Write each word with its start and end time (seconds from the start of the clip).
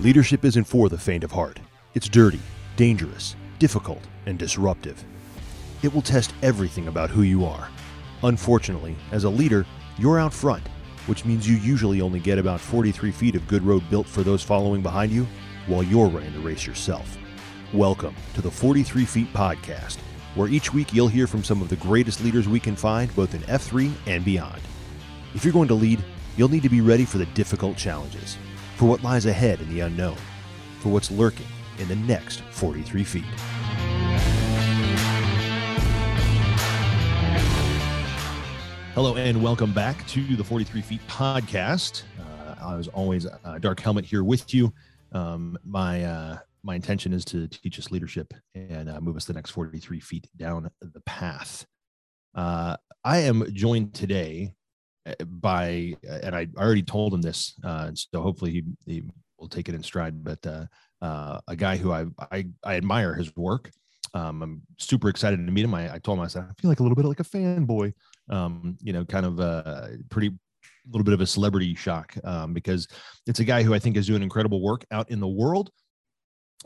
Leadership 0.00 0.46
isn't 0.46 0.64
for 0.64 0.88
the 0.88 0.96
faint 0.96 1.24
of 1.24 1.30
heart. 1.30 1.60
It's 1.92 2.08
dirty, 2.08 2.40
dangerous, 2.74 3.36
difficult, 3.58 4.00
and 4.24 4.38
disruptive. 4.38 5.04
It 5.82 5.92
will 5.92 6.00
test 6.00 6.32
everything 6.40 6.88
about 6.88 7.10
who 7.10 7.20
you 7.20 7.44
are. 7.44 7.68
Unfortunately, 8.22 8.96
as 9.12 9.24
a 9.24 9.28
leader, 9.28 9.66
you're 9.98 10.18
out 10.18 10.32
front, 10.32 10.66
which 11.04 11.26
means 11.26 11.46
you 11.46 11.56
usually 11.56 12.00
only 12.00 12.18
get 12.18 12.38
about 12.38 12.62
43 12.62 13.10
feet 13.10 13.34
of 13.34 13.46
good 13.46 13.62
road 13.62 13.82
built 13.90 14.06
for 14.06 14.22
those 14.22 14.42
following 14.42 14.80
behind 14.80 15.12
you 15.12 15.26
while 15.66 15.82
you're 15.82 16.08
running 16.08 16.32
the 16.32 16.40
race 16.40 16.66
yourself. 16.66 17.18
Welcome 17.74 18.14
to 18.32 18.40
the 18.40 18.50
43 18.50 19.04
Feet 19.04 19.32
Podcast, 19.34 19.98
where 20.34 20.48
each 20.48 20.72
week 20.72 20.94
you'll 20.94 21.08
hear 21.08 21.26
from 21.26 21.44
some 21.44 21.60
of 21.60 21.68
the 21.68 21.76
greatest 21.76 22.24
leaders 22.24 22.48
we 22.48 22.58
can 22.58 22.74
find, 22.74 23.14
both 23.14 23.34
in 23.34 23.42
F3 23.42 23.92
and 24.06 24.24
beyond. 24.24 24.62
If 25.34 25.44
you're 25.44 25.52
going 25.52 25.68
to 25.68 25.74
lead, 25.74 26.02
you'll 26.38 26.48
need 26.48 26.62
to 26.62 26.70
be 26.70 26.80
ready 26.80 27.04
for 27.04 27.18
the 27.18 27.26
difficult 27.26 27.76
challenges, 27.76 28.38
for 28.80 28.86
what 28.86 29.02
lies 29.02 29.26
ahead 29.26 29.60
in 29.60 29.68
the 29.68 29.80
unknown, 29.80 30.16
for 30.78 30.88
what's 30.88 31.10
lurking 31.10 31.44
in 31.78 31.86
the 31.86 31.96
next 31.96 32.40
43 32.50 33.04
feet. 33.04 33.24
Hello 38.94 39.16
and 39.16 39.42
welcome 39.42 39.74
back 39.74 40.06
to 40.06 40.34
the 40.34 40.42
43 40.42 40.80
Feet 40.80 41.00
podcast. 41.08 42.04
Uh, 42.18 42.78
as 42.78 42.88
always, 42.88 43.26
uh, 43.26 43.58
Dark 43.58 43.80
Helmet 43.80 44.06
here 44.06 44.24
with 44.24 44.54
you. 44.54 44.72
Um, 45.12 45.58
my 45.62 46.02
uh, 46.02 46.38
my 46.62 46.74
intention 46.74 47.12
is 47.12 47.26
to 47.26 47.48
teach 47.48 47.78
us 47.78 47.90
leadership 47.90 48.32
and 48.54 48.88
uh, 48.88 48.98
move 49.02 49.14
us 49.14 49.26
the 49.26 49.34
next 49.34 49.50
43 49.50 50.00
feet 50.00 50.26
down 50.38 50.70
the 50.80 51.00
path. 51.04 51.66
Uh, 52.34 52.78
I 53.04 53.18
am 53.18 53.44
joined 53.52 53.92
today 53.92 54.54
by, 55.26 55.94
and 56.08 56.34
I 56.34 56.48
already 56.56 56.82
told 56.82 57.14
him 57.14 57.22
this, 57.22 57.54
uh, 57.64 57.90
so 57.94 58.20
hopefully 58.20 58.50
he, 58.50 58.64
he 58.86 59.02
will 59.38 59.48
take 59.48 59.68
it 59.68 59.74
in 59.74 59.82
stride. 59.82 60.22
But 60.22 60.46
uh, 60.46 60.66
uh, 61.02 61.40
a 61.48 61.56
guy 61.56 61.76
who 61.76 61.92
I, 61.92 62.06
I, 62.30 62.46
I 62.64 62.76
admire 62.76 63.14
his 63.14 63.34
work. 63.36 63.70
Um, 64.12 64.42
I'm 64.42 64.62
super 64.78 65.08
excited 65.08 65.36
to 65.36 65.52
meet 65.52 65.64
him. 65.64 65.74
I, 65.74 65.94
I, 65.94 65.98
told 65.98 66.18
him 66.18 66.24
I 66.24 66.28
said 66.28 66.42
I 66.42 66.60
feel 66.60 66.68
like 66.68 66.80
a 66.80 66.82
little 66.82 66.96
bit 66.96 67.04
like 67.04 67.20
a 67.20 67.24
fanboy. 67.24 67.92
Um, 68.28 68.76
you 68.82 68.92
know, 68.92 69.04
kind 69.04 69.24
of 69.24 69.38
a 69.38 69.96
pretty 70.10 70.30
little 70.90 71.04
bit 71.04 71.14
of 71.14 71.20
a 71.20 71.26
celebrity 71.26 71.74
shock 71.74 72.14
um, 72.24 72.52
because 72.52 72.88
it's 73.26 73.40
a 73.40 73.44
guy 73.44 73.62
who 73.62 73.72
I 73.72 73.78
think 73.78 73.96
is 73.96 74.06
doing 74.06 74.22
incredible 74.22 74.60
work 74.60 74.84
out 74.90 75.10
in 75.10 75.20
the 75.20 75.28
world 75.28 75.70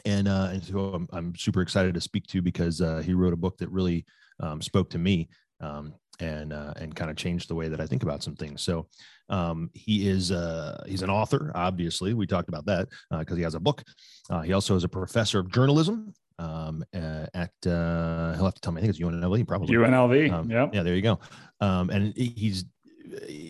and 0.04 0.28
uh, 0.28 0.48
and 0.52 0.64
so 0.64 0.94
I'm, 0.94 1.08
I'm 1.12 1.36
super 1.36 1.60
excited 1.60 1.94
to 1.94 2.00
speak 2.00 2.26
to 2.28 2.42
because 2.42 2.80
uh, 2.80 3.02
he 3.04 3.14
wrote 3.14 3.32
a 3.32 3.36
book 3.36 3.56
that 3.58 3.70
really 3.70 4.04
um, 4.40 4.60
spoke 4.60 4.90
to 4.90 4.98
me 4.98 5.28
um, 5.60 5.94
and 6.20 6.52
uh, 6.52 6.72
and 6.76 6.94
kind 6.94 7.10
of 7.10 7.16
changed 7.16 7.48
the 7.48 7.54
way 7.54 7.68
that 7.68 7.80
I 7.80 7.86
think 7.86 8.02
about 8.02 8.22
some 8.22 8.34
things. 8.34 8.62
So 8.62 8.86
um, 9.28 9.70
he 9.74 10.08
is 10.08 10.32
uh, 10.32 10.82
he's 10.86 11.02
an 11.02 11.10
author. 11.10 11.52
Obviously, 11.54 12.14
we 12.14 12.26
talked 12.26 12.48
about 12.48 12.66
that 12.66 12.88
because 13.10 13.32
uh, 13.32 13.36
he 13.36 13.42
has 13.42 13.54
a 13.54 13.60
book. 13.60 13.82
Uh, 14.30 14.42
he 14.42 14.52
also 14.52 14.76
is 14.76 14.84
a 14.84 14.88
professor 14.88 15.38
of 15.38 15.50
journalism 15.50 16.14
um, 16.38 16.84
at 16.92 17.52
uh, 17.66 18.34
he'll 18.34 18.44
have 18.44 18.54
to 18.54 18.60
tell 18.60 18.72
me. 18.72 18.80
I 18.80 18.82
think 18.82 18.90
it's 18.90 19.00
UNLV, 19.00 19.46
probably 19.46 19.74
UNLV. 19.74 20.32
Um, 20.32 20.50
yeah, 20.50 20.68
yeah. 20.72 20.82
There 20.82 20.94
you 20.94 21.02
go. 21.02 21.18
Um, 21.60 21.90
and 21.90 22.16
he's 22.16 22.64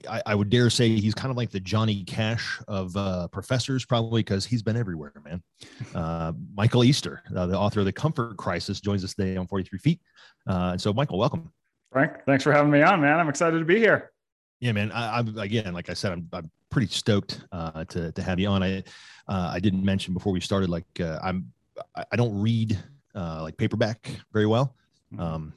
I, 0.09 0.23
I, 0.27 0.35
would 0.35 0.51
dare 0.51 0.69
say 0.69 0.89
he's 0.89 1.15
kind 1.15 1.31
of 1.31 1.37
like 1.37 1.51
the 1.51 1.61
Johnny 1.61 2.05
Cash 2.05 2.61
of 2.69 2.97
uh, 2.97 3.29
professors, 3.29 3.85
probably 3.85 4.21
because 4.23 4.45
he's 4.45 4.63
been 4.63 4.77
everywhere, 4.77 5.13
man. 5.25 5.43
Uh, 5.95 6.33
Michael 6.55 6.85
Easter, 6.85 7.23
uh, 7.35 7.47
the 7.47 7.57
author 7.57 7.81
of 7.81 7.87
The 7.87 7.93
Comfort 7.93 8.37
Crisis, 8.37 8.81
joins 8.81 9.05
us 9.05 9.15
today 9.15 9.37
on 9.37 9.47
43 9.47 9.79
Feet. 9.79 10.01
Uh, 10.49 10.71
and 10.73 10.81
so, 10.81 10.93
Michael, 10.93 11.19
welcome. 11.19 11.53
Frank, 11.95 12.25
thanks 12.27 12.43
for 12.43 12.51
having 12.51 12.73
me 12.73 12.83
on, 12.83 13.01
man. 13.01 13.21
I'm 13.21 13.29
excited 13.29 13.57
to 13.57 13.65
be 13.65 13.79
here. 13.79 14.11
Yeah, 14.59 14.73
man. 14.73 14.91
I, 14.91 15.21
am 15.21 15.39
again, 15.39 15.73
like 15.73 15.89
I 15.89 15.95
said, 15.95 16.11
I'm, 16.11 16.29
I'm 16.33 16.51
pretty 16.69 16.89
stoked 16.89 17.45
uh, 17.53 17.85
to 17.85 18.11
to 18.11 18.21
have 18.21 18.41
you 18.41 18.49
on. 18.49 18.65
I 18.65 18.79
uh, 19.29 19.53
I 19.55 19.61
didn't 19.61 19.85
mention 19.85 20.13
before 20.13 20.33
we 20.33 20.41
started, 20.41 20.71
like 20.71 20.87
I'm 21.01 21.53
I 21.95 22.17
don't 22.17 22.37
read 22.37 22.77
like 23.15 23.57
paperback 23.57 24.11
very 24.33 24.47
well. 24.47 24.75
Mm-hmm. 25.13 25.23
Um, 25.23 25.55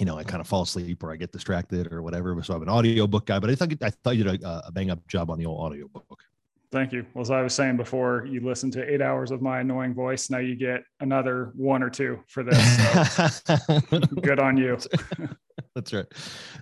you 0.00 0.04
know, 0.04 0.18
I 0.18 0.24
kind 0.24 0.40
of 0.40 0.48
fall 0.48 0.62
asleep 0.62 1.04
or 1.04 1.12
I 1.12 1.16
get 1.16 1.30
distracted 1.30 1.92
or 1.92 2.02
whatever. 2.02 2.42
So 2.42 2.54
I'm 2.54 2.62
an 2.62 2.68
audiobook 2.68 3.26
guy, 3.26 3.38
but 3.38 3.48
I 3.48 3.54
thought 3.54 3.72
I 3.84 3.90
thought 3.90 4.16
you 4.16 4.24
did 4.24 4.42
a, 4.42 4.66
a 4.66 4.72
bang 4.72 4.90
up 4.90 5.06
job 5.06 5.30
on 5.30 5.38
the 5.38 5.46
old 5.46 5.60
audiobook. 5.60 6.24
Thank 6.72 6.92
you. 6.92 7.06
Well, 7.14 7.22
as 7.22 7.30
I 7.30 7.40
was 7.40 7.54
saying 7.54 7.76
before, 7.76 8.26
you 8.26 8.40
listen 8.40 8.70
to 8.72 8.92
eight 8.92 9.02
hours 9.02 9.30
of 9.30 9.42
my 9.42 9.60
annoying 9.60 9.94
voice. 9.94 10.28
Now 10.28 10.38
you 10.38 10.56
get 10.56 10.82
another 10.98 11.52
one 11.54 11.84
or 11.84 11.90
two 11.90 12.18
for 12.26 12.42
this. 12.42 13.42
So 13.44 14.00
good 14.22 14.40
on 14.40 14.56
you. 14.56 14.76
That's 15.74 15.92
right. 15.92 16.06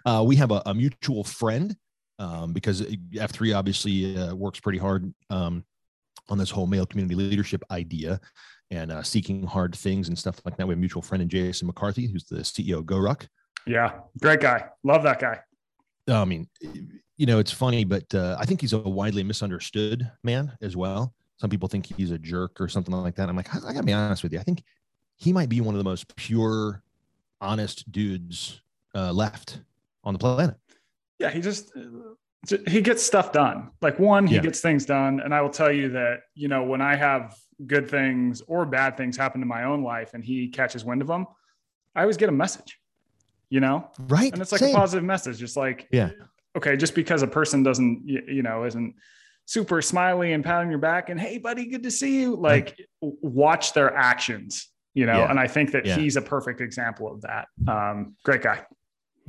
Uh, 0.04 0.24
we 0.26 0.36
have 0.36 0.50
a, 0.50 0.62
a 0.66 0.74
mutual 0.74 1.24
friend 1.24 1.76
um, 2.18 2.52
because 2.52 2.82
F3 2.82 3.56
obviously 3.56 4.16
uh, 4.16 4.34
works 4.34 4.60
pretty 4.60 4.78
hard 4.78 5.12
um, 5.30 5.64
on 6.28 6.38
this 6.38 6.50
whole 6.50 6.66
male 6.66 6.86
community 6.86 7.14
leadership 7.14 7.62
idea 7.70 8.20
and 8.70 8.92
uh, 8.92 9.02
seeking 9.02 9.44
hard 9.44 9.74
things 9.74 10.08
and 10.08 10.18
stuff 10.18 10.40
like 10.44 10.56
that. 10.56 10.66
We 10.66 10.72
have 10.72 10.78
a 10.78 10.80
mutual 10.80 11.02
friend 11.02 11.22
in 11.22 11.28
Jason 11.28 11.66
McCarthy, 11.66 12.06
who's 12.06 12.24
the 12.24 12.36
CEO 12.36 12.78
of 12.78 12.84
GoRuck. 12.84 13.26
Yeah, 13.66 13.92
great 14.20 14.40
guy. 14.40 14.66
Love 14.84 15.02
that 15.02 15.18
guy. 15.18 15.40
I 16.08 16.24
mean, 16.24 16.48
you 17.16 17.26
know, 17.26 17.38
it's 17.38 17.52
funny, 17.52 17.84
but 17.84 18.14
uh, 18.14 18.36
I 18.38 18.46
think 18.46 18.60
he's 18.60 18.72
a 18.72 18.78
widely 18.78 19.22
misunderstood 19.22 20.10
man 20.22 20.52
as 20.62 20.76
well. 20.76 21.14
Some 21.38 21.50
people 21.50 21.68
think 21.68 21.86
he's 21.86 22.10
a 22.10 22.18
jerk 22.18 22.60
or 22.60 22.68
something 22.68 22.94
like 22.94 23.14
that. 23.16 23.28
I'm 23.28 23.36
like, 23.36 23.54
I, 23.54 23.58
I 23.68 23.72
gotta 23.72 23.86
be 23.86 23.92
honest 23.92 24.22
with 24.22 24.32
you. 24.32 24.38
I 24.38 24.42
think 24.42 24.62
he 25.16 25.32
might 25.32 25.48
be 25.48 25.60
one 25.60 25.74
of 25.74 25.78
the 25.78 25.84
most 25.84 26.14
pure, 26.16 26.82
honest 27.40 27.90
dudes 27.90 28.60
uh, 28.94 29.12
left 29.12 29.60
on 30.04 30.14
the 30.14 30.18
planet. 30.18 30.56
Yeah, 31.18 31.30
he 31.30 31.40
just 31.40 31.72
he 32.66 32.80
gets 32.80 33.02
stuff 33.02 33.32
done. 33.32 33.70
Like 33.82 33.98
one, 33.98 34.26
he 34.26 34.36
yeah. 34.36 34.40
gets 34.40 34.60
things 34.60 34.86
done, 34.86 35.20
and 35.20 35.34
I 35.34 35.42
will 35.42 35.50
tell 35.50 35.70
you 35.70 35.90
that 35.90 36.20
you 36.34 36.48
know 36.48 36.64
when 36.64 36.80
I 36.80 36.96
have 36.96 37.34
good 37.66 37.88
things 37.88 38.42
or 38.46 38.64
bad 38.64 38.96
things 38.96 39.16
happen 39.16 39.42
in 39.42 39.48
my 39.48 39.64
own 39.64 39.82
life 39.82 40.14
and 40.14 40.24
he 40.24 40.48
catches 40.48 40.84
wind 40.84 41.02
of 41.02 41.08
them, 41.08 41.26
I 41.94 42.02
always 42.02 42.16
get 42.16 42.28
a 42.28 42.32
message, 42.32 42.78
you 43.48 43.60
know? 43.60 43.90
Right. 43.98 44.32
And 44.32 44.40
it's 44.40 44.52
like 44.52 44.60
Same. 44.60 44.74
a 44.74 44.78
positive 44.78 45.04
message. 45.04 45.38
Just 45.38 45.56
like, 45.56 45.88
yeah, 45.90 46.10
okay, 46.56 46.76
just 46.76 46.94
because 46.94 47.22
a 47.22 47.26
person 47.26 47.62
doesn't, 47.62 48.02
you 48.06 48.42
know, 48.42 48.64
isn't 48.64 48.94
super 49.46 49.82
smiley 49.82 50.32
and 50.32 50.44
patting 50.44 50.70
your 50.70 50.78
back 50.78 51.08
and, 51.08 51.20
hey, 51.20 51.38
buddy, 51.38 51.66
good 51.66 51.82
to 51.82 51.90
see 51.90 52.20
you. 52.20 52.36
Like, 52.36 52.78
watch 53.00 53.72
their 53.72 53.94
actions, 53.94 54.68
you 54.94 55.06
know? 55.06 55.18
Yeah. 55.18 55.30
And 55.30 55.38
I 55.38 55.46
think 55.46 55.72
that 55.72 55.84
yeah. 55.84 55.96
he's 55.96 56.16
a 56.16 56.22
perfect 56.22 56.60
example 56.60 57.12
of 57.12 57.20
that. 57.22 57.48
Um, 57.66 58.14
great 58.24 58.42
guy. 58.42 58.64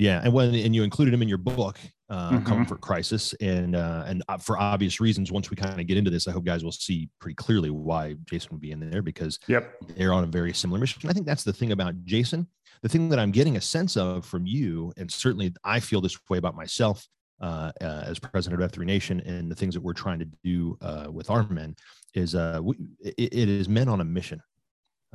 Yeah, 0.02 0.20
and 0.24 0.34
when 0.34 0.56
and 0.56 0.74
you 0.74 0.82
included 0.82 1.14
him 1.14 1.22
in 1.22 1.30
your 1.30 1.38
book, 1.38 1.78
uh, 2.10 2.32
mm-hmm. 2.32 2.44
Comfort 2.44 2.82
Crisis, 2.82 3.36
and 3.40 3.76
uh, 3.76 4.04
and 4.08 4.24
uh, 4.28 4.38
for 4.38 4.58
obvious 4.58 5.00
reasons, 5.00 5.32
once 5.32 5.52
we 5.52 5.56
kind 5.56 5.80
of 5.80 5.86
get 5.86 5.96
into 5.96 6.10
this, 6.10 6.28
I 6.28 6.32
hope 6.32 6.44
guys 6.44 6.64
will 6.64 6.72
see 6.72 7.08
pretty 7.20 7.36
clearly 7.36 7.70
why 7.70 8.16
Jason 8.26 8.50
would 8.52 8.62
be 8.62 8.72
in 8.72 8.80
there 8.80 9.04
because 9.04 9.38
yep. 9.48 9.76
they're 9.96 10.12
on 10.12 10.24
a 10.24 10.28
very 10.28 10.54
similar 10.54 10.80
mission. 10.80 11.08
I 11.08 11.14
think 11.14 11.28
that's 11.28 11.44
the 11.44 11.54
thing 11.54 11.72
about 11.72 12.04
Jason. 12.04 12.48
The 12.82 12.90
thing 12.90 13.10
that 13.10 13.20
I'm 13.20 13.30
getting 13.30 13.58
a 13.58 13.62
sense 13.62 13.96
of 13.96 14.26
from 14.26 14.48
you, 14.48 14.92
and 14.98 15.12
certainly 15.12 15.54
I 15.64 15.80
feel 15.80 16.02
this 16.02 16.18
way 16.32 16.40
about 16.40 16.56
myself 16.56 17.08
uh, 17.40 17.72
uh, 17.80 18.04
as 18.08 18.18
president 18.18 18.60
of 18.60 18.72
F3 18.72 18.88
Nation, 18.88 19.20
and 19.20 19.52
the 19.52 19.56
things 19.56 19.76
that 19.76 19.82
we're 19.82 19.94
trying 19.94 20.18
to 20.18 20.28
do 20.44 20.80
uh, 20.82 21.10
with 21.12 21.30
our 21.30 21.48
men 21.48 21.76
is 22.16 22.34
uh, 22.34 22.60
we, 22.64 22.76
it, 23.02 23.36
it 23.36 23.50
is 23.50 23.70
men 23.70 23.88
on 23.88 24.02
a 24.02 24.06
mission, 24.06 24.42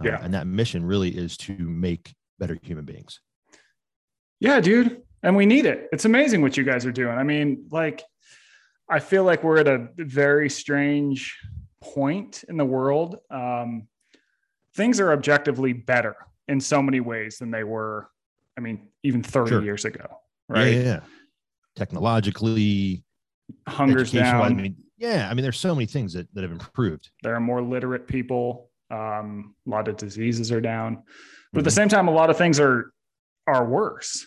uh, 0.01 0.05
yeah, 0.05 0.21
and 0.23 0.33
that 0.33 0.47
mission 0.47 0.85
really 0.85 1.11
is 1.11 1.37
to 1.39 1.57
make 1.59 2.15
better 2.39 2.57
human 2.63 2.85
beings. 2.85 3.19
Yeah, 4.41 4.61
dude. 4.61 5.03
And 5.23 5.35
we 5.35 5.47
need 5.47 5.67
it. 5.67 5.89
It's 5.93 6.05
amazing 6.05 6.43
what 6.43 6.57
you 6.57 6.65
guys 6.65 6.87
are 6.87 6.93
doing. 6.93 7.17
I 7.17 7.23
mean, 7.23 7.67
like, 7.71 8.03
I 8.89 9.01
feel 9.01 9.25
like 9.25 9.43
we're 9.43 9.59
at 9.59 9.67
a 9.67 9.89
very 9.97 10.49
strange 10.49 11.37
point 11.81 12.45
in 12.49 12.57
the 12.57 12.65
world. 12.65 13.17
Um, 13.31 13.89
things 14.75 15.01
are 15.01 15.13
objectively 15.13 15.73
better 15.73 16.15
in 16.49 16.61
so 16.61 16.83
many 16.83 17.01
ways 17.01 17.39
than 17.39 17.51
they 17.51 17.65
were, 17.65 18.09
I 18.57 18.61
mean, 18.61 18.89
even 19.03 19.23
30 19.23 19.49
sure. 19.49 19.63
years 19.63 19.85
ago. 19.85 20.07
Right. 20.49 20.75
Yeah, 20.75 20.83
yeah. 20.83 21.01
Technologically, 21.75 23.05
hunger's 23.67 24.13
down. 24.13 24.43
I 24.43 24.49
mean, 24.51 24.77
yeah. 24.97 25.29
I 25.29 25.35
mean, 25.35 25.43
there's 25.43 25.59
so 25.59 25.75
many 25.75 25.87
things 25.87 26.13
that, 26.13 26.33
that 26.35 26.43
have 26.43 26.53
improved. 26.53 27.11
There 27.23 27.35
are 27.35 27.41
more 27.41 27.63
literate 27.63 28.07
people. 28.07 28.71
Um, 28.91 29.57
a 29.67 29.71
lot 29.71 29.89
of 29.89 29.97
diseases 29.97 30.53
are 30.53 30.61
down. 30.61 30.95
But 30.95 31.03
mm-hmm. 31.03 31.59
at 31.59 31.65
the 31.65 31.71
mm-hmm. 31.71 31.75
same 31.75 31.89
time, 31.89 32.09
a 32.09 32.13
lot 32.13 32.31
of 32.31 32.39
things 32.39 32.61
are 32.61 32.93
are 33.47 33.65
worse. 33.65 34.27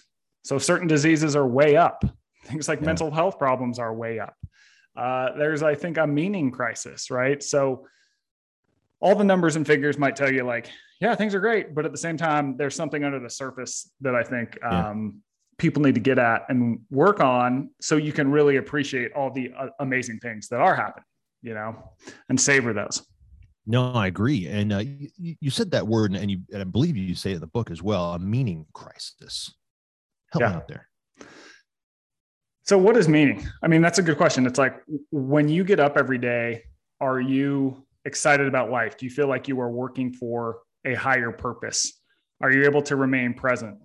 So 0.50 0.58
certain 0.58 0.88
diseases 0.88 1.36
are 1.36 1.46
way 1.46 1.76
up. 1.76 2.04
Things 2.46 2.68
like 2.68 2.80
yeah. 2.80 2.88
mental 2.88 3.12
health 3.12 3.38
problems 3.38 3.78
are 3.78 3.94
way 3.94 4.18
up. 4.18 4.34
Uh, 4.98 5.38
there's, 5.38 5.62
I 5.62 5.76
think, 5.76 6.00
a 6.00 6.08
meaning 6.08 6.50
crisis, 6.50 7.12
right? 7.12 7.44
So 7.44 7.86
all 9.00 9.14
the 9.14 9.24
numbers 9.24 9.58
and 9.58 9.68
figures 9.68 10.00
might 10.00 10.16
tell 10.16 10.34
you, 10.34 10.44
like, 10.44 10.68
yeah, 11.00 11.14
things 11.14 11.36
are 11.36 11.40
great, 11.40 11.76
but 11.76 11.86
at 11.86 11.92
the 11.92 12.00
same 12.00 12.18
time, 12.18 12.58
there's 12.58 12.74
something 12.74 13.04
under 13.04 13.20
the 13.20 13.30
surface 13.30 13.92
that 14.02 14.16
I 14.16 14.24
think 14.24 14.58
um, 14.66 15.22
people 15.60 15.84
need 15.84 15.94
to 15.94 16.02
get 16.02 16.18
at 16.18 16.46
and 16.50 16.80
work 16.90 17.20
on, 17.20 17.70
so 17.80 17.98
you 17.98 18.12
can 18.12 18.32
really 18.32 18.56
appreciate 18.56 19.12
all 19.14 19.30
the 19.30 19.52
uh, 19.56 19.68
amazing 19.80 20.18
things 20.18 20.48
that 20.48 20.62
are 20.62 20.76
happening, 20.76 21.06
you 21.44 21.54
know, 21.54 21.76
and 22.28 22.42
savor 22.42 22.74
those. 22.74 23.06
No, 23.68 23.94
I 23.94 24.08
agree. 24.08 24.48
And 24.48 24.74
uh, 24.74 24.80
you, 24.80 25.36
you, 25.42 25.52
said 25.52 25.70
that 25.72 25.86
word, 25.86 26.16
and 26.16 26.32
you, 26.32 26.40
and 26.52 26.60
I 26.60 26.66
believe 26.66 26.98
you 26.98 27.14
say 27.14 27.34
it 27.34 27.36
in 27.36 27.40
the 27.40 27.46
book 27.46 27.70
as 27.70 27.84
well, 27.84 28.16
a 28.16 28.20
meaning 28.20 28.66
crisis. 28.74 29.54
Help 30.32 30.42
yeah. 30.42 30.50
me 30.50 30.56
out 30.56 30.68
there. 30.68 30.90
So, 32.64 32.78
what 32.78 32.96
is 32.98 33.08
meaning? 33.08 33.48
I 33.64 33.68
mean, 33.68 33.82
that's 33.82 33.98
a 33.98 34.04
good 34.04 34.18
question. 34.18 34.46
It's 34.46 34.60
like 34.60 34.82
when 35.12 35.50
you 35.50 35.64
get 35.64 35.80
up 35.80 35.98
every 35.98 36.20
day, 36.20 36.64
are 37.02 37.20
you 37.20 37.84
excited 38.06 38.48
about 38.48 38.70
life? 38.70 38.98
Do 38.98 39.06
you 39.06 39.10
feel 39.10 39.28
like 39.28 39.48
you 39.48 39.60
are 39.60 39.72
working 39.72 40.14
for 40.14 40.60
a 40.86 40.94
higher 40.94 41.32
purpose? 41.32 42.00
Are 42.42 42.52
you 42.52 42.66
able 42.66 42.82
to 42.84 42.96
remain 42.96 43.34
present? 43.34 43.78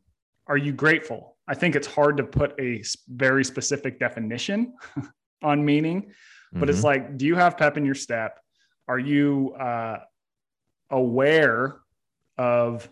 Are 0.47 0.57
you 0.57 0.73
grateful? 0.73 1.37
I 1.49 1.55
think 1.55 1.77
it's 1.77 1.87
hard 1.87 2.17
to 2.19 2.25
put 2.25 2.59
a 2.61 2.83
very 3.09 3.45
specific 3.45 3.99
definition 3.99 4.75
on 5.43 5.65
meaning, 5.65 6.13
but 6.53 6.61
mm-hmm. 6.61 6.71
it's 6.71 6.85
like, 6.85 7.17
do 7.17 7.27
you 7.27 7.35
have 7.35 7.57
pep 7.57 7.77
in 7.77 7.85
your 7.85 7.95
step? 7.95 8.39
Are 8.87 8.99
you 8.99 9.55
uh, 9.59 9.99
aware 10.91 11.77
of 12.39 12.89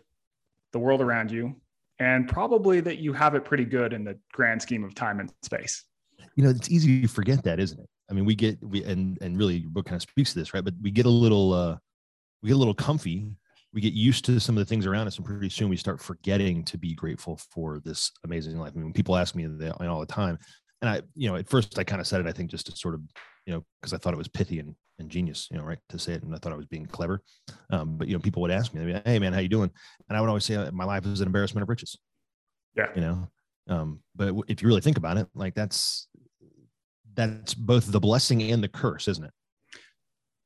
the 0.73 0.79
world 0.79 1.01
around 1.01 1.31
you? 1.31 1.57
And 2.03 2.29
probably 2.29 2.81
that 2.81 2.99
you 2.99 3.13
have 3.13 3.35
it 3.35 3.45
pretty 3.45 3.65
good 3.65 3.93
in 3.93 4.03
the 4.03 4.19
grand 4.33 4.61
scheme 4.61 4.83
of 4.83 4.95
time 4.95 5.21
and 5.21 5.33
space. 5.43 5.85
You 6.35 6.45
know, 6.45 6.51
it's 6.51 6.71
easy 6.71 7.03
to 7.03 7.09
forget 7.09 7.45
that, 7.45 7.61
isn't 7.61 7.79
it? 7.79 7.89
I 8.11 8.15
mean, 8.15 8.25
we 8.25 8.35
get 8.35 8.63
we 8.63 8.83
and 8.85 9.19
and 9.21 9.39
really 9.39 9.59
your 9.59 9.71
book 9.71 9.87
kind 9.87 9.97
of 9.97 10.03
speaks 10.03 10.33
to 10.33 10.39
this, 10.39 10.53
right? 10.53 10.65
But 10.65 10.75
we 10.83 10.91
get 10.91 11.07
a 11.07 11.11
little 11.11 11.53
uh 11.53 11.77
we 12.43 12.49
get 12.49 12.57
a 12.57 12.59
little 12.59 12.75
comfy 12.75 13.37
we 13.73 13.81
get 13.81 13.95
used 13.95 14.25
to 14.27 14.39
some 14.39 14.57
of 14.57 14.61
the 14.61 14.69
things 14.69 14.87
around 14.87 15.07
us 15.07 15.17
and 15.17 15.25
pretty 15.25 15.49
soon 15.49 15.69
we 15.69 15.77
start 15.77 16.01
forgetting 16.01 16.65
to 16.65 16.77
be 16.77 16.95
grateful 16.95 17.39
for 17.51 17.81
this 17.85 18.13
amazing 18.25 18.59
life. 18.59 18.73
I 18.77 18.79
mean, 18.79 18.93
people 18.93 19.17
ask 19.17 19.35
me 19.35 19.47
all 19.71 20.01
the 20.01 20.07
time. 20.07 20.39
And 20.83 20.91
I, 20.91 21.03
you 21.15 21.29
know, 21.29 21.37
at 21.37 21.49
first 21.49 21.79
I 21.79 21.85
kind 21.85 22.01
of 22.01 22.07
said 22.07 22.21
it, 22.21 22.27
I 22.27 22.33
think 22.33 22.51
just 22.51 22.67
to 22.67 22.77
sort 22.77 22.95
of, 22.95 23.01
you 23.47 23.53
know, 23.53 23.65
because 23.81 23.93
I 23.93 23.99
thought 23.99 24.15
it 24.15 24.19
was 24.19 24.29
pithy 24.29 24.59
and, 24.59 24.75
and 24.99 25.11
genius, 25.11 25.49
you 25.51 25.59
know, 25.59 25.65
right, 25.65 25.79
to 25.89 25.99
say 25.99 26.13
it. 26.13 26.23
And 26.23 26.35
I 26.35 26.39
thought 26.39 26.53
I 26.53 26.57
was 26.57 26.67
being 26.67 26.87
clever. 26.87 27.23
Um, 27.71 27.97
but, 27.97 28.09
you 28.09 28.15
know, 28.15 28.21
people 28.21 28.43
would 28.43 28.51
ask 28.51 28.73
me, 28.75 29.01
hey, 29.05 29.19
man, 29.19 29.33
how 29.33 29.41
you 29.41 29.49
doing? 29.49 29.71
And 30.09 30.17
I 30.17 30.21
would 30.21 30.29
always 30.29 30.45
say 30.45 30.57
uh, 30.57 30.71
my 30.73 30.85
life 30.85 31.07
is 31.07 31.21
an 31.21 31.27
embarrassment 31.27 31.63
of 31.63 31.69
riches. 31.69 31.97
Yeah. 32.77 32.89
You 32.95 33.01
know, 33.01 33.29
um, 33.69 34.01
but 34.15 34.35
if 34.49 34.63
you 34.63 34.69
really 34.69 34.81
think 34.81 34.97
about 34.97 35.17
it, 35.17 35.27
like 35.35 35.55
that's, 35.55 36.09
that's 37.15 37.55
both 37.55 37.91
the 37.91 38.01
blessing 38.01 38.43
and 38.43 38.63
the 38.63 38.69
curse, 38.69 39.09
isn't 39.09 39.25
it? 39.25 39.33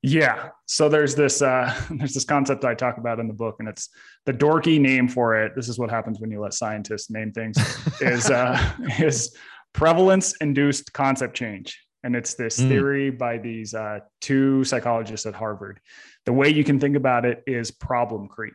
Yeah. 0.02 0.50
So 0.66 0.88
there's 0.88 1.14
this 1.14 1.42
uh, 1.42 1.74
there's 1.90 2.14
this 2.14 2.24
concept 2.24 2.64
I 2.64 2.74
talk 2.74 2.98
about 2.98 3.18
in 3.18 3.26
the 3.26 3.34
book, 3.34 3.56
and 3.58 3.68
it's 3.68 3.88
the 4.24 4.32
dorky 4.32 4.80
name 4.80 5.08
for 5.08 5.34
it. 5.42 5.54
This 5.56 5.68
is 5.68 5.78
what 5.78 5.90
happens 5.90 6.20
when 6.20 6.30
you 6.30 6.40
let 6.40 6.54
scientists 6.54 7.10
name 7.10 7.32
things. 7.32 7.56
is 8.00 8.30
uh, 8.30 8.72
is 8.98 9.36
prevalence 9.72 10.34
induced 10.40 10.92
concept 10.92 11.36
change, 11.36 11.85
and 12.06 12.14
it's 12.14 12.34
this 12.34 12.60
mm. 12.60 12.68
theory 12.68 13.10
by 13.10 13.36
these 13.36 13.74
uh, 13.74 13.98
two 14.20 14.62
psychologists 14.62 15.26
at 15.26 15.34
Harvard. 15.34 15.80
The 16.24 16.32
way 16.32 16.48
you 16.48 16.62
can 16.62 16.78
think 16.78 16.94
about 16.96 17.26
it 17.26 17.42
is 17.48 17.72
problem 17.72 18.28
creep. 18.28 18.54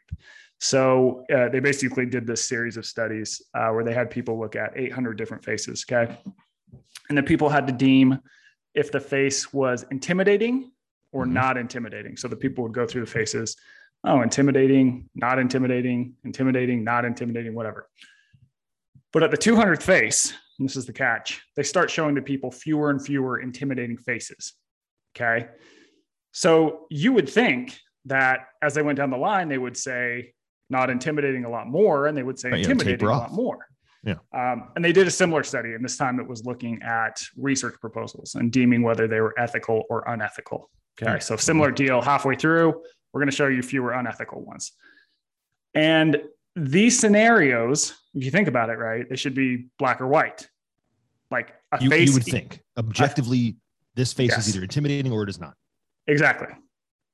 So 0.61 1.25
uh, 1.35 1.49
they 1.49 1.59
basically 1.59 2.05
did 2.05 2.25
this 2.25 2.47
series 2.47 2.77
of 2.77 2.85
studies 2.85 3.41
uh, 3.53 3.71
where 3.71 3.83
they 3.83 3.93
had 3.93 4.09
people 4.09 4.39
look 4.39 4.55
at 4.55 4.71
800 4.77 5.17
different 5.17 5.43
faces. 5.43 5.83
Okay, 5.91 6.17
and 7.09 7.17
the 7.17 7.23
people 7.23 7.49
had 7.49 7.67
to 7.67 7.73
deem 7.73 8.19
if 8.73 8.89
the 8.89 9.01
face 9.01 9.51
was 9.51 9.85
intimidating 9.91 10.71
or 11.11 11.25
mm-hmm. 11.25 11.33
not 11.33 11.57
intimidating. 11.57 12.15
So 12.15 12.29
the 12.29 12.37
people 12.37 12.63
would 12.63 12.73
go 12.73 12.87
through 12.87 13.01
the 13.01 13.11
faces, 13.11 13.57
oh, 14.05 14.21
intimidating, 14.21 15.09
not 15.13 15.39
intimidating, 15.39 16.13
intimidating, 16.23 16.85
not 16.85 17.03
intimidating, 17.03 17.53
whatever. 17.53 17.89
But 19.11 19.23
at 19.23 19.31
the 19.31 19.37
200th 19.37 19.83
face, 19.83 20.31
this 20.65 20.75
is 20.75 20.85
the 20.85 20.93
catch, 20.93 21.41
they 21.55 21.63
start 21.63 21.89
showing 21.89 22.15
the 22.15 22.21
people 22.21 22.51
fewer 22.51 22.89
and 22.89 23.03
fewer 23.03 23.39
intimidating 23.39 23.97
faces. 23.97 24.53
Okay. 25.15 25.47
So 26.31 26.87
you 26.89 27.13
would 27.13 27.29
think 27.29 27.77
that 28.05 28.47
as 28.61 28.73
they 28.73 28.81
went 28.81 28.97
down 28.97 29.09
the 29.09 29.17
line, 29.17 29.49
they 29.49 29.57
would 29.57 29.77
say 29.77 30.33
not 30.69 30.89
intimidating 30.89 31.45
a 31.45 31.49
lot 31.49 31.67
more, 31.67 32.07
and 32.07 32.17
they 32.17 32.23
would 32.23 32.39
say 32.39 32.49
intimidating 32.51 33.07
a 33.07 33.11
lot 33.11 33.31
more. 33.31 33.67
Yeah. 34.03 34.15
Um, 34.33 34.69
and 34.75 34.83
they 34.83 34.93
did 34.93 35.05
a 35.05 35.11
similar 35.11 35.43
study, 35.43 35.73
and 35.73 35.83
this 35.83 35.97
time 35.97 36.19
it 36.19 36.27
was 36.27 36.45
looking 36.45 36.81
at 36.81 37.21
research 37.37 37.75
proposals 37.79 38.35
and 38.35 38.51
deeming 38.51 38.81
whether 38.81 39.07
they 39.07 39.21
were 39.21 39.37
ethical 39.37 39.83
or 39.89 40.03
unethical. 40.07 40.69
Okay. 41.01 41.19
So 41.19 41.35
similar 41.35 41.71
deal 41.71 42.01
halfway 42.01 42.35
through, 42.35 42.81
we're 43.13 43.19
going 43.19 43.29
to 43.29 43.35
show 43.35 43.47
you 43.47 43.61
fewer 43.61 43.91
unethical 43.91 44.43
ones. 44.43 44.71
And 45.73 46.21
these 46.55 46.99
scenarios, 46.99 47.93
if 48.13 48.25
you 48.25 48.31
think 48.31 48.47
about 48.47 48.69
it, 48.69 48.77
right, 48.77 49.07
they 49.09 49.15
should 49.15 49.35
be 49.35 49.67
black 49.77 50.01
or 50.01 50.07
white. 50.07 50.47
Like 51.31 51.53
a 51.71 51.81
you, 51.81 51.89
face. 51.89 52.09
You 52.09 52.13
would 52.15 52.25
think 52.25 52.61
objectively, 52.77 53.55
this 53.95 54.13
face 54.13 54.31
yes. 54.31 54.47
is 54.47 54.55
either 54.55 54.63
intimidating 54.63 55.11
or 55.11 55.23
it 55.23 55.29
is 55.29 55.39
not. 55.39 55.53
Exactly. 56.07 56.47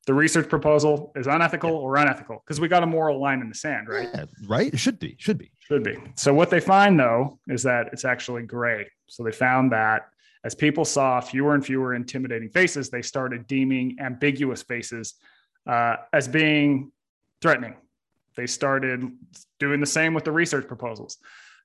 The 0.07 0.13
research 0.13 0.47
proposal 0.49 1.11
is 1.15 1.27
unethical 1.27 1.69
yeah. 1.69 1.75
or 1.75 1.97
unethical 1.97 2.41
because 2.45 2.59
we 2.59 2.67
got 2.67 2.81
a 2.81 2.87
moral 2.87 3.21
line 3.21 3.41
in 3.41 3.49
the 3.49 3.55
sand, 3.55 3.89
right? 3.89 4.07
Yeah, 4.13 4.25
right. 4.47 4.73
It 4.73 4.79
should 4.79 4.99
be. 4.99 5.17
Should 5.19 5.37
be. 5.37 5.51
Should 5.59 5.83
be. 5.83 5.97
So 6.15 6.33
what 6.33 6.49
they 6.49 6.61
find 6.61 6.99
though 6.99 7.39
is 7.47 7.63
that 7.63 7.89
it's 7.91 8.05
actually 8.05 8.43
gray. 8.43 8.87
So 9.07 9.23
they 9.23 9.31
found 9.31 9.71
that 9.73 10.07
as 10.43 10.55
people 10.55 10.85
saw 10.85 11.19
fewer 11.19 11.55
and 11.55 11.65
fewer 11.65 11.93
intimidating 11.93 12.49
faces, 12.49 12.89
they 12.89 13.01
started 13.01 13.47
deeming 13.47 13.97
ambiguous 13.99 14.63
faces 14.63 15.15
uh, 15.67 15.97
as 16.13 16.27
being 16.27 16.91
threatening. 17.41 17.75
They 18.37 18.47
started 18.47 19.03
doing 19.59 19.81
the 19.81 19.85
same 19.85 20.13
with 20.13 20.23
the 20.23 20.31
research 20.31 20.67
proposals. 20.67 21.17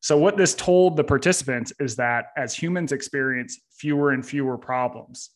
So, 0.02 0.18
what 0.18 0.36
this 0.36 0.54
told 0.54 0.96
the 0.96 1.04
participants 1.04 1.72
is 1.78 1.96
that 1.96 2.26
as 2.36 2.54
humans 2.54 2.90
experience 2.90 3.60
fewer 3.70 4.10
and 4.10 4.26
fewer 4.26 4.58
problems, 4.58 5.30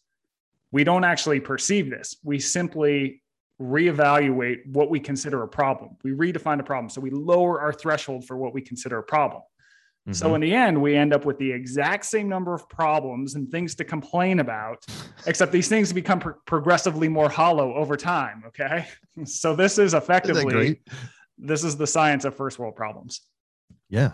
we 0.73 0.83
don't 0.83 1.05
actually 1.05 1.39
perceive 1.39 1.89
this. 1.89 2.17
We 2.25 2.41
simply 2.41 3.23
reevaluate 3.63 4.67
what 4.67 4.91
we 4.91 4.99
consider 4.99 5.43
a 5.45 5.49
problem. 5.49 5.97
We 6.03 6.11
redefine 6.11 6.59
a 6.59 6.65
problem. 6.65 6.91
So, 6.91 7.01
we 7.01 7.11
lower 7.11 7.61
our 7.61 7.73
threshold 7.73 8.27
for 8.27 8.37
what 8.37 8.53
we 8.53 8.61
consider 8.61 8.99
a 8.99 9.05
problem. 9.05 9.43
Mm-hmm. 10.07 10.13
So 10.15 10.35
in 10.37 10.41
the 10.41 10.55
end, 10.55 10.81
we 10.81 10.97
end 10.97 11.13
up 11.13 11.25
with 11.25 11.37
the 11.39 11.51
exact 11.51 12.05
same 12.05 12.29
number 12.29 12.55
of 12.55 12.69
problems 12.69 13.35
and 13.35 13.51
things 13.51 13.75
to 13.77 13.85
complain 13.85 14.39
about, 14.39 14.85
except 15.27 15.51
these 15.51 15.69
things 15.69 15.93
become 15.93 16.21
pro- 16.21 16.35
progressively 16.45 17.09
more 17.09 17.29
hollow 17.29 17.75
over 17.75 17.97
time. 17.97 18.45
Okay. 18.49 18.87
So 19.25 19.57
this 19.57 19.79
is 19.79 19.95
effectively, 19.95 20.83
this 21.39 21.65
is 21.65 21.79
the 21.79 21.87
science 21.87 22.27
of 22.27 22.37
first 22.37 22.59
world 22.59 22.77
problems. 22.77 23.23
Yeah. 23.89 24.13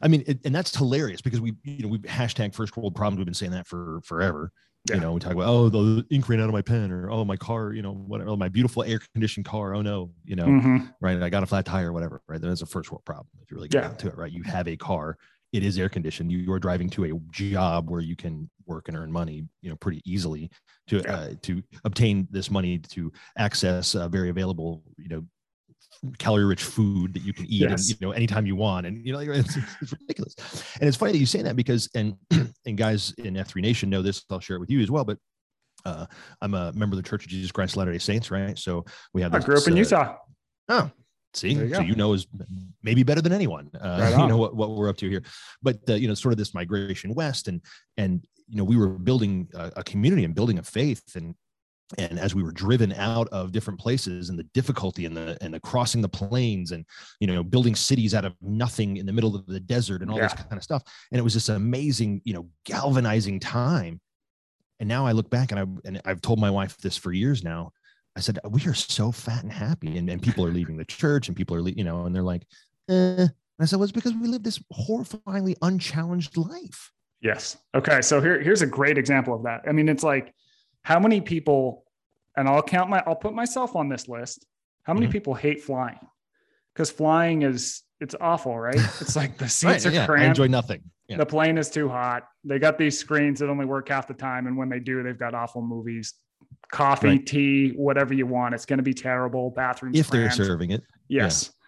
I 0.00 0.08
mean, 0.08 0.24
it, 0.26 0.40
and 0.44 0.54
that's 0.54 0.76
hilarious 0.76 1.20
because 1.20 1.40
we, 1.40 1.54
you 1.64 1.82
know, 1.82 1.88
we've 1.88 2.02
hashtag 2.02 2.54
first 2.54 2.76
world 2.76 2.94
problems. 2.94 3.18
We've 3.18 3.26
been 3.26 3.34
saying 3.34 3.52
that 3.52 3.66
for 3.66 4.00
forever. 4.04 4.52
Yeah. 4.88 4.96
You 4.96 5.00
know, 5.02 5.12
we 5.12 5.20
talk 5.20 5.32
about, 5.32 5.46
oh, 5.48 5.68
the 5.68 6.04
ink 6.10 6.28
ran 6.28 6.40
out 6.40 6.48
of 6.48 6.52
my 6.52 6.62
pen 6.62 6.90
or, 6.90 7.08
oh, 7.08 7.24
my 7.24 7.36
car, 7.36 7.72
you 7.72 7.82
know, 7.82 7.92
whatever, 7.92 8.30
oh, 8.30 8.36
my 8.36 8.48
beautiful 8.48 8.82
air 8.82 9.00
conditioned 9.14 9.46
car. 9.46 9.74
Oh 9.74 9.82
no, 9.82 10.10
you 10.24 10.34
know, 10.34 10.46
mm-hmm. 10.46 10.78
right. 11.00 11.22
I 11.22 11.30
got 11.30 11.44
a 11.44 11.46
flat 11.46 11.66
tire, 11.66 11.90
or 11.90 11.92
whatever. 11.92 12.20
Right. 12.26 12.40
That's 12.40 12.62
a 12.62 12.66
first 12.66 12.90
world 12.90 13.04
problem. 13.04 13.28
If 13.42 13.50
you 13.50 13.56
really 13.56 13.68
get 13.68 13.82
yeah. 13.82 13.88
down 13.88 13.96
to 13.98 14.08
it, 14.08 14.16
right. 14.16 14.32
You 14.32 14.42
have 14.42 14.66
a 14.66 14.76
car 14.76 15.18
it 15.52 15.62
is 15.62 15.78
air 15.78 15.88
conditioned. 15.88 16.32
You 16.32 16.50
are 16.52 16.58
driving 16.58 16.88
to 16.90 17.04
a 17.04 17.12
job 17.30 17.90
where 17.90 18.00
you 18.00 18.16
can 18.16 18.48
work 18.66 18.88
and 18.88 18.96
earn 18.96 19.12
money, 19.12 19.44
you 19.60 19.68
know, 19.68 19.76
pretty 19.76 20.00
easily 20.04 20.50
to 20.88 20.98
yeah. 20.98 21.14
uh, 21.14 21.30
to 21.42 21.62
obtain 21.84 22.26
this 22.30 22.50
money 22.50 22.78
to 22.78 23.12
access 23.36 23.94
uh, 23.94 24.08
very 24.08 24.30
available, 24.30 24.82
you 24.96 25.08
know, 25.08 25.24
calorie 26.18 26.44
rich 26.44 26.62
food 26.62 27.14
that 27.14 27.22
you 27.22 27.32
can 27.32 27.46
eat 27.46 27.62
yes. 27.62 27.90
and 27.90 28.00
you 28.00 28.06
know 28.06 28.12
anytime 28.12 28.46
you 28.46 28.56
want. 28.56 28.86
And 28.86 29.04
you 29.06 29.12
know 29.12 29.18
it's, 29.20 29.56
it's, 29.80 29.92
ridiculous. 29.92 30.34
And 30.80 30.88
it's 30.88 30.96
funny 30.96 31.12
that 31.12 31.18
you 31.18 31.26
say 31.26 31.42
that 31.42 31.56
because 31.56 31.88
and 31.94 32.16
and 32.66 32.76
guys 32.76 33.12
in 33.18 33.34
f3 33.34 33.62
nation 33.62 33.90
know 33.90 34.02
this 34.02 34.24
i'll 34.30 34.40
share 34.40 34.56
it 34.56 34.60
with 34.60 34.70
you 34.70 34.80
as 34.80 34.90
well 34.90 35.04
but 35.04 35.18
uh, 35.84 36.06
i'm 36.40 36.54
a 36.54 36.72
member 36.72 36.96
of 36.96 37.02
the 37.02 37.08
church 37.08 37.24
of 37.24 37.30
jesus 37.30 37.50
christ 37.50 37.76
latter 37.76 37.92
day 37.92 37.98
saints 37.98 38.30
right? 38.30 38.58
So 38.58 38.84
we 39.12 39.22
have 39.22 39.34
i 39.34 39.40
grew 39.40 39.56
up 39.56 39.66
in 39.66 39.74
uh, 39.74 39.76
utah. 39.76 40.16
Oh 40.68 40.90
See, 41.34 41.52
you 41.52 41.74
so 41.74 41.80
you 41.80 41.94
know 41.94 42.12
is 42.12 42.26
maybe 42.82 43.02
better 43.02 43.22
than 43.22 43.32
anyone. 43.32 43.70
Uh, 43.74 43.98
right 44.00 44.10
you 44.20 44.26
know 44.26 44.36
what, 44.36 44.54
what 44.54 44.70
we're 44.70 44.88
up 44.88 44.98
to 44.98 45.08
here, 45.08 45.22
but 45.62 45.78
uh, 45.88 45.94
you 45.94 46.06
know, 46.06 46.14
sort 46.14 46.32
of 46.32 46.38
this 46.38 46.54
migration 46.54 47.14
west, 47.14 47.48
and 47.48 47.62
and 47.96 48.24
you 48.48 48.56
know, 48.58 48.64
we 48.64 48.76
were 48.76 48.88
building 48.88 49.48
a, 49.54 49.72
a, 49.76 49.84
community 49.84 50.24
and 50.24 50.34
building 50.34 50.58
a 50.58 50.62
faith, 50.62 51.02
and 51.16 51.34
and 51.98 52.18
as 52.18 52.34
we 52.34 52.42
were 52.42 52.52
driven 52.52 52.92
out 52.92 53.28
of 53.28 53.52
different 53.52 53.78
places, 53.80 54.28
and 54.28 54.38
the 54.38 54.46
difficulty 54.54 55.06
and 55.06 55.16
the 55.16 55.36
and 55.40 55.54
the 55.54 55.60
crossing 55.60 56.02
the 56.02 56.08
plains, 56.08 56.72
and 56.72 56.84
you 57.20 57.26
know, 57.26 57.42
building 57.42 57.74
cities 57.74 58.14
out 58.14 58.24
of 58.24 58.34
nothing 58.40 58.96
in 58.96 59.06
the 59.06 59.12
middle 59.12 59.34
of 59.34 59.46
the 59.46 59.60
desert, 59.60 60.02
and 60.02 60.10
all 60.10 60.16
yeah. 60.16 60.28
this 60.28 60.34
kind 60.34 60.56
of 60.56 60.62
stuff, 60.62 60.82
and 61.10 61.18
it 61.18 61.22
was 61.22 61.34
this 61.34 61.48
amazing, 61.48 62.20
you 62.24 62.34
know, 62.34 62.48
galvanizing 62.64 63.40
time. 63.40 64.00
And 64.80 64.88
now 64.88 65.06
I 65.06 65.12
look 65.12 65.30
back, 65.30 65.52
and 65.52 65.60
I 65.60 65.66
and 65.86 66.00
I've 66.04 66.20
told 66.20 66.38
my 66.38 66.50
wife 66.50 66.76
this 66.78 66.96
for 66.96 67.12
years 67.12 67.44
now 67.44 67.72
I 68.16 68.20
said, 68.20 68.38
we 68.50 68.66
are 68.66 68.74
so 68.74 69.10
fat 69.10 69.42
and 69.42 69.52
happy. 69.52 69.96
And, 69.96 70.08
and 70.08 70.20
people 70.20 70.44
are 70.44 70.50
leaving 70.50 70.76
the 70.76 70.84
church 70.84 71.28
and 71.28 71.36
people 71.36 71.56
are, 71.56 71.68
you 71.68 71.84
know, 71.84 72.04
and 72.04 72.14
they're 72.14 72.22
like, 72.22 72.42
eh. 72.88 73.22
And 73.22 73.30
I 73.60 73.64
said, 73.64 73.78
well, 73.78 73.84
it's 73.84 73.92
because 73.92 74.14
we 74.14 74.28
live 74.28 74.42
this 74.42 74.62
horrifyingly 74.72 75.56
unchallenged 75.62 76.36
life. 76.36 76.90
Yes. 77.20 77.56
Okay. 77.74 78.02
So 78.02 78.20
here, 78.20 78.40
here's 78.40 78.62
a 78.62 78.66
great 78.66 78.98
example 78.98 79.34
of 79.34 79.44
that. 79.44 79.62
I 79.68 79.72
mean, 79.72 79.88
it's 79.88 80.02
like 80.02 80.34
how 80.82 80.98
many 80.98 81.20
people, 81.20 81.81
and 82.36 82.48
I'll 82.48 82.62
count 82.62 82.90
my, 82.90 83.02
I'll 83.06 83.16
put 83.16 83.34
myself 83.34 83.76
on 83.76 83.88
this 83.88 84.08
list. 84.08 84.46
How 84.84 84.94
many 84.94 85.06
mm-hmm. 85.06 85.12
people 85.12 85.34
hate 85.34 85.62
flying? 85.62 85.98
Because 86.74 86.90
flying 86.90 87.42
is, 87.42 87.82
it's 88.00 88.14
awful, 88.20 88.58
right? 88.58 88.74
It's 89.00 89.16
like 89.16 89.38
the 89.38 89.48
seats 89.48 89.84
right, 89.84 89.86
are 89.86 89.94
yeah, 89.94 90.06
cramped. 90.06 90.24
I 90.24 90.28
enjoy 90.28 90.46
nothing. 90.48 90.82
Yeah. 91.08 91.18
The 91.18 91.26
plane 91.26 91.58
is 91.58 91.70
too 91.70 91.88
hot. 91.88 92.24
They 92.44 92.58
got 92.58 92.78
these 92.78 92.98
screens 92.98 93.40
that 93.40 93.50
only 93.50 93.66
work 93.66 93.88
half 93.88 94.06
the 94.06 94.14
time. 94.14 94.46
And 94.46 94.56
when 94.56 94.68
they 94.68 94.80
do, 94.80 95.02
they've 95.02 95.18
got 95.18 95.34
awful 95.34 95.62
movies 95.62 96.14
coffee, 96.72 97.08
right. 97.08 97.26
tea, 97.26 97.70
whatever 97.70 98.14
you 98.14 98.26
want. 98.26 98.54
It's 98.54 98.66
going 98.66 98.78
to 98.78 98.82
be 98.82 98.94
terrible. 98.94 99.50
Bathrooms 99.50 99.98
if 99.98 100.08
they're 100.08 100.30
serving 100.30 100.70
it. 100.70 100.82
Yes. 101.08 101.50
Yeah. 101.50 101.58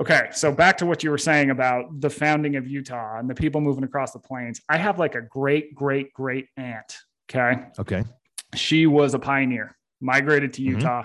Okay, 0.00 0.28
so 0.32 0.50
back 0.50 0.78
to 0.78 0.86
what 0.86 1.04
you 1.04 1.10
were 1.10 1.18
saying 1.18 1.50
about 1.50 2.00
the 2.00 2.10
founding 2.10 2.56
of 2.56 2.66
Utah 2.66 3.18
and 3.18 3.30
the 3.30 3.34
people 3.34 3.60
moving 3.60 3.84
across 3.84 4.12
the 4.12 4.18
plains. 4.18 4.60
I 4.68 4.76
have 4.76 4.98
like 4.98 5.14
a 5.14 5.20
great, 5.20 5.74
great, 5.74 6.12
great 6.12 6.46
aunt. 6.56 6.96
Okay. 7.30 7.66
Okay. 7.78 8.04
She 8.56 8.86
was 8.86 9.14
a 9.14 9.18
pioneer. 9.18 9.76
Migrated 10.00 10.52
to 10.54 10.62
Mhm. 10.62 10.66
Utah, 10.66 11.04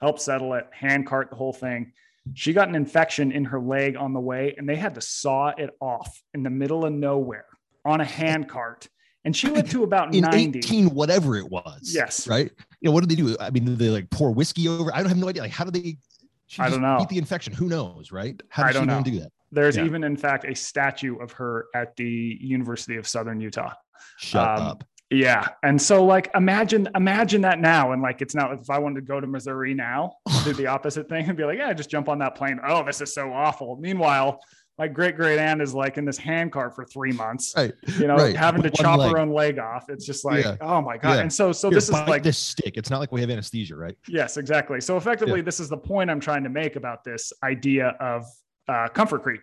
helped 0.00 0.20
settle 0.20 0.54
it, 0.54 0.66
hand 0.72 1.06
cart 1.06 1.30
the 1.30 1.36
whole 1.36 1.52
thing. 1.52 1.92
She 2.34 2.52
got 2.52 2.68
an 2.68 2.74
infection 2.74 3.32
in 3.32 3.44
her 3.46 3.60
leg 3.60 3.96
on 3.96 4.12
the 4.12 4.20
way, 4.20 4.54
and 4.56 4.68
they 4.68 4.76
had 4.76 4.94
to 4.94 5.00
saw 5.00 5.48
it 5.56 5.70
off 5.80 6.22
in 6.34 6.42
the 6.42 6.50
middle 6.50 6.84
of 6.84 6.92
nowhere 6.92 7.46
on 7.84 8.00
a 8.00 8.04
hand 8.04 8.48
cart. 8.48 8.88
And 9.24 9.36
she 9.36 9.48
lived 9.48 9.70
to 9.72 9.82
about 9.84 10.14
In 10.14 10.22
90. 10.22 10.58
18, 10.60 10.90
whatever 10.94 11.36
it 11.36 11.50
was. 11.50 11.92
Yes. 11.94 12.26
Right. 12.26 12.50
You 12.80 12.88
know, 12.88 12.92
what 12.92 13.00
did 13.06 13.10
they 13.10 13.16
do? 13.22 13.36
I 13.38 13.50
mean, 13.50 13.64
did 13.66 13.78
they 13.78 13.90
like 13.90 14.08
pour 14.10 14.32
whiskey 14.32 14.66
over? 14.68 14.94
I 14.94 14.98
don't 15.00 15.08
have 15.08 15.18
no 15.18 15.28
idea. 15.28 15.42
Like, 15.42 15.50
how 15.50 15.64
do 15.64 15.70
they? 15.70 15.98
She 16.46 16.62
I 16.62 16.70
don't 16.70 16.80
know. 16.82 16.96
Beat 16.98 17.08
the 17.10 17.18
infection. 17.18 17.52
Who 17.52 17.68
knows? 17.68 18.10
Right. 18.10 18.40
How 18.48 18.64
I 18.64 18.66
did 18.68 18.72
she 18.72 18.78
don't 18.86 18.90
even 18.90 18.96
know. 19.14 19.18
do 19.18 19.20
that? 19.24 19.32
There's 19.52 19.76
Yeah. 19.76 19.84
even, 19.84 20.04
in 20.04 20.16
fact, 20.16 20.44
a 20.46 20.54
statue 20.54 21.16
of 21.18 21.32
her 21.32 21.66
at 21.74 21.96
the 21.96 22.38
University 22.40 22.96
of 22.96 23.06
Southern 23.06 23.40
Utah. 23.40 23.72
Shut 24.18 24.58
Um, 24.58 24.66
up. 24.66 24.84
Yeah. 25.10 25.48
And 25.64 25.80
so 25.80 26.04
like 26.04 26.30
imagine 26.34 26.88
imagine 26.94 27.40
that 27.42 27.58
now. 27.58 27.92
And 27.92 28.00
like 28.00 28.22
it's 28.22 28.34
not 28.34 28.52
if 28.52 28.70
I 28.70 28.78
wanted 28.78 28.96
to 28.96 29.06
go 29.06 29.20
to 29.20 29.26
Missouri 29.26 29.74
now, 29.74 30.14
do 30.44 30.52
the 30.52 30.66
opposite 30.76 31.08
thing 31.08 31.28
and 31.28 31.36
be 31.36 31.44
like, 31.44 31.58
yeah, 31.58 31.72
just 31.72 31.90
jump 31.90 32.08
on 32.08 32.18
that 32.20 32.34
plane. 32.36 32.60
Oh, 32.66 32.84
this 32.84 33.00
is 33.00 33.12
so 33.12 33.32
awful. 33.32 33.76
Meanwhile, 33.80 34.40
my 34.78 34.86
great 34.88 35.16
great 35.16 35.38
aunt 35.38 35.60
is 35.60 35.74
like 35.74 35.98
in 35.98 36.04
this 36.04 36.16
hand 36.16 36.52
cart 36.52 36.74
for 36.76 36.84
three 36.84 37.12
months, 37.12 37.52
Right. 37.56 37.74
you 37.98 38.06
know, 38.06 38.14
right. 38.16 38.36
having 38.36 38.62
to 38.62 38.68
one 38.68 38.74
chop 38.76 38.98
leg. 39.00 39.10
her 39.10 39.18
own 39.18 39.30
leg 39.32 39.58
off. 39.58 39.90
It's 39.90 40.06
just 40.06 40.24
like, 40.24 40.44
Yeah. 40.44 40.56
oh 40.60 40.80
my 40.80 40.96
God. 40.96 41.14
Yeah. 41.16 41.20
And 41.22 41.32
so 41.32 41.50
so 41.52 41.68
Here, 41.68 41.74
this 41.74 41.84
is 41.88 41.90
like 41.90 42.22
this 42.22 42.38
stick. 42.38 42.76
It's 42.76 42.88
not 42.88 43.00
like 43.00 43.10
we 43.12 43.20
have 43.20 43.30
anesthesia, 43.30 43.74
right? 43.76 43.96
Yes, 44.08 44.36
exactly. 44.36 44.80
So 44.80 44.96
effectively, 44.96 45.40
this 45.40 45.58
is 45.60 45.68
the 45.68 45.76
point 45.76 46.08
I'm 46.08 46.20
trying 46.20 46.44
to 46.44 46.50
make 46.50 46.76
about 46.76 47.02
this 47.04 47.32
idea 47.42 47.88
of 48.00 48.24
uh, 48.68 48.86
comfort 48.88 49.22
creep 49.24 49.40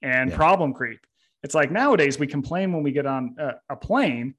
and 0.00 0.30
Yeah. 0.30 0.36
problem 0.36 0.72
creep. 0.72 1.00
It's 1.42 1.54
like 1.54 1.70
nowadays 1.70 2.18
we 2.18 2.26
complain 2.26 2.72
when 2.72 2.82
we 2.82 2.92
get 2.92 3.04
on 3.06 3.36
a, 3.38 3.50
a 3.74 3.76
plane 3.76 4.34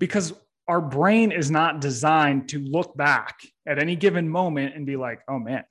because 0.00 0.32
our 0.66 0.80
brain 0.80 1.30
is 1.30 1.50
not 1.50 1.80
designed 1.80 2.48
to 2.48 2.58
look 2.58 2.96
back 2.96 3.38
at 3.68 3.78
any 3.78 3.94
given 3.94 4.28
moment 4.28 4.74
and 4.74 4.84
be 4.86 4.96
like, 4.96 5.20
oh 5.28 5.38
man, 5.38 5.62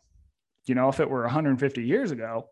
you 0.67 0.75
know, 0.75 0.87
if 0.87 1.01
it 1.01 1.09
were 1.09 1.23
150 1.23 1.83
years 1.83 2.11
ago, 2.11 2.47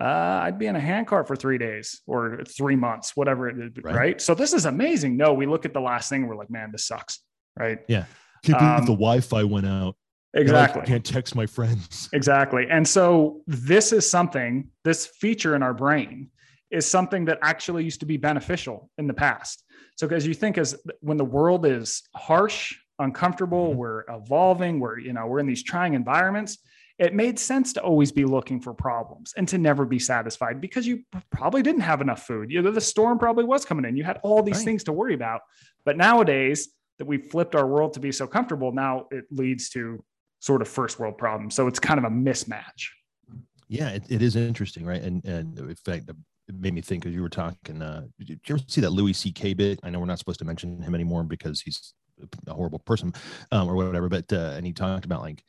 uh, 0.00 0.04
I'd 0.04 0.58
be 0.58 0.66
in 0.66 0.74
a 0.74 0.80
handcart 0.80 1.28
for 1.28 1.36
three 1.36 1.58
days 1.58 2.00
or 2.06 2.42
three 2.48 2.76
months, 2.76 3.14
whatever 3.14 3.48
it 3.48 3.58
is, 3.58 3.84
Right. 3.84 3.94
right. 3.94 4.20
So 4.20 4.34
this 4.34 4.52
is 4.54 4.64
amazing. 4.64 5.16
No, 5.16 5.34
we 5.34 5.44
look 5.46 5.64
at 5.66 5.74
the 5.74 5.80
last 5.80 6.08
thing 6.08 6.26
we're 6.26 6.34
like, 6.36 6.50
man, 6.50 6.72
this 6.72 6.86
sucks. 6.86 7.20
Right. 7.58 7.78
Yeah. 7.88 8.06
Can't 8.42 8.58
believe 8.58 8.78
Um, 8.78 8.86
the 8.86 8.92
Wi-Fi 8.92 9.44
went 9.44 9.66
out. 9.66 9.94
Now 10.34 10.38
I 10.38 10.40
Exactly. 10.40 10.82
can't 10.86 11.04
text 11.04 11.34
my 11.36 11.44
friends. 11.44 12.08
Exactly. 12.14 12.66
And 12.70 12.88
so 12.88 13.42
this 13.46 13.92
is 13.92 14.08
something, 14.10 14.70
this 14.82 15.06
feature 15.06 15.54
in 15.54 15.62
our 15.62 15.74
brain 15.74 16.30
is 16.72 16.86
something 16.86 17.26
that 17.26 17.38
actually 17.42 17.84
used 17.84 18.00
to 18.00 18.06
be 18.06 18.16
beneficial 18.16 18.90
in 18.98 19.06
the 19.06 19.14
past. 19.14 19.64
So 19.96 20.08
as 20.08 20.26
you 20.26 20.34
think 20.34 20.56
as 20.58 20.80
when 21.00 21.18
the 21.18 21.24
world 21.24 21.66
is 21.66 22.02
harsh, 22.16 22.74
uncomfortable, 22.98 23.72
Mhm. 23.72 23.76
we're 23.76 24.04
evolving, 24.08 24.80
we're, 24.80 24.98
you 24.98 25.12
know, 25.12 25.26
we're 25.26 25.40
in 25.40 25.46
these 25.46 25.62
trying 25.62 25.94
environments, 25.94 26.58
it 26.98 27.14
made 27.14 27.38
sense 27.38 27.72
to 27.74 27.82
always 27.82 28.12
be 28.12 28.24
looking 28.24 28.60
for 28.60 28.72
problems 28.72 29.34
and 29.36 29.46
to 29.48 29.58
never 29.58 29.84
be 29.84 29.98
satisfied 29.98 30.60
because 30.60 30.86
you 30.86 31.02
probably 31.30 31.62
didn't 31.62 31.80
have 31.82 32.00
enough 32.00 32.26
food. 32.26 32.50
You 32.50 32.62
know, 32.62 32.70
the 32.70 32.80
storm 32.80 33.18
probably 33.18 33.44
was 33.44 33.64
coming 33.64 33.84
in. 33.84 33.96
You 33.96 34.04
had 34.04 34.18
all 34.22 34.42
these 34.42 34.56
Right. 34.58 34.64
things 34.64 34.84
to 34.84 34.92
worry 34.92 35.14
about. 35.14 35.40
But 35.84 35.96
nowadays 35.96 36.68
that 36.98 37.06
we've 37.06 37.26
flipped 37.26 37.54
our 37.54 37.66
world 37.66 37.94
to 37.94 38.00
be 38.00 38.12
so 38.12 38.26
comfortable, 38.26 38.72
now 38.72 39.08
it 39.10 39.24
leads 39.30 39.68
to 39.70 40.04
sort 40.38 40.62
of 40.62 40.68
first 40.68 40.98
world 40.98 41.18
problems. 41.18 41.54
So 41.54 41.66
it's 41.66 41.80
kind 41.80 41.98
of 41.98 42.04
a 42.04 42.10
mismatch. 42.10 42.88
Yeah, 43.68 43.88
it, 43.90 44.04
it 44.10 44.22
is 44.22 44.36
interesting, 44.36 44.84
right? 44.84 45.02
And 45.02 45.24
and 45.24 45.58
in 45.58 45.74
fact, 45.76 46.06
it 46.48 46.54
made 46.54 46.74
me 46.74 46.80
think 46.80 47.06
as 47.06 47.12
you 47.12 47.22
were 47.22 47.28
talking. 47.28 47.80
Uh, 47.82 48.06
did 48.18 48.28
you 48.46 48.54
ever 48.54 48.62
see 48.66 48.80
that 48.80 48.90
Louis 48.90 49.12
C.K. 49.12 49.54
bit? 49.54 49.80
I 49.82 49.90
know 49.90 50.00
we're 50.00 50.06
not 50.06 50.18
supposed 50.18 50.38
to 50.40 50.44
mention 50.44 50.80
him 50.82 50.94
anymore 50.94 51.22
because 51.24 51.60
he's 51.60 51.94
a 52.46 52.52
horrible 52.54 52.78
person 52.80 53.12
um, 53.52 53.68
or 53.68 53.74
whatever. 53.76 54.08
But 54.08 54.32
uh, 54.32 54.54
and 54.56 54.66
he 54.66 54.72
talked 54.72 55.04
about 55.04 55.22
like 55.22 55.42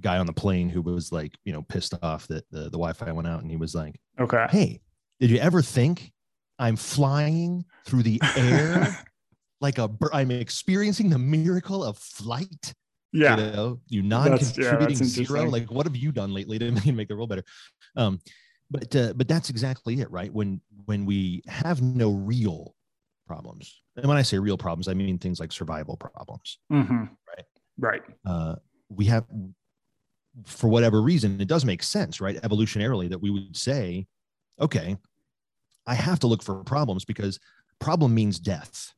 guy 0.00 0.18
on 0.18 0.26
the 0.26 0.32
plane 0.32 0.68
who 0.70 0.80
was 0.82 1.12
like 1.12 1.34
you 1.44 1.52
know 1.52 1.62
pissed 1.62 1.94
off 2.02 2.26
that 2.28 2.48
the, 2.50 2.64
the 2.64 2.70
Wi-Fi 2.70 3.12
went 3.12 3.28
out, 3.28 3.42
and 3.42 3.50
he 3.50 3.56
was 3.56 3.74
like, 3.74 3.98
Okay. 4.20 4.46
"Hey, 4.50 4.80
did 5.20 5.30
you 5.30 5.38
ever 5.38 5.62
think 5.62 6.12
I'm 6.58 6.76
flying 6.76 7.64
through 7.84 8.04
the 8.04 8.20
air 8.36 8.96
like 9.60 9.78
a 9.78 9.90
I'm 10.12 10.30
experiencing 10.30 11.10
the 11.10 11.18
miracle 11.18 11.84
of 11.84 11.98
flight?" 11.98 12.74
Yeah. 13.14 13.36
you 13.36 13.42
know, 13.52 13.80
you 13.88 14.02
That's- 14.08 14.56
yeah, 14.56 14.70
non-contributing 14.70 15.06
zero. 15.06 15.44
Like, 15.44 15.70
what 15.70 15.84
have 15.84 15.94
you 15.94 16.12
done 16.12 16.32
lately 16.32 16.58
to 16.58 16.70
make 16.92 17.08
the 17.08 17.14
world 17.14 17.28
better? 17.28 17.44
Um, 17.94 18.20
but 18.72 18.96
uh, 18.96 19.12
but 19.14 19.28
that's 19.28 19.50
exactly 19.50 20.00
it, 20.00 20.10
right? 20.10 20.32
When 20.32 20.60
when 20.86 21.04
we 21.04 21.42
have 21.46 21.82
no 21.82 22.10
real 22.10 22.74
problems, 23.26 23.82
and 23.96 24.06
when 24.06 24.16
I 24.16 24.22
say 24.22 24.38
real 24.38 24.56
problems, 24.58 24.88
I 24.88 24.94
mean 24.94 25.18
things 25.18 25.38
like 25.38 25.52
survival 25.52 25.96
problems. 25.96 26.58
Mhm. 26.72 27.10
Right. 27.28 27.46
Right. 27.78 28.02
Uh, 28.26 28.56
we 28.88 29.04
have, 29.06 29.24
for 30.46 30.68
whatever 30.68 31.02
reason, 31.02 31.40
it 31.40 31.48
does 31.48 31.64
make 31.64 31.82
sense, 31.82 32.20
right? 32.20 32.36
Evolutionarily, 32.42 33.08
that 33.10 33.20
we 33.20 33.30
would 33.30 33.56
say, 33.56 34.06
okay, 34.60 34.96
I 35.86 35.94
have 35.94 36.18
to 36.20 36.26
look 36.26 36.42
for 36.42 36.62
problems 36.64 37.04
because 37.04 37.38
problem 37.78 38.14
means 38.14 38.38
death. 38.38 38.92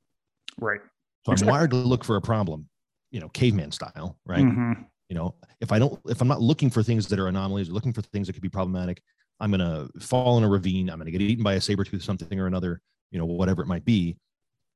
Right. 0.58 0.80
So 1.26 1.32
Exactly. 1.32 1.50
I'm 1.50 1.58
wired 1.58 1.70
to 1.70 1.76
look 1.76 2.04
for 2.04 2.16
a 2.16 2.20
problem, 2.20 2.68
you 3.10 3.20
know, 3.20 3.28
caveman 3.28 3.72
style, 3.72 4.18
right? 4.24 4.44
Mhm. 4.44 4.86
you 5.10 5.14
know 5.14 5.34
if 5.60 5.70
i 5.70 5.78
don't 5.78 6.00
if 6.08 6.22
i'm 6.22 6.28
not 6.28 6.40
looking 6.40 6.70
for 6.70 6.82
things 6.82 7.06
that 7.08 7.18
are 7.18 7.28
anomalies 7.28 7.68
looking 7.68 7.92
for 7.92 8.00
things 8.00 8.26
that 8.26 8.32
could 8.32 8.42
be 8.42 8.48
problematic 8.48 9.02
i'm 9.40 9.50
going 9.50 9.60
to 9.60 9.88
fall 10.00 10.38
in 10.38 10.44
a 10.44 10.48
ravine. 10.48 10.88
I'm 10.90 10.98
going 10.98 11.06
to 11.06 11.12
get 11.12 11.20
eaten 11.20 11.42
by 11.44 11.54
a 11.54 11.60
saber 11.60 11.84
tooth 11.84 12.02
something 12.02 12.38
or 12.40 12.46
another 12.46 12.80
you 13.10 13.18
know 13.18 13.26
whatever 13.26 13.62
it 13.62 13.66
might 13.66 13.84
be. 13.84 14.16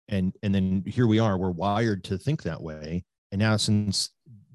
And 0.09 0.35
and 0.43 0.55
then 0.55 0.83
here 0.87 1.07
we 1.07 1.19
are. 1.19 1.37
We're 1.37 1.51
wired 1.51 2.05
to 2.05 2.19
think 2.19 2.43
that 2.45 2.61
way. 2.63 3.05
And 3.33 3.39
now 3.39 3.57
since 3.57 4.11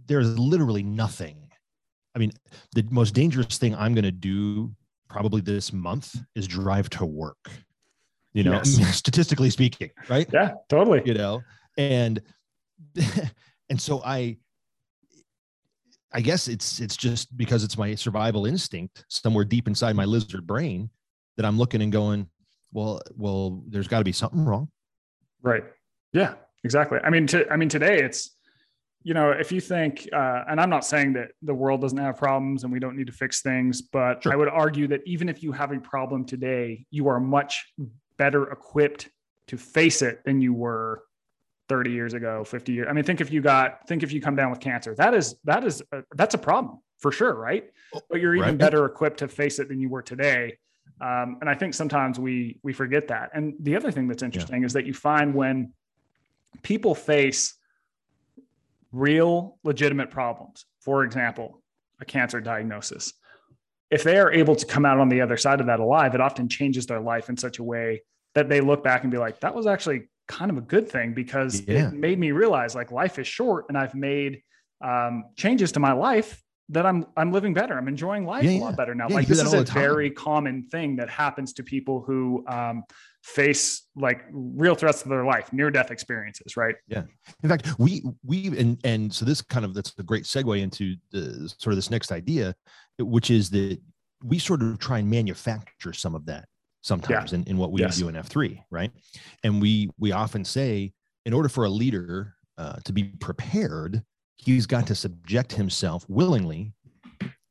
there's 0.06 0.38
literally 0.38 0.84
nothing 0.84 1.38
i 2.16 2.20
mean 2.20 2.32
the 2.76 2.86
most 2.92 3.14
dangerous 3.14 3.58
thing 3.58 3.74
i'm 3.76 3.94
going 3.94 4.04
to 4.04 4.12
do 4.12 4.70
probably 5.10 5.40
this 5.42 5.72
month 5.72 6.16
is 6.36 6.46
drive 6.46 6.90
to 6.90 7.06
work 7.06 7.50
you 8.34 8.44
know 8.44 8.52
Yes. 8.52 8.98
statistically 8.98 9.50
speaking 9.50 9.90
right? 10.10 10.28
Yeah, 10.34 10.52
totally. 10.70 11.02
you 11.06 11.14
know 11.14 11.42
and 11.78 12.22
and 13.70 13.80
so 13.80 14.02
i 14.04 14.38
i 16.14 16.22
guess 16.22 16.48
it's 16.48 16.80
it's 16.80 16.96
just 16.98 17.36
because 17.38 17.64
it's 17.64 17.78
my 17.78 17.96
survival 17.96 18.46
instinct 18.46 19.06
somewhere 19.10 19.46
deep 19.46 19.68
inside 19.68 19.96
my 19.96 20.06
lizard 20.06 20.46
brain 20.46 20.90
that 21.38 21.46
i'm 21.46 21.58
looking 21.58 21.82
and 21.82 21.92
going 21.92 22.28
well 22.72 23.02
well 23.16 23.64
there's 23.68 23.88
got 23.88 24.00
to 24.00 24.04
be 24.04 24.12
something 24.12 24.46
wrong 24.46 24.70
Right. 25.44 25.66
Yeah, 26.14 26.36
exactly. 26.64 27.00
I 27.04 27.10
mean, 27.10 27.28
to, 27.28 27.52
I 27.52 27.58
mean, 27.58 27.68
today 27.70 28.02
it's, 28.02 28.38
you 29.04 29.14
know, 29.14 29.32
if 29.32 29.52
you 29.52 29.60
think, 29.60 30.08
uh, 30.14 30.44
and 30.48 30.60
I'm 30.60 30.70
not 30.70 30.86
saying 30.86 31.14
that 31.14 31.32
the 31.42 31.54
world 31.54 31.82
doesn't 31.82 31.98
have 31.98 32.18
problems 32.18 32.64
and 32.64 32.72
we 32.72 32.80
don't 32.80 32.96
need 32.96 33.08
to 33.08 33.14
fix 33.14 33.42
things, 33.42 33.82
but 33.82 34.24
Sure. 34.24 34.32
I 34.32 34.36
would 34.38 34.48
argue 34.48 34.88
that 34.88 35.02
even 35.06 35.28
if 35.28 35.44
you 35.44 35.52
have 35.52 35.74
a 35.74 35.80
problem 35.80 36.24
today, 36.24 36.86
you 36.92 37.10
are 37.10 37.20
much 37.20 37.74
better 38.18 38.50
equipped 38.52 39.10
to 39.48 39.58
face 39.58 40.02
it 40.02 40.24
than 40.24 40.40
you 40.40 40.54
were 40.54 41.04
30 41.70 41.92
years 41.92 42.14
ago, 42.14 42.44
50 42.44 42.74
years. 42.74 42.88
I 42.90 42.94
mean, 42.94 43.04
think 43.04 43.22
if 43.22 43.32
you 43.32 43.42
got, 43.42 43.88
think 43.88 44.04
if 44.04 44.12
you 44.12 44.22
come 44.22 44.36
down 44.36 44.50
with 44.50 44.60
cancer, 44.60 44.94
that 44.96 45.14
is, 45.14 45.36
that 45.46 45.64
is, 45.64 45.82
a, 45.92 46.04
that's 46.16 46.36
a 46.36 46.38
problem 46.38 46.80
for 47.00 47.12
sure. 47.12 47.34
Right. 47.36 47.70
But 48.10 48.20
you're 48.22 48.36
even 48.36 48.50
Right. 48.50 48.58
better 48.58 48.86
equipped 48.86 49.20
to 49.20 49.28
face 49.28 49.60
it 49.60 49.70
than 49.70 49.80
you 49.80 49.90
were 49.90 50.02
today. 50.02 50.58
Um, 51.02 51.38
and 51.42 51.50
I 51.50 51.54
think 51.56 51.74
sometimes 51.74 52.20
we 52.20 52.60
we 52.64 52.72
forget 52.72 53.08
that. 53.10 53.32
And 53.34 53.56
the 53.60 53.76
other 53.76 53.92
thing 53.92 54.08
that's 54.08 54.24
interesting 54.24 54.64
is 54.64 54.74
that 54.74 54.86
you 54.86 54.94
find 54.94 55.34
when 55.34 55.74
people 56.62 56.96
face 56.96 57.56
real 58.92 59.58
legitimate 59.64 60.12
problems, 60.12 60.66
for 60.80 61.04
example, 61.04 61.62
a 62.00 62.06
cancer 62.06 62.40
diagnosis, 62.40 63.14
if 63.90 64.04
they 64.04 64.18
are 64.18 64.32
able 64.32 64.56
to 64.56 64.66
come 64.66 64.86
out 64.86 65.00
on 65.00 65.10
the 65.10 65.22
other 65.22 65.38
side 65.38 65.60
of 65.60 65.68
that 65.68 65.80
alive, 65.80 66.16
it 66.16 66.22
often 66.22 66.48
changes 66.48 66.86
their 66.86 67.00
life 67.02 67.30
in 67.30 67.38
such 67.38 67.60
a 67.60 67.64
way 67.64 68.04
that 68.36 68.50
they 68.50 68.62
look 68.62 68.84
back 68.84 69.04
and 69.04 69.12
be 69.12 69.18
like, 69.18 69.40
that 69.42 69.54
was 69.54 69.68
actually 69.68 70.10
kind 70.28 70.50
of 70.52 70.58
a 70.58 70.62
good 70.62 70.90
thing 70.90 71.14
because 71.14 71.62
Yeah. 71.68 71.88
it 71.90 71.94
made 71.94 72.20
me 72.20 72.32
realize 72.32 72.76
like 72.76 72.92
life 72.92 73.20
is 73.20 73.28
short 73.28 73.66
and 73.70 73.78
I've 73.78 73.96
made 73.96 74.42
um, 74.84 75.26
changes 75.38 75.72
to 75.74 75.80
my 75.80 75.94
life 75.94 76.42
that 76.70 76.86
I'm 76.86 77.06
I'm 77.18 77.32
living 77.32 77.54
better. 77.54 77.78
I'm 77.78 77.88
enjoying 77.90 78.26
life 78.26 78.44
Yeah, 78.44 78.52
a 78.52 78.54
yeah. 78.54 78.62
lot 78.62 78.78
better 78.78 78.96
now. 78.96 79.10
Like 79.10 79.28
this 79.28 79.42
is 79.42 79.54
a 79.54 79.58
all 79.58 79.64
the 79.64 79.70
time. 79.70 79.82
very 79.82 80.10
common 80.10 80.64
thing 80.64 80.96
that 80.96 81.10
happens 81.10 81.54
to 81.54 81.64
people 81.64 82.02
who 82.02 82.44
um, 82.48 82.84
face 83.22 83.84
like 83.96 84.24
real 84.32 84.74
threats 84.76 85.04
to 85.04 85.10
their 85.10 85.26
life, 85.26 85.52
near 85.54 85.70
death 85.72 85.92
experiences, 85.92 86.56
right? 86.58 86.76
Yeah. 86.88 87.04
In 87.44 87.50
fact 87.50 87.68
we 87.80 88.02
we 88.26 88.48
and 88.58 88.80
and 88.86 89.14
so 89.14 89.26
this 89.26 89.42
kind 89.42 89.66
of 89.66 89.74
that's 89.74 89.94
a 90.00 90.04
great 90.04 90.24
segue 90.24 90.60
into 90.62 90.96
the 91.12 91.54
sort 91.58 91.74
of 91.74 91.76
this 91.76 91.92
next 91.92 92.12
idea 92.12 92.56
which 93.00 93.30
is 93.32 93.50
that 93.50 93.80
we 94.24 94.40
sort 94.40 94.62
of 94.62 94.80
try 94.80 95.00
and 95.00 95.10
manufacture 95.10 95.92
some 95.94 96.16
of 96.16 96.26
that 96.28 96.46
sometimes 96.84 97.34
in, 97.34 97.44
in 97.46 97.58
what 97.58 97.72
we 97.72 97.82
Yes. 97.82 97.98
do 97.98 98.08
in 98.10 98.16
f3 98.16 98.64
right 98.70 98.92
and 99.44 99.62
we 99.62 99.90
we 99.98 100.12
often 100.12 100.44
say 100.46 100.94
in 101.26 101.34
order 101.34 101.50
for 101.50 101.64
a 101.66 101.70
leader 101.70 102.36
uh, 102.58 102.76
to 102.86 102.94
be 102.94 103.04
prepared 103.06 104.04
he's 104.36 104.66
got 104.68 104.86
to 104.88 104.96
subject 104.96 105.52
himself 105.54 106.06
willingly 106.10 106.74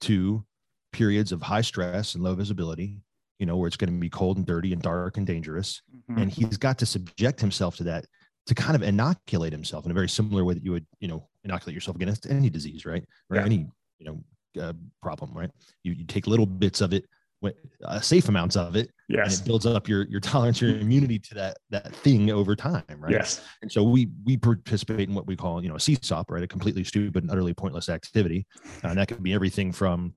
to 0.03 0.45
periods 0.93 1.33
of 1.33 1.41
high 1.43 1.63
stress 1.63 2.15
and 2.15 2.23
low 2.23 2.35
visibility 2.35 3.01
you 3.39 3.47
know 3.47 3.57
where 3.57 3.67
it's 3.67 3.77
going 3.77 3.93
to 3.93 3.99
be 3.99 4.11
cold 4.11 4.37
and 4.37 4.47
dirty 4.47 4.73
and 4.73 4.83
dark 4.83 5.17
and 5.17 5.27
dangerous 5.27 5.83
Mhm. 6.11 6.21
and 6.23 6.31
he's 6.31 6.59
got 6.59 6.79
to 6.79 6.87
subject 6.87 7.41
himself 7.41 7.77
to 7.77 7.85
that 7.85 8.05
to 8.47 8.55
kind 8.55 8.77
of 8.77 8.83
inoculate 8.83 9.53
himself 9.53 9.85
in 9.87 9.91
a 9.91 9.95
very 9.95 10.09
similar 10.09 10.45
way 10.45 10.53
that 10.53 10.65
you 10.65 10.73
would, 10.73 10.85
you 10.99 11.07
know, 11.07 11.29
inoculate 11.45 11.75
yourself 11.75 11.95
against 11.95 12.27
any 12.27 12.51
disease, 12.51 12.85
right? 12.85 13.05
Or 13.31 13.37
yeah. 13.37 13.45
any, 13.45 13.69
you 14.01 14.05
know, 14.07 14.25
uh, 14.61 14.73
problem, 15.01 15.33
right? 15.33 15.49
You, 15.85 15.93
you 15.93 16.05
take 16.05 16.27
little 16.27 16.45
bits 16.45 16.81
of 16.81 16.93
it, 16.93 17.05
uh, 17.85 18.01
safe 18.01 18.29
amounts 18.29 18.57
of 18.57 18.77
it, 18.77 18.91
yes. 19.09 19.25
and 19.25 19.41
it 19.41 19.47
builds 19.47 19.67
up 19.67 19.89
your 19.89 20.07
your 20.09 20.21
tolerance, 20.21 20.61
your 20.61 20.77
immunity 20.79 21.19
to 21.19 21.35
that 21.35 21.57
that 21.71 21.95
thing 21.95 22.31
over 22.31 22.55
time, 22.55 22.85
right? 22.99 23.13
Yes. 23.13 23.43
And 23.63 23.71
so 23.71 23.83
we 23.83 24.09
we 24.25 24.37
participate 24.37 25.09
in 25.09 25.15
what 25.15 25.27
we 25.27 25.37
call, 25.37 25.63
you 25.63 25.69
know, 25.69 25.77
a 25.77 25.79
CSAUP, 25.79 26.25
right? 26.29 26.43
A 26.43 26.47
completely 26.47 26.85
stupid 26.85 27.25
and 27.25 27.31
utterly 27.31 27.55
pointless 27.55 27.89
activity, 27.89 28.47
uh, 28.85 28.89
and 28.89 28.99
that 28.99 29.09
could 29.09 29.23
be 29.23 29.33
everything 29.33 29.73
from 29.73 30.15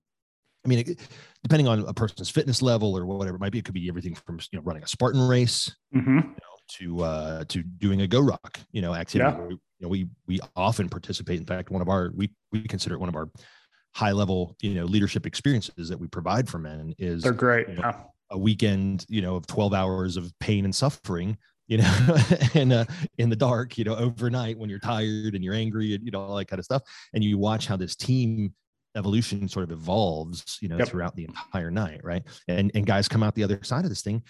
I 0.65 0.67
mean, 0.67 0.79
it, 0.79 0.99
depending 1.43 1.67
on 1.67 1.85
a 1.87 1.93
person's 1.93 2.29
fitness 2.29 2.61
level 2.61 2.97
or 2.97 3.05
whatever 3.05 3.35
it 3.35 3.39
might 3.39 3.51
be, 3.51 3.59
it 3.59 3.65
could 3.65 3.73
be 3.73 3.87
everything 3.87 4.15
from 4.15 4.39
you 4.51 4.59
know 4.59 4.63
running 4.63 4.83
a 4.83 4.87
Spartan 4.87 5.27
race, 5.27 5.73
mm-hmm. 5.95 6.17
you 6.17 6.23
know, 6.23 6.55
to 6.79 7.03
uh, 7.03 7.43
to 7.45 7.61
doing 7.61 8.01
a 8.01 8.07
GORUCK, 8.07 8.59
you 8.71 8.81
know, 8.81 8.95
activity. 8.95 9.37
Yeah. 9.37 9.45
We, 9.45 9.53
you 9.53 9.59
know, 9.81 9.87
we 9.89 10.07
we 10.27 10.39
often 10.55 10.89
participate. 10.89 11.39
In 11.39 11.45
fact, 11.45 11.69
one 11.69 11.81
of 11.81 11.89
our 11.89 12.11
we 12.15 12.31
we 12.51 12.61
consider 12.63 12.95
it 12.95 12.99
one 12.99 13.09
of 13.09 13.15
our 13.15 13.29
high 13.95 14.11
level 14.11 14.55
you 14.59 14.73
know 14.73 14.83
leadership 14.83 15.25
experiences 15.25 15.87
that 15.87 15.97
we 15.97 16.07
provide 16.07 16.49
for 16.49 16.59
men 16.59 16.93
is 16.99 17.23
they're 17.23 17.31
great. 17.31 17.69
You 17.69 17.75
know, 17.75 17.81
yeah. 17.81 18.01
A 18.31 18.37
weekend, 18.37 19.05
you 19.07 19.21
know, 19.21 19.35
of 19.35 19.47
twelve 19.47 19.73
hours 19.73 20.17
of 20.17 20.31
pain 20.39 20.65
and 20.65 20.75
suffering, 20.75 21.37
you 21.67 21.77
know, 21.77 22.17
and 22.53 22.73
uh, 22.73 22.85
in 23.17 23.29
the 23.29 23.35
dark, 23.35 23.77
you 23.77 23.83
know, 23.83 23.95
overnight 23.95 24.57
when 24.57 24.69
you're 24.69 24.79
tired 24.79 25.35
and 25.35 25.43
you're 25.43 25.53
angry 25.53 25.93
and 25.95 26.03
you 26.03 26.11
know 26.11 26.21
all 26.21 26.35
that 26.35 26.47
kind 26.47 26.59
of 26.59 26.65
stuff, 26.65 26.81
and 27.13 27.23
you 27.23 27.37
watch 27.37 27.67
how 27.67 27.77
this 27.77 27.95
team 27.95 28.53
evolution 28.95 29.47
sort 29.47 29.63
of 29.63 29.71
evolves, 29.71 30.57
you 30.61 30.69
know, 30.69 30.77
yep. 30.77 30.87
throughout 30.87 31.15
the 31.15 31.25
entire 31.25 31.71
night, 31.71 32.01
right? 32.03 32.23
And 32.47 32.71
and 32.75 32.85
guys 32.85 33.07
come 33.07 33.23
out 33.23 33.35
the 33.35 33.43
other 33.43 33.59
side 33.63 33.85
of 33.85 33.89
this 33.89 34.01
thing, 34.01 34.23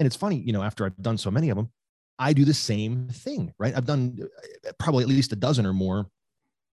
and 0.00 0.06
it's 0.06 0.16
funny, 0.16 0.36
you 0.36 0.52
know, 0.52 0.62
after 0.62 0.84
I've 0.84 0.96
done 0.96 1.18
so 1.18 1.30
many 1.30 1.50
of 1.50 1.56
them, 1.56 1.70
I 2.18 2.32
do 2.32 2.44
the 2.44 2.54
same 2.54 3.08
thing, 3.08 3.52
right? 3.58 3.76
I've 3.76 3.86
done 3.86 4.18
uh, 4.66 4.72
probably 4.78 5.04
at 5.04 5.08
least 5.08 5.32
a 5.32 5.36
dozen 5.36 5.66
or 5.66 5.72
more 5.72 6.06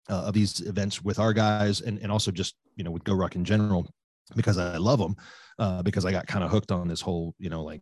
uh, 0.10 0.24
of 0.27 0.34
these 0.34 0.62
events 0.62 1.03
with 1.03 1.20
our 1.20 1.34
guys, 1.34 1.82
and 1.82 2.00
and 2.00 2.12
also 2.12 2.32
just 2.32 2.56
you 2.75 2.84
know 2.84 2.91
with 2.91 3.03
GORUCK 3.03 3.36
in 3.36 3.46
general 3.46 3.88
because 4.36 4.58
I 4.58 4.77
love 4.77 5.00
them, 5.00 5.15
uh, 5.58 5.82
because 5.84 6.06
I 6.06 6.12
got 6.12 6.27
kind 6.27 6.44
of 6.44 6.51
hooked 6.51 6.72
on 6.72 6.88
this 6.88 7.01
whole, 7.01 7.36
you 7.39 7.50
know, 7.50 7.63
like 7.63 7.82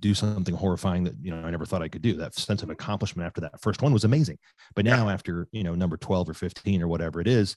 do 0.00 0.14
something 0.14 0.54
horrifying 0.54 1.04
that 1.04 1.14
you 1.22 1.30
know 1.30 1.46
I 1.46 1.50
never 1.50 1.64
thought 1.64 1.82
I 1.82 1.88
could 1.88 2.02
do. 2.02 2.14
That 2.14 2.34
sense 2.34 2.62
of 2.62 2.70
accomplishment 2.70 3.26
after 3.26 3.40
that 3.42 3.60
first 3.60 3.82
one 3.82 3.92
was 3.92 4.04
amazing. 4.04 4.38
But 4.74 4.84
now 4.84 5.08
after 5.08 5.48
you 5.52 5.62
know 5.62 5.74
number 5.74 5.96
twelve 5.96 6.28
or 6.28 6.34
fifteen 6.34 6.82
or 6.82 6.88
whatever 6.88 7.20
it 7.20 7.28
is, 7.28 7.56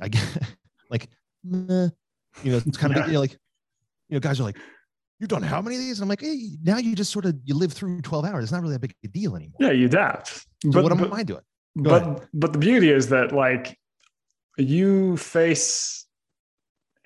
I 0.00 0.08
get 0.08 0.24
like, 0.90 1.08
meh. 1.44 1.88
you 2.42 2.52
know, 2.52 2.60
it's 2.64 2.78
kind 2.78 2.96
of 2.96 3.06
you 3.06 3.14
know, 3.14 3.20
like, 3.20 3.32
you 4.08 4.16
know, 4.16 4.20
guys 4.20 4.40
are 4.40 4.44
like, 4.44 4.56
you've 5.18 5.28
done 5.28 5.42
how 5.42 5.60
many 5.60 5.76
of 5.76 5.82
these? 5.82 5.98
And 5.98 6.04
I'm 6.04 6.08
like, 6.08 6.22
hey, 6.22 6.56
now 6.62 6.78
you 6.78 6.94
just 6.94 7.12
sort 7.12 7.26
of 7.26 7.36
you 7.44 7.54
live 7.54 7.72
through 7.72 8.00
12 8.02 8.24
hours. 8.24 8.44
It's 8.44 8.52
not 8.52 8.62
really 8.62 8.76
a 8.76 8.80
big 8.80 8.94
deal 9.12 9.36
anymore. 9.36 9.56
Yeah, 9.60 9.72
you 9.72 9.86
adapt. 9.86 10.28
So 10.28 10.70
but, 10.72 10.82
what 10.82 10.92
am 10.92 10.98
but, 10.98 11.12
I 11.12 11.22
doing? 11.22 11.42
Go 11.76 11.90
but 11.90 12.02
ahead. 12.02 12.28
but 12.34 12.52
the 12.52 12.58
beauty 12.58 12.90
is 12.90 13.08
that 13.08 13.32
like 13.32 13.78
you 14.58 15.16
face 15.16 16.06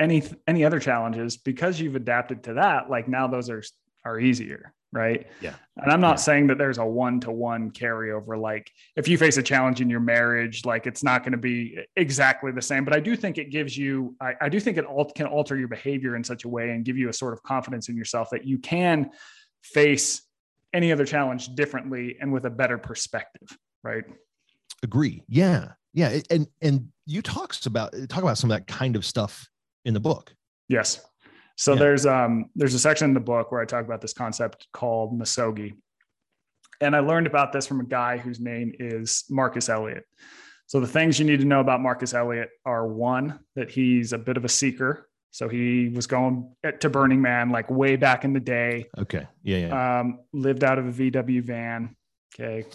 any 0.00 0.22
any 0.46 0.64
other 0.64 0.80
challenges 0.80 1.36
because 1.36 1.80
you've 1.80 1.96
adapted 1.96 2.44
to 2.44 2.54
that. 2.54 2.90
Like 2.90 3.08
now 3.08 3.26
those 3.26 3.50
are 3.50 3.62
are 4.04 4.18
easier 4.18 4.74
right? 4.94 5.26
Yeah. 5.40 5.54
And 5.76 5.90
I'm 5.90 6.00
not 6.00 6.12
yeah. 6.12 6.16
saying 6.16 6.46
that 6.46 6.56
there's 6.56 6.78
a 6.78 6.84
one 6.84 7.18
to 7.20 7.32
one 7.32 7.72
carryover. 7.72 8.40
Like 8.40 8.70
if 8.96 9.08
you 9.08 9.18
face 9.18 9.36
a 9.36 9.42
challenge 9.42 9.80
in 9.80 9.90
your 9.90 10.00
marriage, 10.00 10.64
like 10.64 10.86
it's 10.86 11.02
not 11.02 11.24
going 11.24 11.32
to 11.32 11.38
be 11.38 11.76
exactly 11.96 12.52
the 12.52 12.62
same. 12.62 12.84
But 12.84 12.94
I 12.94 13.00
do 13.00 13.16
think 13.16 13.36
it 13.36 13.50
gives 13.50 13.76
you, 13.76 14.14
I, 14.20 14.34
I 14.40 14.48
do 14.48 14.60
think 14.60 14.78
it 14.78 14.86
can 15.16 15.26
alter 15.26 15.56
your 15.56 15.66
behavior 15.66 16.14
in 16.14 16.22
such 16.22 16.44
a 16.44 16.48
way 16.48 16.70
and 16.70 16.84
give 16.84 16.96
you 16.96 17.08
a 17.08 17.12
sort 17.12 17.32
of 17.32 17.42
confidence 17.42 17.88
in 17.88 17.96
yourself 17.96 18.30
that 18.30 18.46
you 18.46 18.56
can 18.56 19.10
face 19.62 20.22
any 20.72 20.92
other 20.92 21.04
challenge 21.04 21.48
differently 21.56 22.16
and 22.20 22.32
with 22.32 22.44
a 22.44 22.50
better 22.50 22.78
perspective, 22.78 23.48
right? 23.82 24.04
Agree. 24.84 25.24
Yeah. 25.28 25.72
Yeah. 25.94 26.20
And 26.30 26.46
and 26.60 26.88
you 27.06 27.22
talks 27.22 27.66
about 27.66 27.92
talk 28.08 28.22
about 28.22 28.38
some 28.38 28.50
of 28.50 28.56
that 28.56 28.66
kind 28.66 28.96
of 28.96 29.04
stuff 29.04 29.48
in 29.84 29.94
the 29.94 30.00
book. 30.00 30.34
Yes. 30.68 31.00
So 31.56 31.72
yeah. 31.72 31.78
there's 31.78 32.06
um 32.06 32.50
there's 32.54 32.74
a 32.74 32.78
section 32.78 33.08
in 33.08 33.14
the 33.14 33.20
book 33.20 33.50
where 33.50 33.60
I 33.60 33.64
talk 33.64 33.84
about 33.84 34.00
this 34.02 34.12
concept 34.12 34.68
called 34.72 35.18
misogi. 35.18 35.74
And 36.80 36.94
I 36.94 36.98
learned 36.98 37.26
about 37.26 37.52
this 37.52 37.66
from 37.66 37.80
a 37.80 37.84
guy 37.84 38.18
whose 38.18 38.40
name 38.40 38.72
is 38.78 39.24
Marcus 39.30 39.68
Elliott. 39.68 40.04
So 40.66 40.80
the 40.80 40.86
things 40.86 41.18
you 41.18 41.24
need 41.24 41.40
to 41.40 41.46
know 41.46 41.60
about 41.60 41.80
Marcus 41.80 42.12
Elliott 42.12 42.50
are 42.66 42.86
one 42.86 43.40
that 43.54 43.70
he's 43.70 44.12
a 44.12 44.18
bit 44.18 44.36
of 44.36 44.44
a 44.44 44.48
seeker. 44.48 45.08
So 45.30 45.48
he 45.48 45.88
was 45.88 46.06
going 46.06 46.52
to 46.80 46.90
Burning 46.90 47.22
Man 47.22 47.50
like 47.50 47.70
way 47.70 47.96
back 47.96 48.24
in 48.24 48.32
the 48.32 48.40
day. 48.40 48.86
Okay. 48.98 49.26
Yeah. 49.42 49.58
yeah. 49.58 50.00
Um, 50.00 50.20
lived 50.32 50.62
out 50.62 50.78
of 50.78 50.86
a 50.86 50.92
VW 50.92 51.42
van. 51.42 51.96
Okay. 52.34 52.66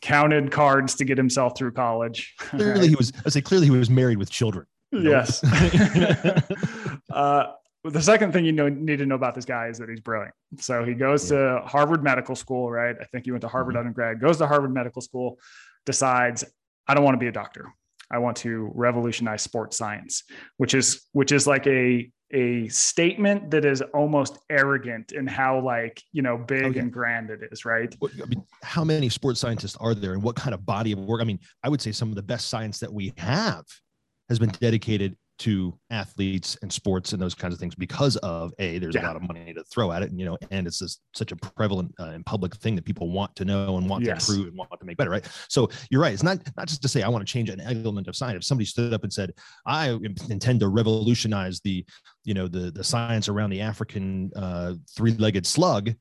Counted 0.00 0.52
cards 0.52 0.94
to 0.96 1.04
get 1.04 1.18
himself 1.18 1.58
through 1.58 1.72
college. 1.72 2.34
Clearly 2.38 2.88
he 2.88 2.94
was, 2.94 3.12
I 3.26 3.30
say 3.30 3.40
clearly 3.40 3.66
he 3.66 3.70
was 3.70 3.90
married 3.90 4.18
with 4.18 4.30
children. 4.30 4.66
Yes. 4.92 5.42
uh, 7.12 7.52
the 7.84 8.02
second 8.02 8.32
thing 8.32 8.44
you 8.44 8.52
know, 8.52 8.68
need 8.68 8.98
to 8.98 9.06
know 9.06 9.14
about 9.14 9.34
this 9.34 9.44
guy 9.44 9.68
is 9.68 9.78
that 9.78 9.88
he's 9.88 10.00
brilliant. 10.00 10.34
So 10.58 10.84
he 10.84 10.94
goes 10.94 11.30
yeah. 11.30 11.38
to 11.38 11.62
Harvard 11.64 12.04
Medical 12.04 12.36
School, 12.36 12.70
right? 12.70 12.94
I 13.00 13.04
think 13.04 13.24
he 13.24 13.30
went 13.30 13.42
to 13.42 13.48
Harvard 13.48 13.74
mm-hmm. 13.74 13.86
undergrad, 13.86 14.20
goes 14.20 14.38
to 14.38 14.46
Harvard 14.46 14.72
Medical 14.72 15.02
School, 15.02 15.38
decides, 15.86 16.44
I 16.86 16.94
don't 16.94 17.04
want 17.04 17.14
to 17.14 17.20
be 17.20 17.28
a 17.28 17.32
doctor. 17.32 17.72
I 18.10 18.18
want 18.18 18.36
to 18.38 18.70
revolutionize 18.74 19.42
sports 19.42 19.76
science, 19.76 20.24
which 20.56 20.74
is 20.74 21.06
which 21.12 21.30
is 21.30 21.46
like 21.46 21.66
a 21.68 22.10
a 22.32 22.68
statement 22.68 23.50
that 23.50 23.64
is 23.64 23.82
almost 23.94 24.38
arrogant 24.50 25.12
in 25.12 25.26
how 25.26 25.60
like 25.60 26.02
you 26.12 26.22
know 26.22 26.36
big 26.36 26.64
okay. 26.64 26.80
and 26.80 26.92
grand 26.92 27.30
it 27.30 27.40
is, 27.50 27.64
right? 27.64 27.94
I 28.02 28.26
mean, 28.26 28.44
how 28.62 28.84
many 28.84 29.08
sports 29.08 29.40
scientists 29.40 29.76
are 29.76 29.94
there, 29.94 30.12
and 30.12 30.22
what 30.22 30.36
kind 30.36 30.54
of 30.54 30.64
body 30.64 30.92
of 30.92 30.98
work? 30.98 31.20
I 31.20 31.24
mean, 31.24 31.40
I 31.62 31.68
would 31.68 31.80
say 31.80 31.92
some 31.92 32.08
of 32.08 32.14
the 32.14 32.22
best 32.22 32.48
science 32.48 32.78
that 32.80 32.92
we 32.92 33.12
have 33.16 33.64
has 34.28 34.38
been 34.38 34.50
dedicated 34.60 35.16
to 35.40 35.74
athletes 35.88 36.56
and 36.60 36.70
sports 36.70 37.14
and 37.14 37.20
those 37.20 37.34
kinds 37.34 37.54
of 37.54 37.58
things 37.58 37.74
because 37.74 38.16
of 38.18 38.52
a 38.58 38.78
there's 38.78 38.94
yeah. 38.94 39.06
a 39.06 39.06
lot 39.06 39.16
of 39.16 39.22
money 39.22 39.54
to 39.54 39.64
throw 39.64 39.90
at 39.90 40.02
it 40.02 40.10
and 40.10 40.20
you 40.20 40.26
know 40.26 40.36
and 40.50 40.66
it's 40.66 40.78
just 40.78 41.00
such 41.14 41.32
a 41.32 41.36
prevalent 41.36 41.92
uh, 41.98 42.10
and 42.10 42.26
public 42.26 42.54
thing 42.56 42.74
that 42.76 42.84
people 42.84 43.10
want 43.10 43.34
to 43.34 43.46
know 43.46 43.78
and 43.78 43.88
want 43.88 44.04
yes. 44.04 44.26
to 44.26 44.32
improve 44.32 44.48
and 44.48 44.58
want 44.58 44.70
to 44.78 44.84
make 44.84 44.98
better 44.98 45.10
right 45.10 45.26
so 45.48 45.68
you're 45.90 46.00
right 46.00 46.12
it's 46.12 46.22
not 46.22 46.38
not 46.58 46.68
just 46.68 46.82
to 46.82 46.88
say 46.88 47.02
i 47.02 47.08
want 47.08 47.26
to 47.26 47.32
change 47.32 47.48
an 47.48 47.60
element 47.62 48.06
of 48.06 48.14
science 48.14 48.36
if 48.36 48.44
somebody 48.44 48.66
stood 48.66 48.92
up 48.92 49.02
and 49.02 49.12
said 49.12 49.32
i 49.66 49.98
intend 50.28 50.60
to 50.60 50.68
revolutionize 50.68 51.60
the 51.60 51.84
you 52.24 52.34
know 52.34 52.46
the 52.46 52.70
the 52.70 52.84
science 52.84 53.26
around 53.28 53.48
the 53.48 53.62
african 53.62 54.30
uh, 54.36 54.74
three-legged 54.94 55.46
slug 55.46 55.88
yes. 55.88 55.96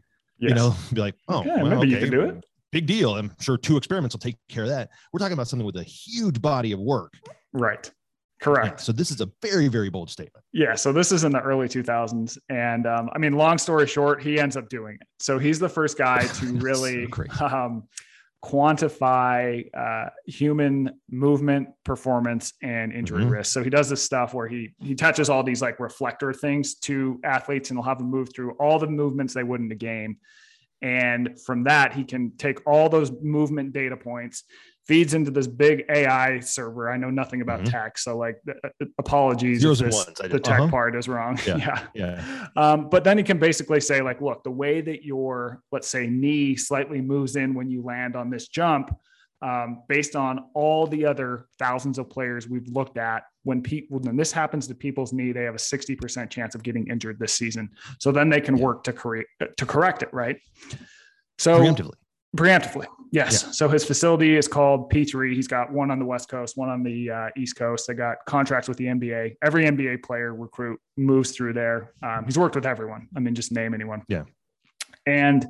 you 0.50 0.54
know 0.54 0.76
be 0.94 1.00
like 1.00 1.16
oh 1.30 1.40
okay, 1.40 1.50
well, 1.50 1.66
maybe 1.66 1.78
okay. 1.78 1.88
you 1.88 2.00
can 2.00 2.12
do 2.12 2.22
it 2.22 2.44
big 2.74 2.86
deal 2.86 3.16
i'm 3.16 3.34
sure 3.40 3.58
two 3.58 3.78
experiments 3.78 4.14
will 4.14 4.20
take 4.20 4.36
care 4.50 4.64
of 4.64 4.70
that 4.70 4.90
we're 5.14 5.20
talking 5.20 5.34
about 5.34 5.48
something 5.48 5.66
with 5.66 5.78
a 5.78 5.84
huge 5.84 6.42
body 6.42 6.74
of 6.74 6.80
work 6.80 7.14
right 7.54 7.90
Correct. 8.42 8.80
Yeah, 8.80 8.84
so 8.84 8.92
this 8.94 9.12
is 9.12 9.20
a 9.20 9.30
very, 9.42 9.68
very 9.68 9.90
bold 9.90 10.10
statement. 10.10 10.44
Yeah. 10.54 10.76
So 10.76 10.94
this 10.94 11.12
is 11.12 11.26
in 11.26 11.32
the 11.32 11.42
early 11.42 11.68
2000s. 11.68 12.38
And 12.50 12.88
um, 12.88 13.10
I 13.14 13.18
mean, 13.18 13.34
long 13.34 13.58
story 13.58 13.86
short, 13.86 14.24
he 14.24 14.40
ends 14.40 14.56
up 14.56 14.70
doing 14.70 14.96
it. 15.00 15.08
So 15.20 15.38
he's 15.38 15.60
the 15.60 15.68
first 15.68 15.98
guy 15.98 16.26
to 16.26 16.46
really 16.54 17.08
so 17.38 17.46
um, 17.46 17.84
quantify 18.44 19.70
uh, 19.76 20.10
human 20.26 20.92
movement, 21.10 21.68
performance, 21.84 22.54
and 22.64 22.94
injury 22.94 23.24
mm-hmm. 23.24 23.32
risk. 23.32 23.52
So 23.52 23.62
he 23.62 23.70
does 23.70 23.90
this 23.90 24.02
stuff 24.02 24.34
where 24.34 24.48
he 24.48 24.74
he 24.80 24.96
touches 24.96 25.30
all 25.30 25.44
these 25.44 25.62
like 25.62 25.80
reflector 25.82 26.32
things 26.32 26.76
to 26.76 27.20
athletes 27.26 27.70
and 27.70 27.78
he'll 27.78 27.84
have 27.84 27.98
them 27.98 28.10
move 28.10 28.30
through 28.34 28.52
all 28.54 28.80
the 28.80 28.88
movements 28.88 29.34
they 29.34 29.44
would 29.44 29.60
in 29.60 29.68
the 29.68 29.76
game. 29.76 30.18
And 30.82 31.38
from 31.46 31.66
that, 31.66 31.92
he 31.92 32.06
can 32.06 32.38
take 32.38 32.66
all 32.66 32.88
those 32.88 33.12
movement 33.22 33.74
data 33.74 33.98
points 33.98 34.46
feeds 34.90 35.14
into 35.14 35.30
this 35.30 35.46
big 35.46 35.86
AI 35.88 36.40
server. 36.40 36.90
I 36.90 36.98
know 36.98 37.12
nothing 37.12 37.42
about 37.42 37.60
mm-hmm. 37.60 37.70
tech, 37.70 38.00
so 38.00 38.18
like 38.18 38.42
uh, 38.50 38.70
apologies 38.98 39.62
Zeros 39.62 39.78
this, 39.78 39.94
ones, 39.94 40.18
the 40.18 40.40
tech 40.40 40.62
uh-huh. 40.62 40.70
part 40.72 40.96
is 40.96 41.08
wrong. 41.08 41.40
Yeah, 41.46 41.58
yeah. 41.58 41.88
yeah. 41.94 42.48
Um, 42.56 42.90
but 42.90 43.04
then 43.04 43.18
he 43.18 43.24
can 43.24 43.38
basically 43.38 43.82
say 43.82 44.02
like, 44.02 44.20
look, 44.20 44.44
the 44.44 44.52
way 44.52 44.82
that 44.82 45.06
your 45.06 45.62
let's 45.72 45.88
say 45.88 46.08
knee 46.08 46.56
slightly 46.56 47.02
moves 47.02 47.36
in 47.36 47.54
when 47.54 47.70
you 47.70 47.84
land 47.84 48.16
on 48.16 48.32
this 48.32 48.48
jump, 48.48 48.96
um, 49.44 49.84
based 49.88 50.16
on 50.16 50.46
all 50.56 50.88
the 50.88 51.06
other 51.06 51.46
thousands 51.60 52.00
of 52.00 52.10
players 52.10 52.50
we've 52.50 52.68
looked 52.70 52.98
at, 52.98 53.24
when 53.44 53.62
people 53.62 54.00
when 54.00 54.18
this 54.18 54.32
happens 54.32 54.68
to 54.68 54.74
people's 54.74 55.14
knee, 55.14 55.32
they 55.32 55.44
have 55.44 55.56
a 55.56 55.60
60% 55.60 56.30
chance 56.32 56.56
of 56.56 56.64
getting 56.64 56.88
injured 56.88 57.20
this 57.20 57.34
season. 57.34 57.70
So 58.00 58.12
then 58.12 58.28
they 58.28 58.42
can 58.42 58.58
yeah. 58.58 58.64
work 58.64 58.84
to 58.86 58.94
create 58.94 59.28
to 59.56 59.66
correct 59.68 60.02
it, 60.02 60.10
right? 60.12 60.40
So 61.38 61.60
preemptively. 61.60 61.99
Preemptively. 62.36 62.86
Yes. 63.12 63.44
Yeah. 63.44 63.52
So 63.52 63.68
his 63.68 63.84
facility 63.84 64.38
is 64.38 64.48
called 64.48 64.92
P3. 64.92 65.34
He's 65.34 65.48
got 65.48 65.72
one 65.72 65.90
on 65.90 65.98
the 65.98 66.06
West 66.06 66.30
Coast, 66.30 66.58
one 66.58 66.70
on 66.70 66.84
the 66.84 67.10
uh, 67.10 67.30
East 67.36 67.56
Coast. 67.56 67.88
They 67.88 67.96
got 67.96 68.18
contracts 68.28 68.68
with 68.68 68.78
the 68.78 68.86
NBA. 68.86 69.38
Every 69.44 69.66
NBA 69.66 70.04
player 70.04 70.34
recruit 70.36 70.80
moves 70.96 71.32
through 71.32 71.54
there. 71.54 71.94
Um, 72.04 72.26
he's 72.26 72.38
worked 72.38 72.56
with 72.56 72.68
everyone. 72.68 73.08
I 73.16 73.20
mean, 73.20 73.34
just 73.34 73.52
name 73.52 73.74
anyone. 73.74 74.04
Yeah. 74.08 74.24
And 75.08 75.46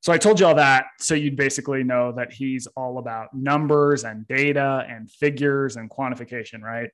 so 0.00 0.12
I 0.12 0.18
told 0.18 0.40
you 0.40 0.46
all 0.46 0.54
that 0.54 0.86
so 0.98 1.14
you'd 1.14 1.36
basically 1.36 1.82
know 1.82 2.12
that 2.12 2.32
he's 2.32 2.66
all 2.68 2.98
about 2.98 3.34
numbers 3.34 4.04
and 4.04 4.26
data 4.26 4.86
and 4.88 5.10
figures 5.10 5.76
and 5.76 5.90
quantification, 5.90 6.62
right? 6.62 6.90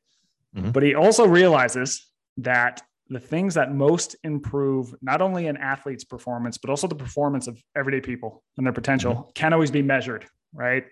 Mm-hmm. 0.57 0.71
But 0.71 0.83
he 0.83 0.95
also 0.95 1.27
realizes 1.27 2.07
that 2.39 2.83
the 3.11 3.21
things 3.21 3.55
that 3.55 3.75
most 3.75 4.17
improve 4.23 4.95
not 5.03 5.21
only 5.21 5.49
an 5.49 5.57
athlete's 5.57 6.05
performance 6.05 6.59
but 6.59 6.71
also 6.71 6.87
the 6.87 6.95
performance 6.95 7.49
of 7.49 7.61
everyday 7.77 8.01
people 8.01 8.43
and 8.57 8.65
their 8.65 8.73
potential 8.73 9.15
mm-hmm. 9.15 9.31
can 9.35 9.53
always 9.53 9.71
be 9.71 9.83
measured 9.83 10.27
right? 10.53 10.85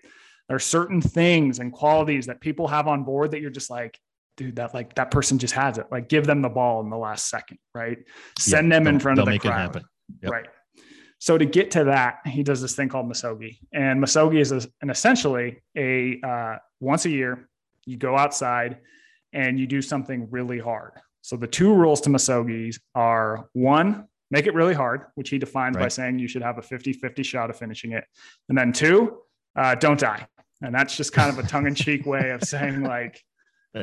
There 0.47 0.55
are 0.55 0.59
certain 0.59 1.01
things 1.01 1.59
and 1.59 1.71
qualities 1.71 2.25
that 2.27 2.41
people 2.41 2.67
have 2.67 2.87
on 2.87 3.03
board 3.03 3.31
that 3.31 3.41
you're 3.41 3.51
just 3.51 3.69
like, 3.69 3.99
dude, 4.37 4.55
that 4.55 4.73
like 4.73 4.95
that 4.95 5.11
person 5.11 5.37
just 5.37 5.53
has 5.53 5.77
it. 5.77 5.87
Like 5.91 6.09
give 6.09 6.25
them 6.25 6.41
the 6.41 6.49
ball 6.49 6.81
in 6.81 6.89
the 6.89 6.97
last 6.97 7.29
second, 7.29 7.59
right? 7.75 7.99
Send 8.37 8.69
yeah, 8.69 8.79
them 8.79 8.87
in 8.87 8.99
front 8.99 9.19
of 9.19 9.25
the 9.25 9.37
crowd. 9.37 9.83
Yep. 10.23 10.31
Right. 10.31 10.47
So 11.19 11.37
to 11.37 11.45
get 11.45 11.71
to 11.71 11.85
that, 11.85 12.19
he 12.25 12.43
does 12.43 12.61
this 12.61 12.75
thing 12.75 12.87
called 12.89 13.07
Misogi, 13.07 13.59
and 13.73 14.01
Misogi 14.01 14.39
is 14.39 14.51
a, 14.53 14.61
an 14.81 14.89
essentially 14.89 15.61
a 15.77 16.19
uh, 16.25 16.55
once 16.79 17.05
a 17.05 17.09
year 17.09 17.49
you 17.85 17.97
go 17.97 18.17
outside 18.17 18.77
and 19.33 19.59
you 19.59 19.67
do 19.67 19.81
something 19.81 20.29
really 20.31 20.59
hard. 20.59 20.93
So 21.21 21.35
the 21.35 21.47
two 21.47 21.73
rules 21.73 22.01
to 22.01 22.09
Misogi's 22.09 22.79
are 22.95 23.49
one, 23.53 24.07
make 24.31 24.47
it 24.47 24.53
really 24.53 24.73
hard, 24.73 25.05
which 25.15 25.29
he 25.29 25.37
defines 25.37 25.75
right. 25.75 25.83
by 25.83 25.87
saying 25.89 26.19
you 26.19 26.27
should 26.27 26.41
have 26.41 26.57
a 26.57 26.61
50 26.61 26.93
50 26.93 27.23
shot 27.23 27.49
of 27.49 27.57
finishing 27.57 27.91
it. 27.91 28.05
And 28.47 28.57
then 28.57 28.71
two, 28.71 29.19
uh, 29.55 29.75
don't 29.75 29.99
die. 29.99 30.27
And 30.61 30.73
that's 30.73 30.95
just 30.95 31.13
kind 31.13 31.29
of 31.29 31.43
a 31.43 31.47
tongue 31.47 31.67
in 31.67 31.75
cheek 31.75 32.05
way 32.05 32.31
of 32.31 32.43
saying, 32.43 32.83
like, 32.95 33.23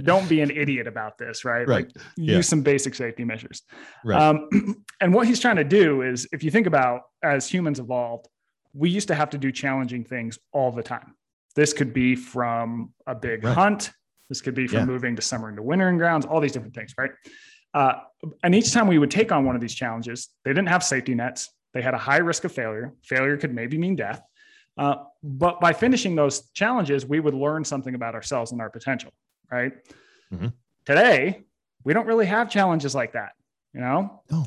don't 0.02 0.28
be 0.28 0.40
an 0.40 0.50
idiot 0.50 0.86
about 0.86 1.16
this, 1.16 1.44
right? 1.44 1.66
Right. 1.66 1.86
Like, 1.86 2.04
yeah. 2.16 2.36
use 2.36 2.48
some 2.48 2.62
basic 2.62 2.94
safety 2.94 3.24
measures. 3.24 3.62
Right. 4.04 4.20
Um, 4.20 4.84
and 5.00 5.14
what 5.14 5.26
he's 5.26 5.40
trying 5.40 5.56
to 5.56 5.64
do 5.64 6.02
is, 6.02 6.28
if 6.32 6.42
you 6.42 6.50
think 6.50 6.66
about 6.66 7.02
as 7.22 7.48
humans 7.48 7.78
evolved, 7.78 8.28
we 8.74 8.90
used 8.90 9.08
to 9.08 9.14
have 9.14 9.30
to 9.30 9.38
do 9.38 9.50
challenging 9.52 10.04
things 10.04 10.38
all 10.52 10.72
the 10.72 10.82
time. 10.82 11.14
This 11.54 11.72
could 11.72 11.94
be 11.94 12.14
from 12.14 12.92
a 13.06 13.14
big 13.14 13.44
right. 13.44 13.54
hunt. 13.54 13.92
This 14.28 14.40
could 14.40 14.54
be 14.54 14.66
from 14.66 14.80
yeah. 14.80 14.84
moving 14.86 15.16
to 15.16 15.22
summer 15.22 15.48
into 15.48 15.62
wintering 15.62 15.98
grounds, 15.98 16.26
all 16.26 16.40
these 16.40 16.52
different 16.52 16.74
things, 16.74 16.94
right? 16.98 17.10
Uh, 17.74 17.94
and 18.42 18.54
each 18.54 18.72
time 18.72 18.86
we 18.86 18.98
would 18.98 19.10
take 19.10 19.30
on 19.32 19.44
one 19.44 19.54
of 19.54 19.60
these 19.60 19.74
challenges, 19.74 20.28
they 20.44 20.50
didn't 20.50 20.68
have 20.68 20.82
safety 20.82 21.14
nets. 21.14 21.50
They 21.74 21.82
had 21.82 21.94
a 21.94 21.98
high 21.98 22.18
risk 22.18 22.44
of 22.44 22.52
failure. 22.52 22.94
Failure 23.04 23.36
could 23.36 23.54
maybe 23.54 23.76
mean 23.76 23.96
death. 23.96 24.22
Uh, 24.78 24.96
but 25.22 25.60
by 25.60 25.72
finishing 25.72 26.14
those 26.16 26.50
challenges, 26.50 27.06
we 27.06 27.20
would 27.20 27.34
learn 27.34 27.64
something 27.64 27.94
about 27.94 28.14
ourselves 28.14 28.52
and 28.52 28.60
our 28.60 28.70
potential, 28.70 29.12
right? 29.50 29.72
Mm-hmm. 30.32 30.48
Today, 30.84 31.44
we 31.84 31.92
don't 31.92 32.06
really 32.06 32.26
have 32.26 32.50
challenges 32.50 32.94
like 32.94 33.12
that. 33.12 33.32
You 33.74 33.80
know, 33.80 34.22
oh. 34.32 34.46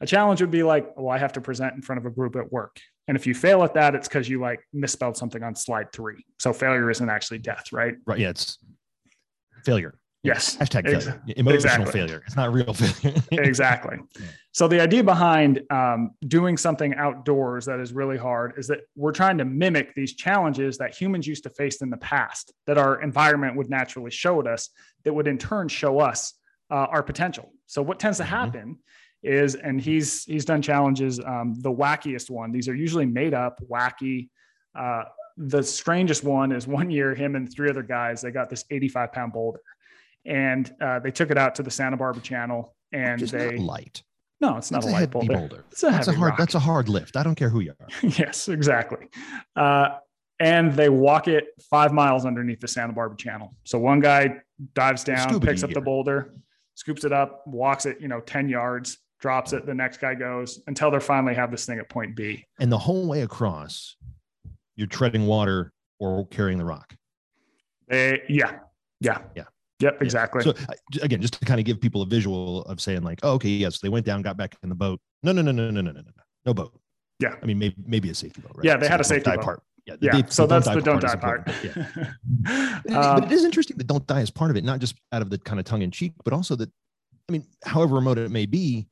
a 0.00 0.06
challenge 0.06 0.40
would 0.40 0.50
be 0.50 0.62
like, 0.62 0.96
well, 0.96 1.10
I 1.10 1.18
have 1.18 1.34
to 1.34 1.40
present 1.40 1.74
in 1.74 1.82
front 1.82 1.98
of 1.98 2.06
a 2.06 2.10
group 2.10 2.34
at 2.36 2.50
work. 2.50 2.80
And 3.08 3.16
if 3.16 3.26
you 3.26 3.34
fail 3.34 3.62
at 3.62 3.74
that, 3.74 3.94
it's 3.94 4.08
because 4.08 4.28
you 4.28 4.40
like 4.40 4.60
misspelled 4.72 5.16
something 5.16 5.42
on 5.42 5.54
slide 5.54 5.92
three. 5.92 6.24
So 6.38 6.52
failure 6.52 6.90
isn't 6.90 7.10
actually 7.10 7.38
death, 7.38 7.72
right? 7.72 7.96
Right. 8.06 8.18
Yeah. 8.18 8.30
It's 8.30 8.58
failure. 9.64 9.94
Yes. 10.22 10.56
Hashtag 10.56 10.84
failure. 10.84 11.22
Emotional 11.28 11.54
exactly. 11.54 11.92
failure. 11.92 12.22
It's 12.26 12.36
not 12.36 12.52
real 12.52 12.74
failure. 12.74 13.22
exactly. 13.32 13.98
So 14.52 14.68
the 14.68 14.80
idea 14.80 15.02
behind 15.02 15.62
um, 15.70 16.10
doing 16.28 16.58
something 16.58 16.94
outdoors 16.94 17.64
that 17.66 17.80
is 17.80 17.94
really 17.94 18.18
hard 18.18 18.52
is 18.58 18.66
that 18.66 18.80
we're 18.96 19.12
trying 19.12 19.38
to 19.38 19.46
mimic 19.46 19.94
these 19.94 20.14
challenges 20.14 20.76
that 20.78 20.94
humans 20.94 21.26
used 21.26 21.44
to 21.44 21.50
face 21.50 21.80
in 21.80 21.88
the 21.88 21.96
past 21.96 22.52
that 22.66 22.76
our 22.76 23.00
environment 23.00 23.56
would 23.56 23.70
naturally 23.70 24.10
show 24.10 24.46
us 24.46 24.68
that 25.04 25.12
would 25.12 25.26
in 25.26 25.38
turn 25.38 25.68
show 25.68 26.00
us 26.00 26.34
uh, 26.70 26.86
our 26.90 27.02
potential. 27.02 27.52
So 27.66 27.80
what 27.80 27.98
tends 27.98 28.18
to 28.18 28.24
mm-hmm. 28.24 28.34
happen 28.34 28.78
mm-hmm. 29.24 29.42
is, 29.42 29.54
and 29.54 29.80
he's 29.80 30.24
he's 30.24 30.44
done 30.44 30.60
challenges. 30.60 31.18
Um, 31.18 31.54
the 31.58 31.72
wackiest 31.72 32.28
one. 32.28 32.52
These 32.52 32.68
are 32.68 32.74
usually 32.74 33.06
made 33.06 33.32
up, 33.32 33.60
wacky. 33.70 34.28
Uh, 34.78 35.04
the 35.36 35.62
strangest 35.62 36.24
one 36.24 36.52
is 36.52 36.66
one 36.66 36.90
year 36.90 37.14
him 37.14 37.36
and 37.36 37.52
three 37.52 37.70
other 37.70 37.82
guys 37.82 38.20
they 38.20 38.30
got 38.30 38.50
this 38.50 38.64
85 38.70 39.12
pound 39.12 39.32
boulder 39.32 39.60
and 40.24 40.72
uh, 40.80 40.98
they 40.98 41.10
took 41.10 41.30
it 41.30 41.38
out 41.38 41.54
to 41.56 41.62
the 41.62 41.70
Santa 41.70 41.96
Barbara 41.96 42.22
Channel, 42.22 42.74
and 42.92 43.18
Just 43.18 43.32
they 43.32 43.56
light. 43.56 44.02
No, 44.40 44.56
it's 44.56 44.70
not 44.70 44.82
that's 44.82 44.92
a, 44.92 44.96
light 44.96 45.10
boulder. 45.10 45.34
boulder. 45.34 45.64
It's 45.70 45.82
a 45.82 45.90
that's 45.90 46.08
a 46.08 46.12
hard. 46.12 46.30
Rock. 46.30 46.38
That's 46.38 46.54
a 46.54 46.58
hard 46.58 46.88
lift. 46.88 47.16
I 47.16 47.22
don't 47.22 47.34
care 47.34 47.50
who 47.50 47.60
you 47.60 47.74
are. 47.78 47.88
yes, 48.02 48.48
exactly. 48.48 49.08
Uh, 49.54 49.90
and 50.38 50.72
they 50.72 50.88
walk 50.88 51.28
it 51.28 51.48
five 51.68 51.92
miles 51.92 52.24
underneath 52.24 52.60
the 52.60 52.68
Santa 52.68 52.94
Barbara 52.94 53.18
Channel. 53.18 53.54
So 53.64 53.78
one 53.78 54.00
guy 54.00 54.36
dives 54.74 55.04
down, 55.04 55.40
picks 55.40 55.62
up 55.62 55.70
here. 55.70 55.74
the 55.74 55.82
boulder, 55.82 56.34
scoops 56.74 57.04
it 57.04 57.12
up, 57.12 57.46
walks 57.46 57.84
it, 57.84 58.00
you 58.00 58.08
know, 58.08 58.20
ten 58.20 58.48
yards, 58.48 58.98
drops 59.20 59.52
it. 59.52 59.66
The 59.66 59.74
next 59.74 59.98
guy 59.98 60.14
goes 60.14 60.60
until 60.66 60.90
they 60.90 61.00
finally 61.00 61.34
have 61.34 61.50
this 61.50 61.66
thing 61.66 61.78
at 61.78 61.90
point 61.90 62.16
B. 62.16 62.46
And 62.58 62.72
the 62.72 62.78
whole 62.78 63.06
way 63.06 63.20
across, 63.20 63.96
you're 64.80 64.88
treading 64.88 65.26
water 65.26 65.72
or 65.98 66.26
carrying 66.28 66.58
the 66.58 66.64
rock. 66.64 66.96
They, 67.86 68.22
yeah, 68.30 68.60
yeah, 69.00 69.18
yeah. 69.36 69.44
Yep, 69.80 70.02
exactly. 70.02 70.42
Yeah. 70.44 70.52
So 70.52 71.02
again, 71.02 71.20
just 71.20 71.34
to 71.34 71.44
kind 71.44 71.60
of 71.60 71.66
give 71.66 71.80
people 71.80 72.02
a 72.02 72.06
visual 72.06 72.62
of 72.62 72.80
saying 72.80 73.02
like, 73.02 73.20
oh, 73.22 73.32
okay, 73.34 73.48
yes, 73.48 73.78
they 73.78 73.88
went 73.88 74.06
down, 74.06 74.22
got 74.22 74.36
back 74.36 74.56
in 74.62 74.68
the 74.70 74.74
boat. 74.74 75.00
No, 75.22 75.32
no, 75.32 75.42
no, 75.42 75.52
no, 75.52 75.70
no, 75.70 75.80
no, 75.80 75.92
no, 75.92 76.00
no, 76.00 76.02
no 76.46 76.54
boat. 76.54 76.78
Yeah. 77.18 77.34
I 77.42 77.46
mean, 77.46 77.58
maybe 77.58 77.74
maybe 77.86 78.10
a 78.10 78.14
safety 78.14 78.40
boat, 78.40 78.52
right? 78.54 78.64
Yeah, 78.64 78.78
they 78.78 78.86
so 78.86 78.90
had 78.90 79.00
a 79.00 79.04
safety 79.04 79.30
boat. 79.30 79.42
Part. 79.42 79.62
Yeah. 79.86 79.96
yeah. 80.00 80.12
They, 80.12 80.28
so 80.28 80.46
that's 80.46 80.66
the 80.66 80.80
don't 80.80 81.00
die 81.00 81.16
part. 81.16 81.50
Yeah. 81.62 81.86
um, 82.96 83.20
but 83.20 83.24
it 83.24 83.32
is 83.32 83.44
interesting 83.44 83.76
that 83.76 83.86
don't 83.86 84.06
die 84.06 84.20
is 84.20 84.30
part 84.30 84.50
of 84.50 84.56
it, 84.56 84.64
not 84.64 84.78
just 84.78 84.96
out 85.12 85.20
of 85.20 85.28
the 85.28 85.38
kind 85.38 85.58
of 85.58 85.66
tongue 85.66 85.82
in 85.82 85.90
cheek, 85.90 86.12
but 86.24 86.32
also 86.32 86.56
that, 86.56 86.70
I 87.28 87.32
mean, 87.32 87.46
however 87.64 87.96
remote 87.96 88.18
it 88.18 88.30
may 88.30 88.46
be, 88.46 88.86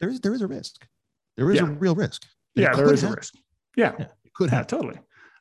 there 0.00 0.08
is 0.08 0.20
there 0.20 0.34
is 0.34 0.42
a 0.42 0.46
risk. 0.46 0.86
There 1.36 1.50
is 1.50 1.60
yeah. 1.60 1.66
a 1.66 1.70
real 1.70 1.94
risk. 1.94 2.26
Yeah, 2.54 2.74
there 2.74 2.92
is 2.92 3.00
happen. 3.00 3.14
a 3.14 3.16
risk. 3.16 3.34
Yeah. 3.76 3.92
yeah 3.98 4.06
it 4.24 4.34
could 4.34 4.50
have. 4.50 4.66
Totally. 4.66 4.98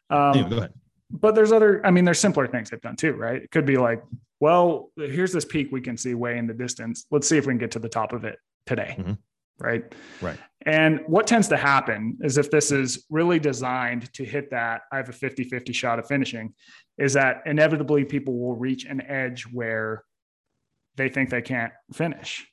Um, 0.09 0.33
anyway, 0.33 0.49
go 0.49 0.57
ahead 0.57 0.73
but 1.13 1.35
there's 1.35 1.51
other 1.51 1.85
i 1.85 1.91
mean 1.91 2.03
there's 2.03 2.19
simpler 2.19 2.47
things 2.47 2.69
they've 2.69 2.81
done 2.81 2.95
too 2.95 3.13
right 3.13 3.43
it 3.43 3.51
could 3.51 3.65
be 3.65 3.77
like 3.77 4.03
well 4.39 4.91
here's 4.97 5.31
this 5.31 5.45
peak 5.45 5.69
we 5.71 5.79
can 5.79 5.95
see 5.95 6.15
way 6.15 6.37
in 6.37 6.47
the 6.47 6.53
distance 6.53 7.05
let's 7.11 7.27
see 7.27 7.37
if 7.37 7.45
we 7.45 7.51
can 7.51 7.59
get 7.59 7.71
to 7.71 7.79
the 7.79 7.89
top 7.89 8.11
of 8.11 8.25
it 8.25 8.37
today 8.65 8.95
mm-hmm. 8.97 9.13
right 9.59 9.93
right 10.21 10.37
and 10.65 11.01
what 11.07 11.27
tends 11.27 11.47
to 11.47 11.57
happen 11.57 12.17
is 12.21 12.37
if 12.37 12.49
this 12.49 12.71
is 12.71 13.05
really 13.09 13.39
designed 13.39 14.11
to 14.13 14.25
hit 14.25 14.49
that 14.51 14.81
i 14.91 14.97
have 14.97 15.07
a 15.07 15.13
50 15.13 15.43
50 15.43 15.71
shot 15.71 15.99
of 15.99 16.07
finishing 16.07 16.53
is 16.97 17.13
that 17.13 17.43
inevitably 17.45 18.03
people 18.03 18.37
will 18.37 18.55
reach 18.55 18.85
an 18.85 19.01
edge 19.01 19.43
where 19.43 20.03
they 20.95 21.09
think 21.09 21.29
they 21.29 21.41
can't 21.41 21.73
finish 21.93 22.45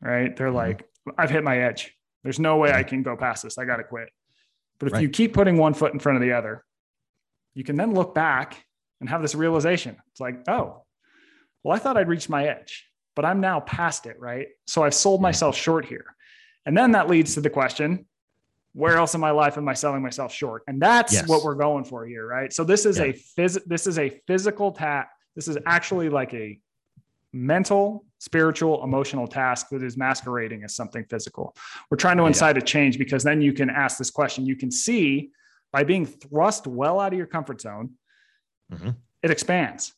right 0.00 0.36
they're 0.36 0.48
mm-hmm. 0.48 0.56
like 0.56 0.88
i've 1.18 1.30
hit 1.30 1.42
my 1.42 1.58
edge 1.58 1.92
there's 2.22 2.38
no 2.38 2.56
way 2.56 2.72
i 2.72 2.82
can 2.82 3.02
go 3.02 3.16
past 3.16 3.42
this 3.42 3.58
i 3.58 3.64
got 3.64 3.76
to 3.76 3.84
quit 3.84 4.08
but 4.78 4.86
if 4.88 4.94
right. 4.94 5.02
you 5.02 5.08
keep 5.08 5.34
putting 5.34 5.56
one 5.56 5.74
foot 5.74 5.92
in 5.92 5.98
front 5.98 6.16
of 6.16 6.22
the 6.22 6.32
other 6.32 6.64
you 7.56 7.64
can 7.64 7.76
then 7.76 7.94
look 7.94 8.14
back 8.14 8.64
and 9.00 9.08
have 9.08 9.22
this 9.22 9.34
realization. 9.34 9.96
It's 10.12 10.20
like, 10.20 10.46
oh, 10.46 10.84
well, 11.64 11.74
I 11.74 11.78
thought 11.78 11.96
I'd 11.96 12.06
reached 12.06 12.28
my 12.28 12.46
edge, 12.46 12.86
but 13.16 13.24
I'm 13.24 13.40
now 13.40 13.60
past 13.60 14.04
it, 14.04 14.20
right? 14.20 14.48
So 14.66 14.84
I've 14.84 14.94
sold 14.94 15.22
myself 15.22 15.56
short 15.56 15.86
here. 15.86 16.04
And 16.66 16.76
then 16.76 16.92
that 16.92 17.08
leads 17.08 17.34
to 17.34 17.40
the 17.40 17.48
question, 17.48 18.06
where 18.74 18.98
else 18.98 19.14
in 19.14 19.22
my 19.22 19.30
life 19.30 19.56
am 19.56 19.66
I 19.68 19.72
selling 19.72 20.02
myself 20.02 20.34
short? 20.34 20.64
And 20.66 20.80
that's 20.80 21.14
yes. 21.14 21.26
what 21.26 21.44
we're 21.44 21.54
going 21.54 21.84
for 21.84 22.04
here, 22.06 22.26
right? 22.26 22.52
So 22.52 22.62
this 22.62 22.84
is 22.84 22.98
yeah. 22.98 23.04
a 23.04 23.12
phys- 23.14 23.64
this 23.64 23.86
is 23.86 23.98
a 23.98 24.10
physical 24.26 24.72
task. 24.72 25.08
This 25.34 25.48
is 25.48 25.56
actually 25.64 26.10
like 26.10 26.34
a 26.34 26.60
mental, 27.32 28.04
spiritual, 28.18 28.82
emotional 28.82 29.26
task 29.26 29.68
that 29.70 29.82
is 29.82 29.96
masquerading 29.96 30.64
as 30.64 30.74
something 30.74 31.04
physical. 31.04 31.54
We're 31.90 31.98
trying 31.98 32.16
to 32.16 32.24
incite 32.24 32.56
yeah. 32.56 32.62
a 32.62 32.64
change 32.64 32.98
because 32.98 33.22
then 33.22 33.42
you 33.42 33.52
can 33.52 33.70
ask 33.70 33.98
this 33.98 34.10
question. 34.10 34.46
You 34.46 34.56
can 34.56 34.70
see 34.70 35.30
by 35.72 35.84
being 35.84 36.06
thrust 36.06 36.66
well 36.66 36.98
out 37.00 37.12
of 37.12 37.18
your 37.18 37.26
comfort 37.26 37.60
zone, 37.60 37.90
mm-hmm. 38.72 38.90
it 39.22 39.30
expands 39.30 39.92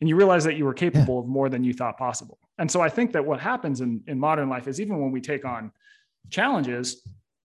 and 0.00 0.08
you 0.08 0.16
realize 0.16 0.44
that 0.44 0.56
you 0.56 0.64
were 0.64 0.74
capable 0.74 1.14
yeah. 1.14 1.20
of 1.20 1.26
more 1.26 1.48
than 1.48 1.64
you 1.64 1.72
thought 1.72 1.98
possible. 1.98 2.38
And 2.58 2.70
so 2.70 2.80
I 2.80 2.88
think 2.88 3.12
that 3.12 3.24
what 3.24 3.40
happens 3.40 3.80
in, 3.80 4.02
in 4.06 4.18
modern 4.18 4.48
life 4.48 4.68
is 4.68 4.80
even 4.80 5.00
when 5.00 5.10
we 5.10 5.20
take 5.20 5.44
on 5.44 5.72
challenges, 6.30 7.02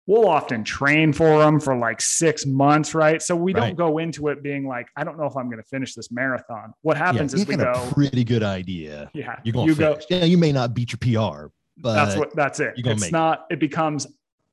we'll 0.07 0.27
often 0.27 0.63
train 0.63 1.13
for 1.13 1.37
them 1.37 1.59
for 1.59 1.75
like 1.77 2.01
six 2.01 2.45
months, 2.45 2.95
right? 2.95 3.21
So 3.21 3.35
we 3.35 3.53
right. 3.53 3.67
don't 3.67 3.75
go 3.75 3.97
into 3.99 4.29
it 4.29 4.41
being 4.41 4.67
like, 4.67 4.87
I 4.95 5.03
don't 5.03 5.17
know 5.17 5.25
if 5.25 5.35
I'm 5.35 5.47
going 5.49 5.61
to 5.61 5.67
finish 5.69 5.93
this 5.93 6.11
marathon. 6.11 6.73
What 6.81 6.97
happens 6.97 7.33
yeah, 7.33 7.41
is 7.41 7.47
we 7.47 7.57
go 7.57 7.71
a 7.71 7.93
pretty 7.93 8.23
good 8.23 8.43
idea. 8.43 9.11
Yeah, 9.13 9.35
you're 9.43 9.53
going 9.53 9.67
to 9.67 9.75
finish. 9.75 10.05
Go, 10.05 10.17
yeah, 10.17 10.25
you 10.25 10.37
may 10.37 10.51
not 10.51 10.73
beat 10.73 10.93
your 10.93 10.99
PR, 10.99 11.47
but 11.77 11.93
that's 11.93 12.15
what 12.15 12.35
that's 12.35 12.59
it. 12.59 12.73
It's 12.77 13.11
not. 13.11 13.45
It. 13.49 13.55
it 13.55 13.59
becomes 13.59 14.07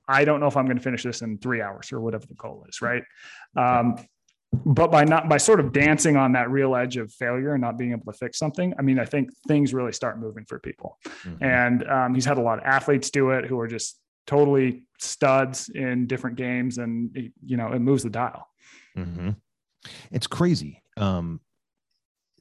I 0.09 0.25
don't 0.25 0.41
know 0.41 0.47
if 0.47 0.57
I'm 0.57 0.67
going 0.67 0.77
to 0.77 0.83
finish 0.83 1.03
this 1.03 1.23
in 1.23 1.39
three 1.39 1.63
hours 1.63 1.93
or 1.93 2.01
whatever 2.01 2.27
the 2.27 2.35
goal 2.35 2.67
is, 2.69 2.83
right? 2.83 3.03
Um, 3.57 3.97
but 4.67 4.91
by 4.91 5.05
not 5.05 5.29
by 5.29 5.37
sort 5.37 5.61
of 5.61 5.73
dancing 5.73 6.17
on 6.17 6.33
that 6.33 6.51
real 6.51 6.77
edge 6.77 6.97
of 6.97 7.13
failure 7.13 7.55
and 7.55 7.61
not 7.61 7.77
being 7.79 7.93
able 7.93 8.13
to 8.13 8.19
fix 8.19 8.39
something, 8.39 8.75
I 8.79 8.83
mean, 8.83 8.99
I 8.99 9.05
think 9.05 9.31
things 9.49 9.75
really 9.75 9.93
start 9.93 10.19
moving 10.19 10.45
for 10.45 10.59
people. 10.59 10.99
Mm-hmm. 11.25 11.45
And 11.45 11.89
um, 11.89 12.15
he's 12.15 12.25
had 12.25 12.39
a 12.39 12.43
lot 12.43 12.59
of 12.59 12.65
athletes 12.65 13.11
do 13.11 13.31
it 13.31 13.47
who 13.47 13.59
are 13.59 13.67
just 13.67 13.99
totally 14.27 14.85
studs 15.05 15.69
in 15.69 16.07
different 16.07 16.37
games, 16.37 16.79
and 16.79 17.17
you 17.45 17.57
know, 17.57 17.73
it 17.73 17.81
moves 17.81 18.03
the 18.03 18.11
dial. 18.11 18.49
Mm-hmm. 18.97 19.31
It's 20.11 20.27
crazy. 20.27 20.83
Um, 20.97 21.41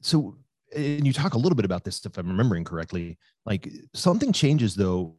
so, 0.00 0.36
and 0.74 1.06
you 1.06 1.12
talk 1.12 1.34
a 1.34 1.38
little 1.38 1.56
bit 1.56 1.64
about 1.64 1.84
this, 1.84 2.04
if 2.04 2.16
I'm 2.16 2.28
remembering 2.28 2.64
correctly. 2.64 3.18
Like 3.46 3.70
something 3.94 4.32
changes 4.32 4.74
though 4.74 5.16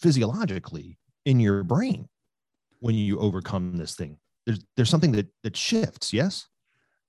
physiologically 0.00 0.98
in 1.24 1.40
your 1.40 1.62
brain 1.64 2.08
when 2.80 2.94
you 2.94 3.18
overcome 3.18 3.76
this 3.76 3.94
thing 3.94 4.18
there's 4.46 4.64
there's 4.76 4.90
something 4.90 5.12
that 5.12 5.26
that 5.42 5.56
shifts 5.56 6.12
yes 6.12 6.46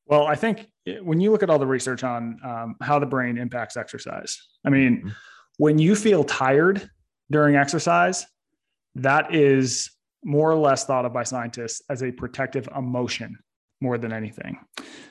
well 0.07 0.27
i 0.27 0.35
think 0.35 0.69
when 1.01 1.19
you 1.19 1.31
look 1.31 1.43
at 1.43 1.49
all 1.49 1.59
the 1.59 1.65
research 1.67 2.03
on 2.03 2.37
um, 2.43 2.75
how 2.81 2.99
the 2.99 3.05
brain 3.05 3.37
impacts 3.37 3.77
exercise 3.77 4.37
i 4.65 4.69
mean 4.69 4.97
mm-hmm. 4.97 5.09
when 5.57 5.79
you 5.79 5.95
feel 5.95 6.23
tired 6.23 6.89
during 7.31 7.55
exercise 7.55 8.25
that 8.95 9.33
is 9.33 9.91
more 10.23 10.51
or 10.51 10.57
less 10.57 10.85
thought 10.85 11.05
of 11.05 11.13
by 11.13 11.23
scientists 11.23 11.81
as 11.89 12.03
a 12.03 12.11
protective 12.11 12.67
emotion 12.75 13.37
more 13.81 13.97
than 13.97 14.11
anything. 14.11 14.59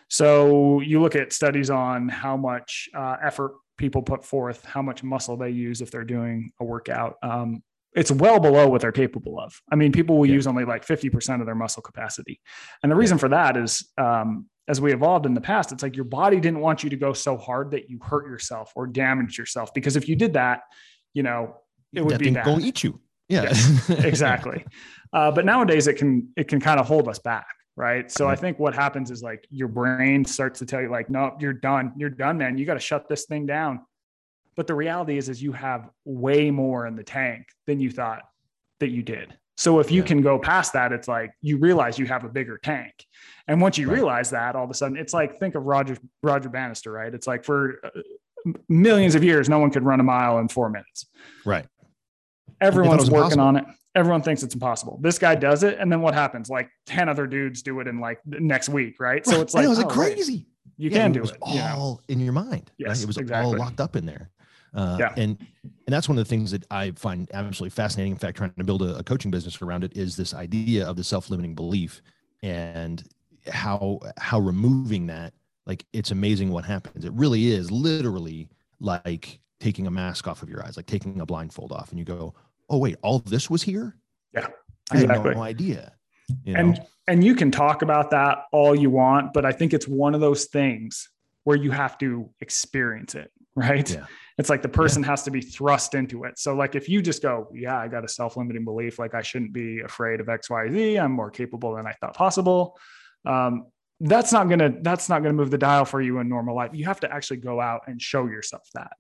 So 0.09 0.81
you 0.81 1.01
look 1.01 1.17
at 1.17 1.33
studies 1.33 1.71
on 1.71 2.09
how 2.09 2.37
much 2.37 2.89
uh, 2.95 3.17
effort 3.23 3.53
people 3.77 4.03
put 4.03 4.25
forth, 4.25 4.65
how 4.65 4.83
much 4.83 5.03
muscle 5.03 5.37
they 5.37 5.51
use 5.51 5.81
if 5.81 5.91
they're 5.91 6.05
doing 6.05 6.51
a 6.61 6.65
workout. 6.65 7.17
Um, 7.23 7.63
it's 7.95 8.11
well 8.11 8.39
below 8.39 8.69
what 8.69 8.83
they're 8.83 8.93
capable 8.93 9.41
of. 9.41 9.53
I 9.73 9.77
mean, 9.77 9.93
people 9.93 10.19
will 10.19 10.27
yeah. 10.27 10.35
use 10.35 10.47
only 10.47 10.65
like 10.65 10.87
50% 10.87 11.41
of 11.41 11.47
their 11.47 11.55
muscle 11.55 11.83
capacity. 11.83 12.41
And 12.83 12.93
the 12.93 12.97
reason 12.97 13.17
for 13.17 13.29
that 13.31 13.57
is 13.57 13.91
um, 13.97 14.47
as 14.69 14.81
we 14.81 14.93
evolved 14.93 15.25
in 15.25 15.35
the 15.35 15.41
past, 15.41 15.73
it's 15.73 15.83
like 15.83 15.97
your 15.97 16.05
body 16.05 16.39
didn't 16.39 16.61
want 16.61 16.85
you 16.85 16.91
to 16.91 16.97
go 16.97 17.13
so 17.13 17.37
hard 17.39 17.71
that 17.71 17.89
you 17.89 17.99
hurt 18.03 18.27
yourself 18.27 18.73
or 18.77 18.87
damage 18.87 19.39
yourself. 19.39 19.73
Because 19.73 19.97
if 19.97 20.09
you 20.09 20.17
did 20.17 20.35
that, 20.35 20.61
you 21.15 21.23
know, 21.23 21.57
it 21.95 22.05
would 22.05 22.15
that 22.15 22.21
be 22.21 22.31
bad. 22.31 22.45
Go 22.45 22.59
eat 22.59 22.85
you. 22.85 23.01
Yeah, 23.29 23.43
yes, 23.43 23.91
exactly. 24.05 24.65
Uh, 25.13 25.31
but 25.31 25.45
nowadays 25.45 25.87
it 25.87 25.95
can 25.95 26.29
it 26.37 26.49
can 26.49 26.61
kind 26.61 26.81
of 26.81 26.87
hold 26.87 27.09
us 27.09 27.19
back, 27.19 27.47
right? 27.77 28.11
So 28.11 28.29
I 28.29 28.37
think 28.37 28.59
what 28.59 28.75
happens 28.75 29.11
is 29.11 29.23
like 29.23 29.47
your 29.51 29.69
brain 29.69 30.25
starts 30.25 30.59
to 30.61 30.67
tell 30.67 30.81
you 30.81 30.91
like, 30.91 31.11
no, 31.11 31.37
you're 31.39 31.53
done, 31.53 31.93
you're 31.97 32.11
done, 32.11 32.39
man. 32.39 32.59
You 32.59 32.67
got 32.67 32.75
to 32.75 32.81
shut 32.81 33.09
this 33.09 33.27
thing 33.27 33.47
down. 33.47 33.81
But 34.57 34.67
the 34.67 34.75
reality 34.75 35.17
is, 35.19 35.29
is 35.29 35.43
you 35.43 35.53
have 35.53 35.89
way 36.05 36.51
more 36.51 36.87
in 36.87 36.97
the 36.97 37.05
tank 37.05 37.47
than 37.67 37.79
you 37.79 37.91
thought 37.91 38.23
that 38.81 38.89
you 38.89 39.03
did. 39.03 39.37
So 39.57 39.81
if 39.81 39.91
you 39.91 40.03
yeah. 40.03 40.09
can 40.09 40.23
go 40.23 40.39
past 40.39 40.73
that, 40.75 40.93
it's 40.93 41.09
like 41.09 41.33
you 41.43 41.59
realize 41.59 41.99
you 41.99 42.07
have 42.07 42.25
a 42.25 42.29
bigger 42.29 42.59
tank. 42.59 42.93
And 43.49 43.61
once 43.61 43.77
you 43.77 43.89
right. 43.89 43.95
realize 43.95 44.31
that, 44.31 44.57
all 44.57 44.65
of 44.65 44.71
a 44.71 44.75
sudden, 44.75 44.97
it's 44.97 45.13
like 45.13 45.39
think 45.41 45.55
of 45.55 45.65
Roger 45.65 45.97
Roger 46.23 46.49
Bannister, 46.49 46.93
right? 46.93 47.13
It's 47.13 47.27
like 47.27 47.45
for 47.45 47.81
uh, 47.85 48.53
millions 48.69 49.15
of 49.15 49.25
years, 49.25 49.49
no 49.49 49.59
one 49.59 49.71
could 49.71 49.85
run 49.85 50.01
a 50.01 50.05
mile 50.05 50.39
in 50.39 50.49
four 50.49 50.71
minutes. 50.71 51.07
Right. 51.45 51.67
Everyone's 52.61 53.11
working 53.11 53.41
on 53.41 53.57
it. 53.57 53.65
Everyone 53.95 54.23
thinks 54.23 54.43
it's 54.43 54.55
impossible. 54.55 54.99
This 55.01 55.19
guy 55.19 55.35
does 55.35 55.63
it, 55.63 55.79
and 55.79 55.91
then 55.91 56.01
what 56.01 56.15
happens? 56.15 56.49
Like 56.49 56.71
ten 56.87 57.09
other 57.09 57.27
dudes 57.27 57.63
do 57.63 57.81
it 57.81 57.89
in 57.89 58.01
like 58.01 58.21
next 58.27 58.69
week, 58.69 59.01
right? 59.01 59.27
So 59.27 59.41
it's 59.41 59.55
like, 59.55 59.65
it 59.65 59.69
was 59.69 59.79
like 59.79 59.89
oh, 59.89 59.91
crazy. 59.91 60.33
Right. 60.33 60.45
You 60.77 60.91
yeah, 60.91 61.03
can 61.03 61.13
do 61.13 61.25
it. 61.25 61.37
All 61.41 61.55
you 61.55 61.61
know? 61.61 62.01
in 62.09 62.21
your 62.21 62.33
mind. 62.33 62.71
Yes, 62.79 62.89
right? 62.89 63.03
it 63.03 63.07
was 63.07 63.17
exactly. 63.17 63.53
all 63.53 63.59
locked 63.59 63.81
up 63.81 63.97
in 63.97 64.07
there. 64.07 64.31
Uh, 64.75 64.97
yeah. 65.01 65.15
And 65.17 65.39
and 65.63 65.89
that's 65.89 66.09
one 66.09 66.19
of 66.19 66.25
the 66.25 66.29
things 66.29 66.51
that 66.53 66.65
I 66.71 66.93
find 66.93 67.29
absolutely 67.33 67.71
fascinating. 67.71 68.13
In 68.13 68.19
fact, 68.19 68.37
trying 68.37 68.53
to 68.53 68.65
build 68.65 68.83
a, 68.83 68.99
a 68.99 69.03
coaching 69.03 69.31
business 69.31 69.61
around 69.63 69.83
it 69.83 69.97
is 69.97 70.17
this 70.17 70.35
idea 70.35 70.87
of 70.87 70.97
the 70.97 71.03
self-limiting 71.03 71.55
belief 71.55 72.03
and 72.43 73.03
how 73.51 73.99
how 74.19 74.39
removing 74.39 75.07
that, 75.07 75.33
like 75.67 75.85
it's 75.93 76.11
amazing 76.11 76.51
what 76.51 76.65
happens. 76.65 77.05
It 77.05 77.13
really 77.15 77.51
is 77.51 77.71
literally 77.71 78.49
like 78.79 79.41
taking 79.59 79.89
a 79.89 79.91
mask 79.91 80.29
off 80.29 80.43
of 80.43 80.49
your 80.49 80.65
eyes, 80.65 80.77
like 80.77 80.87
taking 80.87 81.21
a 81.21 81.27
blindfold 81.27 81.73
off, 81.73 81.91
and 81.91 81.99
you 81.99 82.05
go, 82.05 82.35
"Oh 82.69 82.79
wait, 82.79 82.97
all 83.03 83.19
this 83.21 83.49
was 83.49 83.63
here." 83.63 83.97
Yeah, 84.33 84.49
exactly. 84.93 85.15
I 85.15 85.29
had 85.29 85.37
no 85.37 85.43
idea. 85.43 85.93
You 86.45 86.55
know? 86.55 86.61
And 86.61 86.81
and 87.07 87.25
you 87.25 87.35
can 87.35 87.51
talk 87.51 87.83
about 87.83 88.11
that 88.11 88.45
all 88.53 88.75
you 88.75 88.91
want, 88.91 89.33
but 89.33 89.45
I 89.45 89.53
think 89.53 89.73
it's 89.73 89.89
one 89.89 90.15
of 90.15 90.21
those 90.21 90.47
things 90.47 91.09
where 91.45 91.57
you 91.57 91.71
have 91.71 91.97
to 91.99 92.29
experience 92.41 93.15
it, 93.15 93.33
right? 93.57 93.91
Yeah. 93.91 94.05
It's 94.37 94.51
like 94.51 94.63
the 94.63 94.69
person 94.69 95.03
yeah. 95.03 95.09
has 95.09 95.23
to 95.25 95.31
be 95.31 95.41
thrust 95.41 95.95
into 95.95 96.25
it. 96.25 96.39
So, 96.39 96.55
like, 96.55 96.75
if 96.75 96.89
you 96.89 97.03
just 97.03 97.23
go, 97.23 97.49
Yeah, 97.55 97.79
I 97.79 97.89
got 97.89 98.05
a 98.05 98.09
self 98.09 98.37
limiting 98.37 98.65
belief, 98.65 98.99
like, 98.99 99.15
I 99.15 99.23
shouldn't 99.23 99.53
be 99.53 99.81
afraid 99.81 100.21
of 100.21 100.27
XYZ, 100.27 101.03
I'm 101.03 101.13
more 101.13 101.31
capable 101.31 101.75
than 101.75 101.87
I 101.87 101.93
thought 101.93 102.15
possible. 102.15 102.79
Um, 103.25 103.67
that's 104.01 104.33
not 104.33 104.49
gonna 104.49 104.75
that's 104.83 105.09
not 105.09 105.23
gonna 105.23 105.35
move 105.35 105.51
the 105.51 105.59
dial 105.59 105.85
for 105.85 106.01
you 106.01 106.19
in 106.19 106.29
normal 106.29 106.55
life. 106.55 106.71
You 106.73 106.85
have 106.85 107.01
to 107.01 107.13
actually 107.13 107.39
go 107.39 107.61
out 107.61 107.81
and 107.89 108.01
show 108.01 108.27
yourself 108.27 108.69
that. 108.75 108.93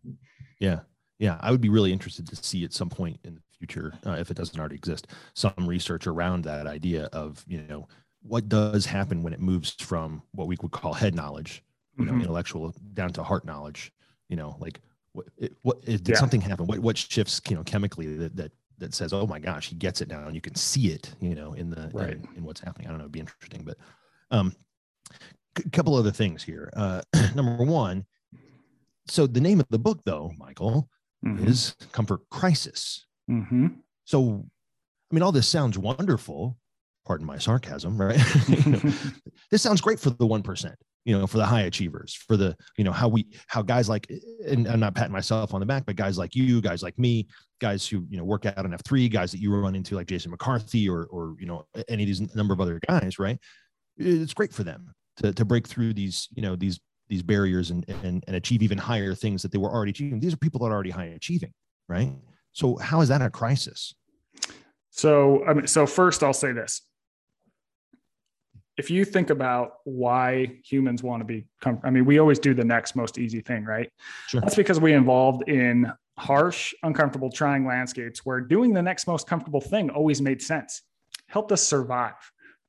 Yeah, 0.59 0.81
yeah. 1.19 1.39
I 1.41 1.53
would 1.53 1.61
be 1.61 1.69
really 1.69 1.93
interested 1.93 2.27
to 2.29 2.37
see 2.37 2.65
at 2.65 2.73
some 2.73 2.89
point 2.89 3.21
in 3.23 3.35
the 3.35 3.43
future, 3.59 3.93
uh, 4.07 4.13
if 4.13 4.31
it 4.31 4.37
doesn't 4.37 4.59
already 4.59 4.77
exist, 4.77 5.09
some 5.35 5.53
research 5.59 6.07
around 6.07 6.45
that 6.45 6.67
idea 6.67 7.05
of 7.13 7.45
you 7.47 7.63
know 7.69 7.89
what 8.23 8.49
does 8.49 8.87
happen 8.87 9.23
when 9.23 9.33
it 9.33 9.41
moves 9.41 9.73
from 9.73 10.23
what 10.33 10.49
we 10.49 10.57
would 10.61 10.73
call 10.73 10.93
head 10.93 11.15
knowledge, 11.15 11.63
you 11.99 12.05
know, 12.05 12.13
mm-hmm. 12.13 12.23
intellectual 12.23 12.75
down 12.95 13.13
to 13.13 13.23
heart 13.23 13.45
knowledge. 13.45 13.93
You 14.29 14.37
know, 14.37 14.57
like 14.61 14.81
what 15.13 15.27
it, 15.37 15.57
what 15.63 15.79
it, 15.85 16.05
did 16.05 16.09
yeah. 16.09 16.17
something 16.17 16.41
happen? 16.41 16.67
What 16.67 16.79
what 16.81 16.97
shifts 16.97 17.41
you 17.49 17.57
know 17.57 17.63
chemically 17.63 18.17
that 18.17 18.37
that 18.37 18.53
that 18.79 18.95
says, 18.95 19.13
oh 19.13 19.27
my 19.27 19.39
gosh, 19.39 19.69
he 19.69 19.75
gets 19.75 20.01
it 20.01 20.09
now, 20.09 20.27
and 20.27 20.35
you 20.35 20.41
can 20.41 20.55
see 20.55 20.93
it, 20.93 21.15
you 21.21 21.35
know, 21.35 21.53
in 21.53 21.71
the 21.71 21.91
right. 21.93 22.13
in, 22.13 22.29
in 22.37 22.45
what's 22.45 22.61
happening. 22.61 22.87
I 22.87 22.91
don't 22.91 22.99
know, 22.99 23.05
it'd 23.05 23.13
be 23.13 23.21
interesting, 23.21 23.63
but 23.65 23.77
um, 24.31 24.55
a 25.57 25.69
couple 25.71 25.95
other 25.95 26.11
things 26.11 26.43
here. 26.43 26.71
Uh, 26.77 27.03
number 27.35 27.65
one, 27.65 28.07
so 29.07 29.27
the 29.27 29.41
name 29.41 29.61
of 29.61 29.67
the 29.71 29.79
book, 29.79 30.01
though, 30.05 30.33
Michael, 30.39 30.89
mm-hmm. 31.25 31.47
is 31.47 31.75
Comfort 31.93 32.21
Crisis. 32.31 33.07
Mm-hmm. 33.29 33.67
So, 34.05 34.45
I 35.11 35.15
mean, 35.15 35.23
all 35.23 35.33
this 35.33 35.49
sounds 35.49 35.79
wonderful. 35.79 36.57
Pardon 37.07 37.27
my 37.27 37.39
sarcasm, 37.39 38.01
right? 38.01 38.21
you 38.49 38.73
know, 38.73 38.93
this 39.51 39.63
sounds 39.63 39.81
great 39.81 40.01
for 40.01 40.11
the 40.11 40.27
one 40.27 40.43
percent 40.43 40.77
you 41.09 41.19
know, 41.19 41.27
for 41.27 41.39
the 41.39 41.47
high 41.47 41.63
achievers, 41.63 42.15
for 42.15 42.37
the, 42.37 42.55
you 42.77 42.85
know, 42.85 42.93
how 42.93 43.09
we, 43.09 43.27
how 43.47 43.63
guys 43.63 43.89
like, 43.89 44.07
and 44.47 44.69
I'm 44.69 44.79
not 44.79 44.95
patting 44.95 45.11
myself 45.11 45.55
on 45.55 45.61
the 45.61 45.65
back, 45.65 45.87
but 45.87 45.97
guys 45.97 46.19
like 46.19 46.35
you, 46.35 46.61
guys 46.61 46.83
like 46.83 46.99
me, 46.99 47.27
guys 47.63 47.89
who, 47.89 48.05
you 48.11 48.19
know, 48.19 48.25
work 48.25 48.45
out 48.45 48.59
on 48.59 48.73
F3, 48.73 49.11
guys 49.11 49.33
that 49.33 49.41
you 49.41 49.55
run 49.55 49.75
into 49.75 49.95
like 49.95 50.07
Jason 50.07 50.31
McCarthy 50.31 50.87
or, 50.87 51.05
or, 51.05 51.35
you 51.39 51.47
know, 51.47 51.65
any 51.89 52.03
of 52.03 52.09
these 52.09 52.35
number 52.35 52.53
of 52.53 52.61
other 52.61 52.79
guys, 52.87 53.19
right? 53.19 53.39
It's 53.97 54.35
great 54.35 54.53
for 54.53 54.65
them 54.65 54.93
to, 55.17 55.33
to 55.33 55.47
break 55.47 55.67
through 55.67 55.95
these, 55.95 56.29
you 56.35 56.43
know, 56.43 56.57
these, 56.57 56.79
these 57.09 57.23
barriers 57.23 57.71
and, 57.71 57.89
and, 57.89 58.23
and 58.27 58.37
achieve 58.37 58.63
even 58.63 58.77
higher 58.77 59.15
things 59.15 59.41
that 59.41 59.51
they 59.51 59.57
were 59.57 59.73
already 59.73 59.93
achieving. 59.93 60.21
These 60.21 60.35
are 60.35 60.39
people 60.39 60.61
that 60.61 60.67
are 60.67 60.75
already 60.75 60.91
high 60.91 61.07
achieving, 61.07 61.55
right? 61.89 62.13
So 62.53 62.77
how 62.77 63.01
is 63.01 63.09
that 63.09 63.23
a 63.23 63.31
crisis? 63.31 63.95
So, 64.91 65.45
I 65.47 65.55
mean, 65.55 65.67
so 65.67 65.87
first 65.87 66.23
I'll 66.23 66.33
say 66.33 66.53
this 66.53 66.83
if 68.79 68.91
you 68.91 69.05
think 69.05 69.31
about 69.31 69.73
why 69.85 70.61
humans 70.65 71.03
want 71.03 71.21
to 71.21 71.25
be, 71.25 71.47
com- 71.61 71.81
I 71.83 71.91
mean, 71.91 72.05
we 72.05 72.21
always 72.21 72.39
do 72.39 72.55
the 72.55 72.65
next 72.65 72.95
most 72.95 73.19
easy 73.19 73.41
thing, 73.41 73.65
right? 73.65 73.91
Sure. 74.29 74.41
That's 74.41 74.55
because 74.55 74.79
we 74.79 74.93
involved 74.93 75.49
in 75.49 75.93
harsh, 76.17 76.73
uncomfortable, 76.85 77.31
trying 77.31 77.67
landscapes 77.67 78.25
where 78.25 78.41
doing 78.41 78.73
the 78.73 78.83
next 78.83 79.09
most 79.09 79.27
comfortable 79.27 79.61
thing 79.61 79.91
always 79.91 80.23
made 80.23 80.41
sense, 80.41 80.83
helped 81.27 81.51
us 81.51 81.61
survive, 81.61 82.15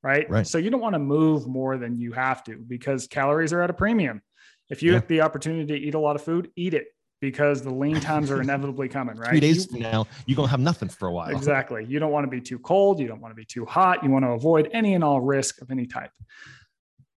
right? 0.02 0.28
right. 0.28 0.46
So 0.46 0.58
you 0.58 0.68
don't 0.68 0.80
want 0.80 0.94
to 0.94 0.98
move 0.98 1.46
more 1.46 1.78
than 1.78 1.96
you 1.96 2.12
have 2.12 2.42
to 2.44 2.56
because 2.56 3.06
calories 3.06 3.52
are 3.52 3.62
at 3.62 3.70
a 3.70 3.74
premium. 3.74 4.20
If 4.68 4.82
you 4.82 4.90
yeah. 4.90 4.96
have 4.96 5.06
the 5.06 5.20
opportunity 5.20 5.66
to 5.66 5.78
eat 5.78 5.94
a 5.94 6.00
lot 6.00 6.16
of 6.16 6.22
food, 6.22 6.50
eat 6.56 6.74
it 6.74 6.88
because 7.20 7.62
the 7.62 7.72
lean 7.72 8.00
times 8.00 8.30
are 8.30 8.40
inevitably 8.40 8.88
coming, 8.88 9.16
right? 9.16 9.30
Three 9.30 9.40
days 9.40 9.66
you, 9.66 9.72
from 9.72 9.80
now, 9.80 10.06
you're 10.26 10.36
going 10.36 10.48
to 10.48 10.50
have 10.50 10.60
nothing 10.60 10.88
for 10.88 11.08
a 11.08 11.12
while. 11.12 11.30
Exactly. 11.30 11.84
You 11.84 11.98
don't 11.98 12.12
want 12.12 12.24
to 12.24 12.30
be 12.30 12.40
too 12.40 12.58
cold. 12.58 12.98
You 12.98 13.08
don't 13.08 13.20
want 13.20 13.32
to 13.32 13.36
be 13.36 13.44
too 13.44 13.64
hot. 13.64 14.02
You 14.02 14.10
want 14.10 14.24
to 14.24 14.30
avoid 14.30 14.68
any 14.72 14.94
and 14.94 15.04
all 15.04 15.20
risk 15.20 15.60
of 15.60 15.70
any 15.70 15.86
type. 15.86 16.10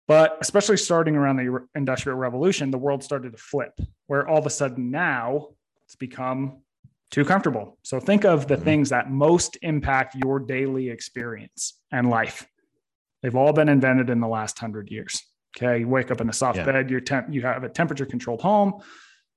But 0.08 0.36
especially 0.40 0.76
starting 0.76 1.16
around 1.16 1.36
the 1.36 1.66
Industrial 1.74 2.18
Revolution, 2.18 2.70
the 2.70 2.78
world 2.78 3.04
started 3.04 3.32
to 3.32 3.38
flip, 3.38 3.78
where 4.08 4.28
all 4.28 4.38
of 4.38 4.46
a 4.46 4.50
sudden 4.50 4.90
now 4.90 5.48
it's 5.84 5.94
become 5.94 6.58
too 7.10 7.24
comfortable. 7.24 7.78
So 7.82 8.00
think 8.00 8.24
of 8.24 8.48
the 8.48 8.56
mm-hmm. 8.56 8.64
things 8.64 8.88
that 8.90 9.10
most 9.10 9.58
impact 9.62 10.16
your 10.16 10.40
daily 10.40 10.90
experience 10.90 11.78
and 11.92 12.10
life. 12.10 12.46
They've 13.22 13.36
all 13.36 13.52
been 13.52 13.68
invented 13.68 14.10
in 14.10 14.20
the 14.20 14.26
last 14.26 14.58
hundred 14.58 14.90
years. 14.90 15.22
Okay, 15.56 15.80
you 15.80 15.88
wake 15.88 16.10
up 16.10 16.20
in 16.20 16.28
a 16.28 16.32
soft 16.32 16.56
yeah. 16.56 16.64
bed. 16.64 16.90
Your 16.90 17.00
temp, 17.00 17.28
you 17.30 17.42
have 17.42 17.62
a 17.62 17.68
temperature 17.68 18.06
controlled 18.06 18.40
home 18.40 18.80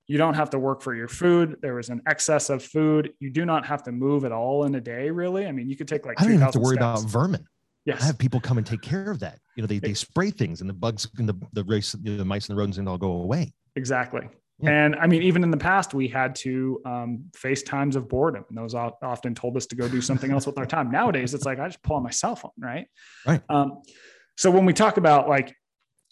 you 0.08 0.18
don't 0.18 0.36
have 0.36 0.50
to 0.52 0.60
work 0.60 0.82
for 0.82 0.94
your 0.94 1.08
food. 1.08 1.58
There 1.62 1.76
was 1.76 1.90
an 1.90 2.02
excess 2.08 2.50
of 2.50 2.64
food. 2.64 3.14
You 3.20 3.30
do 3.32 3.46
not 3.46 3.66
have 3.66 3.84
to 3.84 3.92
move 3.92 4.26
at 4.26 4.32
all 4.32 4.66
in 4.66 4.76
a 4.76 4.82
day, 4.82 5.10
really. 5.10 5.48
I 5.48 5.52
mean, 5.52 5.70
you 5.70 5.76
could 5.76 5.88
take 5.88 6.06
like 6.06 6.20
I 6.20 6.24
don't 6.24 6.34
even 6.34 6.42
have 6.42 6.52
to 6.54 6.60
worry 6.60 6.76
steps. 6.76 7.02
about 7.02 7.10
vermin. 7.10 7.48
Yes. 7.86 8.02
I 8.02 8.06
have 8.06 8.18
people 8.18 8.40
come 8.40 8.58
and 8.58 8.66
take 8.66 8.82
care 8.82 9.12
of 9.12 9.20
that. 9.20 9.40
You 9.56 9.62
know, 9.62 9.68
they, 9.68 9.80
they 9.80 9.94
spray 9.94 10.32
things 10.32 10.62
and 10.62 10.70
the 10.70 10.74
bugs 10.74 11.08
and 11.18 11.30
the, 11.30 11.36
the 11.54 11.64
race, 11.64 11.96
you 12.02 12.12
know, 12.12 12.18
the 12.18 12.26
mice 12.26 12.50
and 12.50 12.58
the 12.58 12.60
rodents 12.60 12.78
and 12.78 12.90
all 12.90 12.98
go 12.98 13.12
away. 13.12 13.54
Exactly. 13.76 14.28
Yeah. 14.60 14.72
And 14.72 14.96
I 14.96 15.06
mean, 15.06 15.22
even 15.22 15.44
in 15.44 15.52
the 15.52 15.58
past, 15.58 15.94
we 15.94 16.08
had 16.08 16.34
to 16.36 16.82
um, 16.86 17.26
face 17.36 17.62
times 17.62 17.96
of 17.96 18.08
boredom. 18.08 18.46
And 18.50 18.58
those 18.58 18.74
often 18.74 19.36
told 19.36 19.58
us 19.58 19.66
to 19.68 19.76
go 19.76 19.88
do 19.88 20.02
something 20.02 20.32
else 20.32 20.48
with 20.48 20.58
our 20.58 20.66
time. 20.66 20.90
Nowadays, 20.90 21.34
it's 21.34 21.46
like 21.46 21.60
I 21.60 21.68
just 21.68 21.84
pull 21.84 21.98
on 21.98 22.04
my 22.04 22.10
cell 22.10 22.36
phone, 22.36 22.52
right? 22.58 22.88
Right. 23.26 23.42
Um, 23.50 23.82
so 24.38 24.50
when 24.50 24.66
we 24.66 24.74
talk 24.74 24.98
about 24.98 25.30
like 25.30 25.56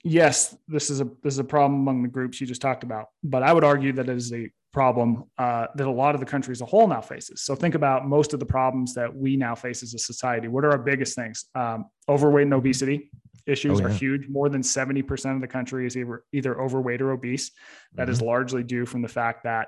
yes, 0.03 0.55
this 0.67 0.89
is 0.89 1.01
a 1.01 1.05
this 1.23 1.33
is 1.33 1.39
a 1.39 1.43
problem 1.43 1.81
among 1.81 2.03
the 2.03 2.09
groups 2.09 2.39
you 2.39 2.47
just 2.47 2.61
talked 2.61 2.83
about, 2.83 3.07
but 3.23 3.43
I 3.43 3.53
would 3.53 3.63
argue 3.63 3.93
that 3.93 4.09
it 4.09 4.15
is 4.15 4.31
a 4.33 4.49
problem 4.71 5.25
uh, 5.37 5.67
that 5.75 5.87
a 5.87 5.91
lot 5.91 6.15
of 6.15 6.19
the 6.19 6.25
country 6.25 6.51
as 6.51 6.61
a 6.61 6.65
whole 6.65 6.87
now 6.87 6.99
faces. 7.01 7.43
So 7.43 7.55
think 7.55 7.75
about 7.75 8.07
most 8.07 8.33
of 8.33 8.39
the 8.39 8.45
problems 8.45 8.95
that 8.95 9.15
we 9.15 9.37
now 9.37 9.55
face 9.55 9.83
as 9.83 9.93
a 9.93 9.99
society. 9.99 10.47
What 10.47 10.65
are 10.65 10.71
our 10.71 10.79
biggest 10.79 11.15
things? 11.15 11.45
Um, 11.55 11.85
overweight 12.09 12.45
and 12.45 12.53
obesity 12.53 13.11
issues 13.45 13.79
oh, 13.79 13.83
yeah. 13.83 13.87
are 13.87 13.93
huge. 13.93 14.27
More 14.27 14.49
than 14.49 14.61
70% 14.61 15.35
of 15.35 15.41
the 15.41 15.47
country 15.47 15.85
is 15.85 15.95
either, 15.95 16.23
either 16.31 16.59
overweight 16.59 17.01
or 17.01 17.11
obese. 17.11 17.51
That 17.93 18.03
mm-hmm. 18.03 18.11
is 18.11 18.21
largely 18.21 18.63
due 18.63 18.85
from 18.85 19.01
the 19.01 19.07
fact 19.07 19.43
that 19.43 19.67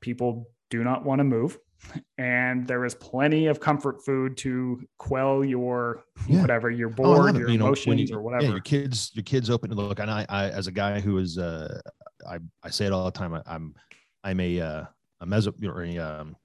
people 0.00 0.50
do 0.70 0.84
not 0.84 1.04
want 1.04 1.20
to 1.20 1.24
move 1.24 1.56
and 2.18 2.66
there 2.66 2.84
is 2.84 2.94
plenty 2.94 3.46
of 3.46 3.60
comfort 3.60 4.04
food 4.04 4.36
to 4.38 4.80
quell 4.98 5.44
your 5.44 6.04
yeah. 6.28 6.40
whatever 6.40 6.70
you're 6.70 6.88
bored, 6.88 7.36
oh, 7.36 7.38
your 7.38 7.50
you 7.50 7.58
know, 7.58 7.66
emotions 7.66 8.10
you, 8.10 8.16
or 8.16 8.22
whatever. 8.22 8.44
Yeah, 8.44 8.50
your 8.50 8.60
kids, 8.60 9.10
your 9.14 9.24
kids 9.24 9.50
open 9.50 9.70
to 9.70 9.76
look. 9.76 9.98
And 9.98 10.10
I, 10.10 10.26
I, 10.28 10.50
as 10.50 10.66
a 10.66 10.72
guy 10.72 11.00
who 11.00 11.18
is, 11.18 11.38
uh, 11.38 11.80
I, 12.28 12.38
I 12.62 12.70
say 12.70 12.86
it 12.86 12.92
all 12.92 13.04
the 13.04 13.10
time. 13.10 13.34
I, 13.34 13.38
am 13.38 13.44
I'm, 13.46 13.74
I'm 14.24 14.40
a, 14.40 14.60
uh, 14.60 14.84
a 15.20 15.26
meso 15.26 15.52
or 15.66 15.82
a, 15.82 15.98
um, 15.98 16.36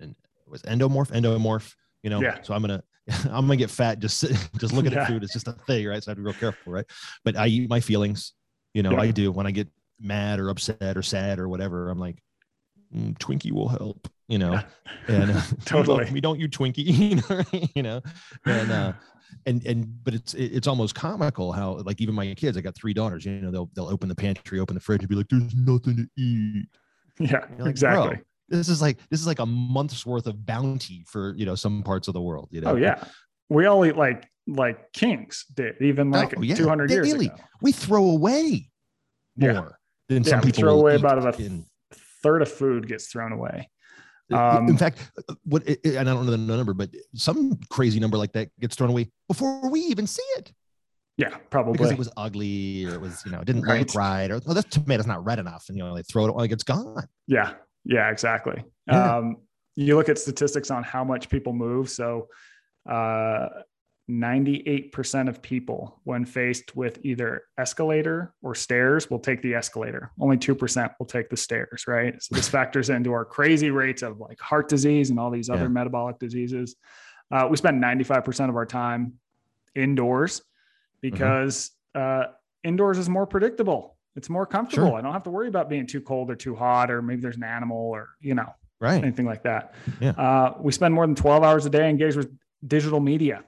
an, 0.00 0.14
was 0.46 0.62
endomorph, 0.62 1.10
endomorph. 1.10 1.74
You 2.02 2.10
know, 2.10 2.20
yeah. 2.20 2.40
so 2.42 2.54
I'm 2.54 2.62
gonna 2.62 2.82
I'm 3.24 3.46
gonna 3.46 3.56
get 3.56 3.70
fat 3.70 3.98
just 3.98 4.22
just 4.58 4.72
looking 4.72 4.92
Yeah. 4.92 5.02
at 5.02 5.08
food. 5.08 5.22
It's 5.22 5.32
just 5.32 5.48
a 5.48 5.52
thing, 5.52 5.86
right? 5.86 6.02
So 6.02 6.10
I 6.10 6.12
have 6.12 6.16
to 6.16 6.22
be 6.22 6.26
real 6.26 6.34
careful, 6.34 6.72
right? 6.72 6.86
But 7.24 7.36
I 7.36 7.46
eat 7.46 7.68
my 7.68 7.80
feelings. 7.80 8.32
You 8.74 8.82
know. 8.82 8.96
I 8.96 9.10
do 9.10 9.32
when 9.32 9.46
I 9.46 9.50
get 9.50 9.68
mad 10.00 10.38
or 10.38 10.48
upset 10.48 10.96
or 10.96 11.02
sad 11.02 11.38
or 11.38 11.48
whatever. 11.48 11.90
I'm 11.90 11.98
like, 11.98 12.22
"Mm, 12.94 13.18
Twinkie 13.18 13.52
will 13.52 13.68
help. 13.68 14.08
You 14.30 14.38
know, 14.38 14.60
and 15.08 15.32
uh, 15.32 15.40
Totally. 15.64 16.08
we 16.12 16.20
don't 16.20 16.38
you 16.38 16.48
Twinkie. 16.48 16.86
You 16.86 17.16
know, 17.16 17.68
you 17.74 17.82
know, 17.82 18.00
and 18.46 18.70
uh, 18.70 18.92
and 19.44 19.66
and 19.66 20.04
but 20.04 20.14
it's 20.14 20.34
it's 20.34 20.68
almost 20.68 20.94
comical 20.94 21.50
how 21.52 21.78
like 21.84 22.00
even 22.00 22.14
my 22.14 22.32
kids. 22.34 22.56
I 22.56 22.60
got 22.60 22.76
three 22.76 22.94
daughters. 22.94 23.24
You 23.26 23.32
know, 23.40 23.50
they'll 23.50 23.70
they'll 23.74 23.88
open 23.88 24.08
the 24.08 24.14
pantry, 24.14 24.60
open 24.60 24.74
the 24.74 24.80
fridge, 24.80 25.00
and 25.00 25.08
be 25.08 25.16
like, 25.16 25.28
"There's 25.28 25.52
nothing 25.56 25.96
to 25.96 26.06
eat." 26.22 26.68
Yeah, 27.18 27.44
like, 27.58 27.68
exactly. 27.70 28.20
This 28.48 28.68
is 28.68 28.80
like 28.80 28.98
this 29.10 29.20
is 29.20 29.26
like 29.26 29.40
a 29.40 29.46
month's 29.46 30.06
worth 30.06 30.26
of 30.28 30.46
bounty 30.46 31.04
for 31.08 31.34
you 31.36 31.44
know 31.44 31.56
some 31.56 31.82
parts 31.82 32.06
of 32.06 32.14
the 32.14 32.20
world. 32.20 32.48
You 32.52 32.60
know, 32.60 32.70
Oh 32.70 32.76
yeah, 32.76 33.02
we 33.48 33.66
all 33.66 33.84
eat 33.84 33.96
like 33.96 34.28
like 34.46 34.92
kings 34.92 35.44
did, 35.54 35.74
even 35.80 36.12
like 36.12 36.34
Oh, 36.38 36.42
yeah. 36.42 36.54
200 36.54 36.88
years 36.90 37.12
ago. 37.12 37.34
we 37.62 37.72
throw 37.72 38.10
away 38.10 38.70
more 39.36 39.50
Yeah. 39.50 39.68
than 40.08 40.22
Yeah, 40.22 40.30
some 40.30 40.40
we 40.40 40.46
people 40.46 40.60
throw 40.60 40.78
away 40.78 40.94
about 40.94 41.18
a 41.38 41.42
in- 41.44 41.66
third 42.22 42.42
of 42.42 42.50
food 42.50 42.86
gets 42.88 43.08
thrown 43.08 43.32
away. 43.32 43.68
In 44.30 44.36
Um, 44.36 44.76
fact, 44.78 45.10
uh, 45.28 45.34
what 45.44 45.66
and 45.66 45.96
I 45.98 46.04
don't 46.04 46.24
know 46.24 46.30
the 46.30 46.38
number, 46.38 46.72
but 46.74 46.90
some 47.14 47.58
crazy 47.68 47.98
number 48.00 48.16
like 48.16 48.32
that 48.32 48.48
gets 48.60 48.76
thrown 48.76 48.90
away 48.90 49.10
before 49.28 49.68
we 49.70 49.80
even 49.80 50.06
see 50.06 50.22
it 50.38 50.52
Yeah, 51.16 51.36
probably. 51.50 51.72
because 51.72 51.90
it 51.90 51.98
was 51.98 52.10
ugly 52.16 52.86
or 52.86 52.94
it 52.94 53.00
was 53.00 53.22
you 53.24 53.32
know 53.32 53.40
it 53.40 53.44
didn't 53.46 53.62
Right. 53.62 53.80
look 53.80 53.94
right 53.94 54.30
or 54.30 54.40
oh 54.46 54.54
this 54.54 54.64
tomato's 54.66 55.06
not 55.06 55.24
red 55.24 55.38
enough 55.38 55.64
and 55.68 55.76
you 55.76 55.82
know 55.84 55.94
they 55.94 56.02
throw 56.02 56.26
it 56.26 56.36
like 56.36 56.52
it's 56.52 56.62
gone. 56.64 57.04
Yeah, 57.26 57.54
yeah, 57.84 58.10
exactly. 58.10 58.62
Yeah. 58.86 59.16
Um, 59.16 59.36
you 59.76 59.96
look 59.96 60.08
at 60.08 60.18
statistics 60.18 60.70
on 60.70 60.82
how 60.82 61.04
much 61.04 61.28
people 61.28 61.52
move. 61.52 61.88
So, 61.88 62.28
uh, 62.88 63.48
98% 64.10 65.28
of 65.28 65.40
people, 65.42 66.00
when 66.04 66.24
faced 66.24 66.74
with 66.76 66.98
either 67.04 67.42
escalator 67.58 68.34
or 68.42 68.54
stairs, 68.54 69.10
will 69.10 69.18
take 69.18 69.42
the 69.42 69.54
escalator. 69.54 70.10
Only 70.20 70.36
2% 70.36 70.90
will 70.98 71.06
take 71.06 71.28
the 71.30 71.36
stairs, 71.36 71.84
right? 71.86 72.20
So, 72.22 72.34
this 72.34 72.48
factors 72.48 72.90
into 72.90 73.12
our 73.12 73.24
crazy 73.24 73.70
rates 73.70 74.02
of 74.02 74.18
like 74.20 74.38
heart 74.40 74.68
disease 74.68 75.10
and 75.10 75.18
all 75.18 75.30
these 75.30 75.48
other 75.50 75.62
Yeah. 75.62 75.68
metabolic 75.68 76.18
diseases. 76.18 76.76
Uh, 77.30 77.46
we 77.50 77.56
spend 77.56 77.80
95% 77.80 78.48
of 78.50 78.56
our 78.56 78.66
time 78.66 79.14
indoors 79.74 80.42
because 81.00 81.70
uh, 81.94 82.24
indoors 82.64 82.98
is 82.98 83.08
more 83.08 83.26
predictable. 83.26 83.96
It's 84.16 84.28
more 84.28 84.46
comfortable. 84.46 84.88
Sure. 84.88 84.98
I 84.98 85.00
don't 85.02 85.12
have 85.12 85.22
to 85.24 85.30
worry 85.30 85.48
about 85.48 85.68
being 85.68 85.86
too 85.86 86.00
cold 86.00 86.30
or 86.30 86.34
too 86.34 86.54
hot, 86.56 86.90
or 86.90 87.00
maybe 87.02 87.20
there's 87.20 87.36
an 87.36 87.44
animal 87.44 87.78
or, 87.78 88.08
you 88.20 88.34
know, 88.34 88.52
Right. 88.80 89.02
anything 89.02 89.26
like 89.26 89.42
that. 89.44 89.74
Yeah. 90.00 90.10
Uh, 90.12 90.54
we 90.58 90.72
spend 90.72 90.94
more 90.94 91.06
than 91.06 91.14
12 91.14 91.42
hours 91.44 91.66
a 91.66 91.70
day 91.70 91.88
engaged 91.88 92.16
with 92.16 92.30
digital 92.66 92.98
media, 92.98 93.44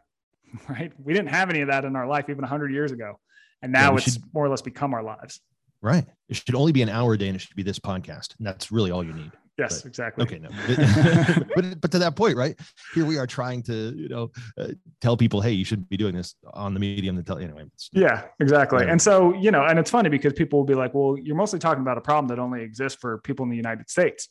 right? 0.69 0.93
We 1.03 1.13
didn't 1.13 1.31
have 1.31 1.51
any 1.51 1.61
of 1.61 1.69
that 1.69 1.85
in 1.85 1.97
our 1.97 2.07
life 2.07 2.27
even 2.29 2.43
100 2.43 2.73
years 2.73 2.93
ago. 2.93 3.19
And 3.63 3.73
now 3.73 3.93
we 3.93 3.99
it's 3.99 4.15
should- 4.15 4.23
more 4.35 4.45
or 4.45 4.49
less 4.49 4.63
become 4.63 4.95
our 4.95 5.03
lives. 5.03 5.41
Right. 5.81 6.07
It 6.29 6.37
should 6.37 6.55
only 6.55 6.73
be 6.73 6.83
an 6.83 6.89
hour 6.89 7.15
a 7.15 7.19
day 7.19 7.27
and 7.27 7.37
it 7.37 7.41
should 7.41 7.57
be 7.57 7.65
this 7.65 7.79
podcast. 7.79 8.37
And 8.39 8.47
that's 8.47 8.71
really 8.71 8.91
all 8.93 9.03
you 9.03 9.13
need. 9.13 9.33
Yes, 9.59 9.83
But- 9.83 9.89
exactly. 9.89 10.25
Okay. 10.25 10.39
No. 10.39 10.49
But, 10.67 11.49
but, 11.55 11.81
but 11.81 11.91
to 11.91 11.99
that 11.99 12.17
point, 12.17 12.37
right? 12.37 12.59
Here 12.95 13.05
we 13.05 13.19
are 13.19 13.27
trying 13.27 13.63
to, 13.65 13.95
you 13.97 14.09
know, 14.09 14.31
uh, 14.57 14.69
tell 15.01 15.17
people, 15.17 15.41
hey, 15.41 15.51
you 15.53 15.65
shouldn't 15.65 15.89
be 15.89 15.97
doing 15.97 16.15
this 16.15 16.35
on 16.55 16.73
the 16.73 16.81
medium 16.81 17.17
to 17.17 17.23
tell 17.23 17.39
anyway. 17.39 17.65
Yeah, 17.93 18.25
exactly. 18.41 18.85
Yeah. 18.85 18.93
And 18.93 19.03
so, 19.03 19.35
you 19.35 19.51
know, 19.51 19.65
and 19.65 19.79
it's 19.79 19.91
funny 19.91 20.09
because 20.09 20.33
people 20.33 20.61
will 20.61 20.67
be 20.67 20.75
like, 20.75 20.95
well, 20.95 21.17
you're 21.21 21.37
mostly 21.37 21.59
talking 21.59 21.83
about 21.83 21.99
a 21.99 22.01
problem 22.01 22.29
that 22.29 22.39
only 22.41 22.63
exists 22.63 22.99
for 23.01 23.19
people 23.19 23.43
in 23.45 23.51
the 23.51 23.57
United 23.57 23.91
States. 23.91 24.29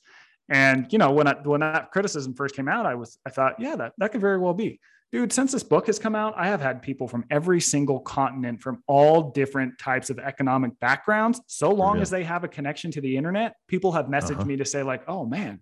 And, 0.49 0.91
you 0.91 0.97
know, 0.97 1.11
when 1.11 1.27
I, 1.27 1.33
when 1.43 1.59
that 1.61 1.91
criticism 1.91 2.33
first 2.33 2.55
came 2.55 2.67
out, 2.67 2.85
I 2.85 2.95
was, 2.95 3.17
I 3.25 3.29
thought, 3.29 3.55
yeah, 3.59 3.75
that, 3.75 3.93
that 3.99 4.11
could 4.11 4.21
very 4.21 4.37
well 4.39 4.53
be. 4.53 4.79
Dude, 5.11 5.33
since 5.33 5.51
this 5.51 5.63
book 5.63 5.87
has 5.87 5.99
come 5.99 6.15
out, 6.15 6.33
I 6.37 6.47
have 6.47 6.61
had 6.61 6.81
people 6.81 7.05
from 7.07 7.25
every 7.29 7.59
single 7.59 7.99
continent 7.99 8.61
from 8.61 8.81
all 8.87 9.31
different 9.31 9.77
types 9.77 10.09
of 10.09 10.19
economic 10.19 10.79
backgrounds. 10.79 11.41
So 11.47 11.69
long 11.71 11.97
Yeah. 11.97 12.03
as 12.03 12.09
they 12.09 12.23
have 12.23 12.45
a 12.45 12.47
connection 12.47 12.91
to 12.91 13.01
the 13.01 13.17
internet, 13.17 13.55
people 13.67 13.91
have 13.91 14.05
messaged 14.05 14.37
Uh-huh. 14.37 14.45
me 14.45 14.55
to 14.57 14.65
say, 14.65 14.83
like, 14.83 15.03
oh 15.09 15.25
man, 15.25 15.61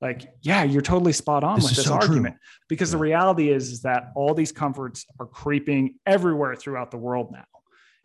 like, 0.00 0.32
yeah, 0.40 0.62
you're 0.62 0.80
totally 0.80 1.12
spot 1.12 1.44
on 1.44 1.56
This 1.56 1.64
with 1.64 1.76
this 1.76 1.84
so 1.84 1.90
true. 1.98 2.06
argument 2.06 2.36
because 2.70 2.90
the 2.90 2.96
reality 2.96 3.50
is, 3.50 3.70
is 3.70 3.82
that 3.82 4.12
all 4.16 4.32
these 4.32 4.50
comforts 4.50 5.04
are 5.20 5.26
creeping 5.26 5.96
everywhere 6.06 6.54
throughout 6.56 6.90
the 6.90 6.96
world 6.96 7.30
now 7.32 7.44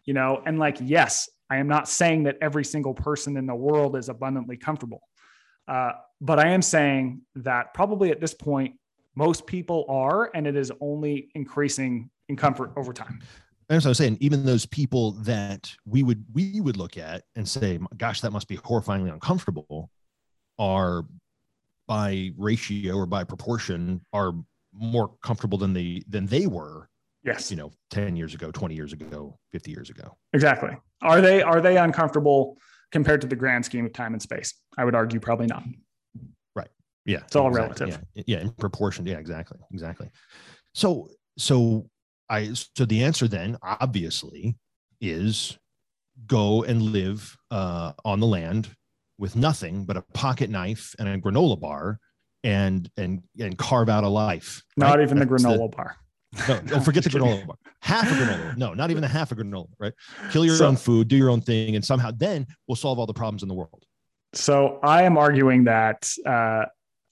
you 0.04 0.14
know 0.14 0.40
and 0.46 0.60
like 0.60 0.78
yes 0.82 1.28
i 1.50 1.58
am 1.58 1.68
not 1.68 1.88
saying 1.88 2.24
that 2.24 2.38
every 2.40 2.64
single 2.64 2.94
person 2.94 3.38
in 3.38 3.48
the 3.48 3.56
world 3.56 3.96
is 3.96 4.08
abundantly 4.08 4.56
comfortable 4.56 5.02
uh, 5.68 5.94
but 6.22 6.38
i 6.38 6.50
am 6.50 6.62
saying 6.62 7.22
that 7.34 7.74
probably 7.74 8.12
at 8.12 8.20
this 8.22 8.34
point 8.36 8.76
most 9.16 9.46
people 9.48 9.86
are 9.90 10.30
and 10.36 10.46
it 10.48 10.56
is 10.56 10.72
only 10.82 11.30
increasing 11.36 12.10
in 12.30 12.36
comfort 12.36 12.72
over 12.76 12.92
time 12.94 13.20
That's 13.70 13.84
what 13.86 13.90
I 13.90 13.92
was 13.92 13.98
saying. 13.98 14.18
Even 14.20 14.46
those 14.46 14.66
people 14.66 15.12
that 15.24 15.72
we 15.86 16.04
would 16.04 16.24
we 16.34 16.62
would 16.62 16.78
look 16.78 16.98
at 16.98 17.24
and 17.36 17.48
say, 17.48 17.80
"Gosh, 17.98 18.22
that 18.22 18.32
must 18.32 18.48
be 18.48 18.58
horrifyingly 18.58 19.12
uncomfortable," 19.12 19.90
are 20.60 21.04
by 21.88 22.32
ratio 22.38 22.94
or 22.96 23.06
by 23.08 23.24
proportion 23.24 24.02
are 24.14 24.34
more 24.74 25.16
comfortable 25.24 25.58
than 25.58 25.74
they 25.74 26.04
than 26.08 26.26
they 26.28 26.46
were. 26.48 26.90
yes 27.24 27.50
You 27.50 27.58
know, 27.58 27.72
ten 27.90 28.16
years 28.16 28.34
ago, 28.36 28.52
twenty 28.52 28.76
years 28.76 28.94
ago, 28.94 29.40
fifty 29.52 29.72
years 29.72 29.90
ago. 29.90 30.16
exactly 30.34 30.78
are 31.02 31.22
they 31.22 31.42
are 31.42 31.60
they 31.62 31.78
uncomfortable 31.78 32.58
compared 32.92 33.22
to 33.22 33.28
the 33.28 33.36
grand 33.36 33.66
scheme 33.66 33.86
of 33.86 33.94
time 33.94 34.14
and 34.14 34.22
space 34.22 34.54
i 34.78 34.86
would 34.86 34.96
argue 34.96 35.20
probably 35.20 35.48
not 35.48 35.64
Yeah, 37.06 37.20
It's 37.26 37.36
all 37.36 37.48
exactly. 37.48 37.86
relative. 37.86 38.06
Yeah, 38.16 38.24
yeah, 38.28 38.42
in 38.42 38.50
proportion. 38.52 39.06
Yeah, 39.06 39.18
exactly, 39.18 39.60
exactly. 39.72 40.10
So, 40.74 41.10
so 41.38 41.88
I 42.30 42.54
so 42.54 42.86
the 42.86 43.04
answer 43.04 43.28
then 43.28 43.58
obviously 43.62 44.58
is 45.00 45.58
go 46.28 46.64
and 46.64 46.82
live 46.82 47.38
uh, 47.52 47.94
on 48.04 48.20
the 48.20 48.28
land 48.28 48.70
with 49.18 49.36
nothing 49.36 49.86
but 49.86 49.98
a 49.98 50.02
pocket 50.14 50.50
knife 50.50 50.96
and 51.00 51.08
a 51.08 51.18
granola 51.20 51.60
bar 51.60 52.00
and 52.44 52.90
and 52.98 53.22
and 53.40 53.58
carve 53.58 53.90
out 53.90 54.04
a 54.04 54.08
life. 54.08 54.64
not 54.78 54.96
right? 54.98 55.02
even 55.04 55.20
the 55.20 55.26
That's 55.26 55.44
granola 55.44 55.72
bar 55.76 55.98
no, 56.48 56.60
don't 56.62 56.84
forget 56.84 57.04
the 57.04 57.10
granola 57.12 57.46
bar. 57.48 57.56
Half 57.82 58.12
a 58.12 58.16
granola. 58.16 58.58
No, 58.58 58.74
not 58.74 58.92
even 58.92 59.04
a 59.04 59.08
half 59.08 59.32
a 59.32 59.36
granola. 59.36 59.68
Right. 59.80 59.94
Kill 60.32 60.44
your 60.46 60.56
So- 60.58 60.68
own 60.68 60.76
food. 60.76 61.08
Do 61.08 61.16
your 61.16 61.30
own 61.30 61.42
thing, 61.42 61.76
and 61.76 61.86
somehow 61.86 62.12
then 62.12 62.46
we'll 62.68 62.76
solve 62.76 63.00
all 63.00 63.06
the 63.06 63.14
problems 63.14 63.42
in 63.44 63.48
the 63.50 63.56
world. 63.56 63.86
So 64.34 64.80
I 64.84 65.04
am 65.04 65.18
arguing 65.18 65.64
that, 65.66 66.10
uh, 66.26 66.66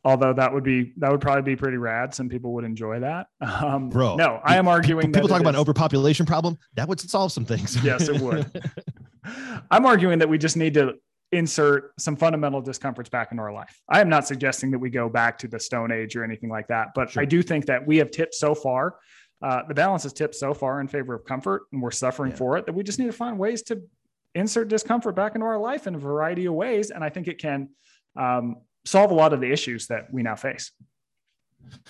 although 0.04 0.34
that 0.34 0.54
would 0.54 0.64
be 0.64 0.94
that 0.98 1.12
would 1.12 1.22
probably 1.22 1.42
be 1.44 1.56
pretty 1.56 1.78
rad. 1.78 2.14
Some 2.14 2.30
people 2.30 2.54
would 2.54 2.64
enjoy 2.66 3.00
that. 3.02 3.28
Um, 3.42 3.90
Bro, 3.90 4.16
no, 4.18 4.40
I 4.44 4.58
am 4.58 4.68
arguing. 4.68 5.12
People 5.12 5.28
talk 5.30 5.40
about 5.42 5.52
an 5.52 5.56
is- 5.56 5.62
overpopulation 5.62 6.26
problem. 6.26 6.58
That 6.76 6.88
would 6.88 7.00
solve 7.00 7.32
some 7.32 7.46
things. 7.46 7.82
Yes, 7.84 8.10
it 8.10 8.20
would. 8.22 8.46
I'm 9.72 9.86
arguing 9.86 10.20
that 10.20 10.28
we 10.30 10.38
just 10.38 10.58
need 10.58 10.74
to 10.76 10.94
insert 11.32 11.94
some 12.00 12.16
fundamental 12.16 12.62
discomforts 12.62 13.10
back 13.10 13.32
into 13.32 13.42
our 13.42 13.54
life. 13.54 13.82
I 13.90 14.02
am 14.02 14.10
not 14.10 14.28
suggesting 14.28 14.70
that 14.72 14.80
we 14.80 14.90
go 14.90 15.10
back 15.10 15.38
to 15.40 15.48
the 15.48 15.60
Stone 15.60 15.92
Age 15.92 16.16
or 16.16 16.24
anything 16.24 16.50
like 16.50 16.68
that, 16.68 16.90
but 16.94 17.12
Sure. 17.12 17.22
I 17.24 17.26
do 17.26 17.42
think 17.42 17.66
that 17.68 17.86
we 17.88 17.98
have 17.98 18.12
tipped 18.12 18.36
so 18.36 18.54
far. 18.54 18.96
Uh, 19.42 19.62
the 19.68 19.74
balance 19.74 20.04
has 20.04 20.14
tipped 20.14 20.36
so 20.36 20.54
far 20.54 20.80
in 20.80 20.88
favor 20.88 21.14
of 21.16 21.26
comfort, 21.26 21.64
and 21.72 21.82
we're 21.82 21.92
suffering 21.92 22.32
Yeah. 22.32 22.38
for 22.38 22.58
it. 22.58 22.66
That 22.66 22.74
we 22.74 22.84
just 22.84 23.00
need 23.00 23.08
to 23.08 23.12
find 23.14 23.40
ways 23.40 23.62
to 23.64 23.82
insert 24.36 24.68
discomfort 24.68 25.16
back 25.16 25.36
into 25.36 25.46
our 25.48 25.58
life 25.58 25.88
in 25.88 25.96
a 25.96 26.00
variety 26.00 26.46
of 26.46 26.54
ways, 26.54 26.92
and 26.92 27.04
I 27.04 27.10
think 27.10 27.28
it 27.28 27.40
can 27.40 27.70
um, 28.16 28.58
solve 28.86 29.12
a 29.12 29.14
lot 29.14 29.34
of 29.34 29.42
the 29.42 29.52
issues 29.52 29.88
that 29.88 30.12
we 30.14 30.24
now 30.24 30.36
face. 30.36 30.72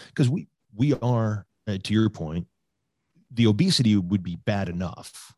because 0.08 0.30
we 0.30 0.48
we 0.76 0.94
are 0.96 1.46
uh, 1.68 1.78
to 1.84 1.94
your 1.94 2.10
point 2.10 2.48
the 3.32 3.48
obesity 3.48 3.96
would 3.98 4.22
be 4.24 4.36
bad 4.36 4.70
enough 4.70 5.34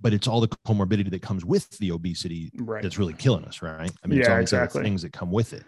but 0.00 0.12
it's 0.14 0.28
all 0.28 0.40
the 0.40 0.48
comorbidity 0.66 1.10
that 1.10 1.22
comes 1.22 1.44
with 1.44 1.68
the 1.78 1.90
obesity 1.90 2.50
Right. 2.56 2.82
that's 2.82 2.98
really 2.98 3.14
killing 3.14 3.44
us 3.44 3.62
right 3.62 3.90
i 4.04 4.06
mean 4.06 4.18
it's 4.20 4.28
Yeah, 4.28 4.34
all 4.34 4.40
these 4.40 4.52
other 4.52 4.62
exactly. 4.64 4.82
things 4.84 5.02
that 5.02 5.12
come 5.12 5.30
with 5.32 5.52
it 5.52 5.64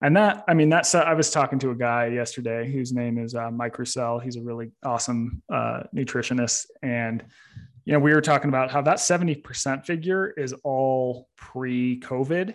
And 0.00 0.14
that, 0.16 0.44
I 0.46 0.54
mean, 0.54 0.68
that's, 0.68 0.94
uh, 0.94 1.00
I 1.00 1.14
was 1.14 1.28
talking 1.32 1.58
to 1.58 1.70
a 1.70 1.74
guy 1.74 2.06
yesterday 2.06 2.70
whose 2.70 2.92
name 2.92 3.18
is 3.18 3.34
uh, 3.34 3.50
Mike 3.50 3.76
Roussell. 3.78 4.20
He's 4.22 4.36
a 4.36 4.40
really 4.42 4.70
awesome 4.84 5.42
uh, 5.52 5.82
nutritionist. 5.92 6.66
And, 6.84 7.24
you 7.84 7.94
know, 7.94 7.98
we 7.98 8.12
were 8.14 8.20
talking 8.20 8.48
about 8.48 8.70
how 8.70 8.80
that 8.82 8.98
70% 8.98 9.84
figure 9.84 10.30
is 10.36 10.52
all 10.62 11.26
pre 11.36 11.98
COVID. 11.98 12.54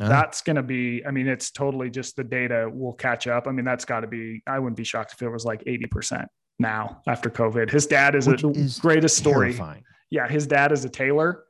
Uh, 0.00 0.08
That's 0.08 0.40
going 0.42 0.56
to 0.56 0.62
be, 0.62 1.04
I 1.06 1.10
mean, 1.10 1.26
it's 1.28 1.50
totally 1.50 1.90
just 1.90 2.16
the 2.16 2.24
data 2.24 2.70
will 2.72 2.92
catch 2.92 3.26
up. 3.26 3.46
I 3.46 3.52
mean, 3.52 3.64
that's 3.64 3.84
got 3.84 4.00
to 4.00 4.06
be, 4.06 4.42
I 4.46 4.58
wouldn't 4.58 4.76
be 4.76 4.84
shocked 4.84 5.12
if 5.12 5.22
it 5.22 5.28
was 5.28 5.44
like 5.44 5.64
80% 5.64 6.26
now 6.58 7.02
after 7.06 7.30
COVID. 7.30 7.70
His 7.70 7.86
dad 7.86 8.14
is 8.14 8.26
a, 8.26 8.30
Which 8.32 8.42
the 8.42 8.50
is 8.50 8.78
greatest 8.78 9.16
story 9.16 9.52
terrifying. 9.52 9.84
yeah, 10.10 10.28
his 10.28 10.46
dad 10.46 10.72
is 10.72 10.84
a 10.84 10.88
tailor, 10.88 11.44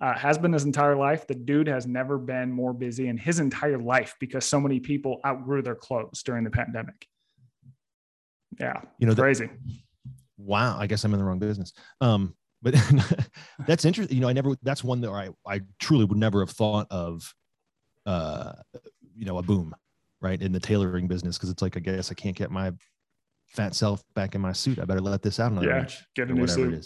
uh, 0.00 0.14
has 0.14 0.36
been 0.38 0.52
his 0.52 0.64
entire 0.64 0.96
life. 0.96 1.26
The 1.26 1.34
dude 1.34 1.68
has 1.68 1.86
never 1.86 2.18
been 2.18 2.52
more 2.52 2.72
busy 2.74 3.08
in 3.08 3.16
his 3.16 3.38
entire 3.40 3.78
life 3.78 4.14
because 4.20 4.44
so 4.44 4.60
many 4.60 4.78
people 4.80 5.20
outgrew 5.26 5.62
their 5.62 5.74
clothes 5.74 6.22
during 6.22 6.44
the 6.44 6.50
pandemic. 6.50 7.06
Yeah, 8.58 8.80
you 8.98 9.06
know 9.06 9.12
that, 9.14 9.20
crazy. 9.20 9.50
wow 10.38 10.78
i 10.78 10.86
guess 10.86 11.04
i'm 11.04 11.12
in 11.12 11.18
the 11.18 11.24
wrong 11.24 11.38
business 11.38 11.72
um 12.00 12.34
but 12.62 12.74
that's 13.66 13.84
interesting 13.84 14.14
you 14.16 14.20
know 14.22 14.28
i 14.28 14.32
never 14.32 14.54
that's 14.62 14.82
one 14.84 15.00
that 15.02 15.10
i 15.10 15.28
i 15.46 15.60
truly 15.78 16.04
would 16.06 16.16
never 16.18 16.40
have 16.40 16.50
thought 16.50 16.86
of 16.90 17.34
uh 18.06 18.52
you 19.14 19.24
know 19.26 19.38
a 19.38 19.42
boom 19.42 19.74
right? 20.22 20.40
In 20.40 20.50
the 20.50 20.58
tailoring 20.58 21.06
business, 21.06 21.36
because 21.36 21.50
it's 21.50 21.60
like 21.60 21.76
I 21.76 21.80
guess 21.80 22.10
I 22.10 22.14
can't 22.14 22.34
get 22.34 22.50
my 22.50 22.72
fat 23.48 23.74
self 23.74 24.02
back 24.14 24.34
in 24.34 24.40
my 24.40 24.52
suit. 24.52 24.78
I 24.78 24.84
better 24.86 25.00
let 25.02 25.20
this 25.22 25.38
out 25.38 25.52
another 25.52 25.68
Yeah, 25.68 25.80
inch. 25.80 26.02
get 26.16 26.30
a 26.30 26.34
new 26.34 26.40
whatever 26.40 26.70
suit. 26.70 26.72
it 26.72 26.78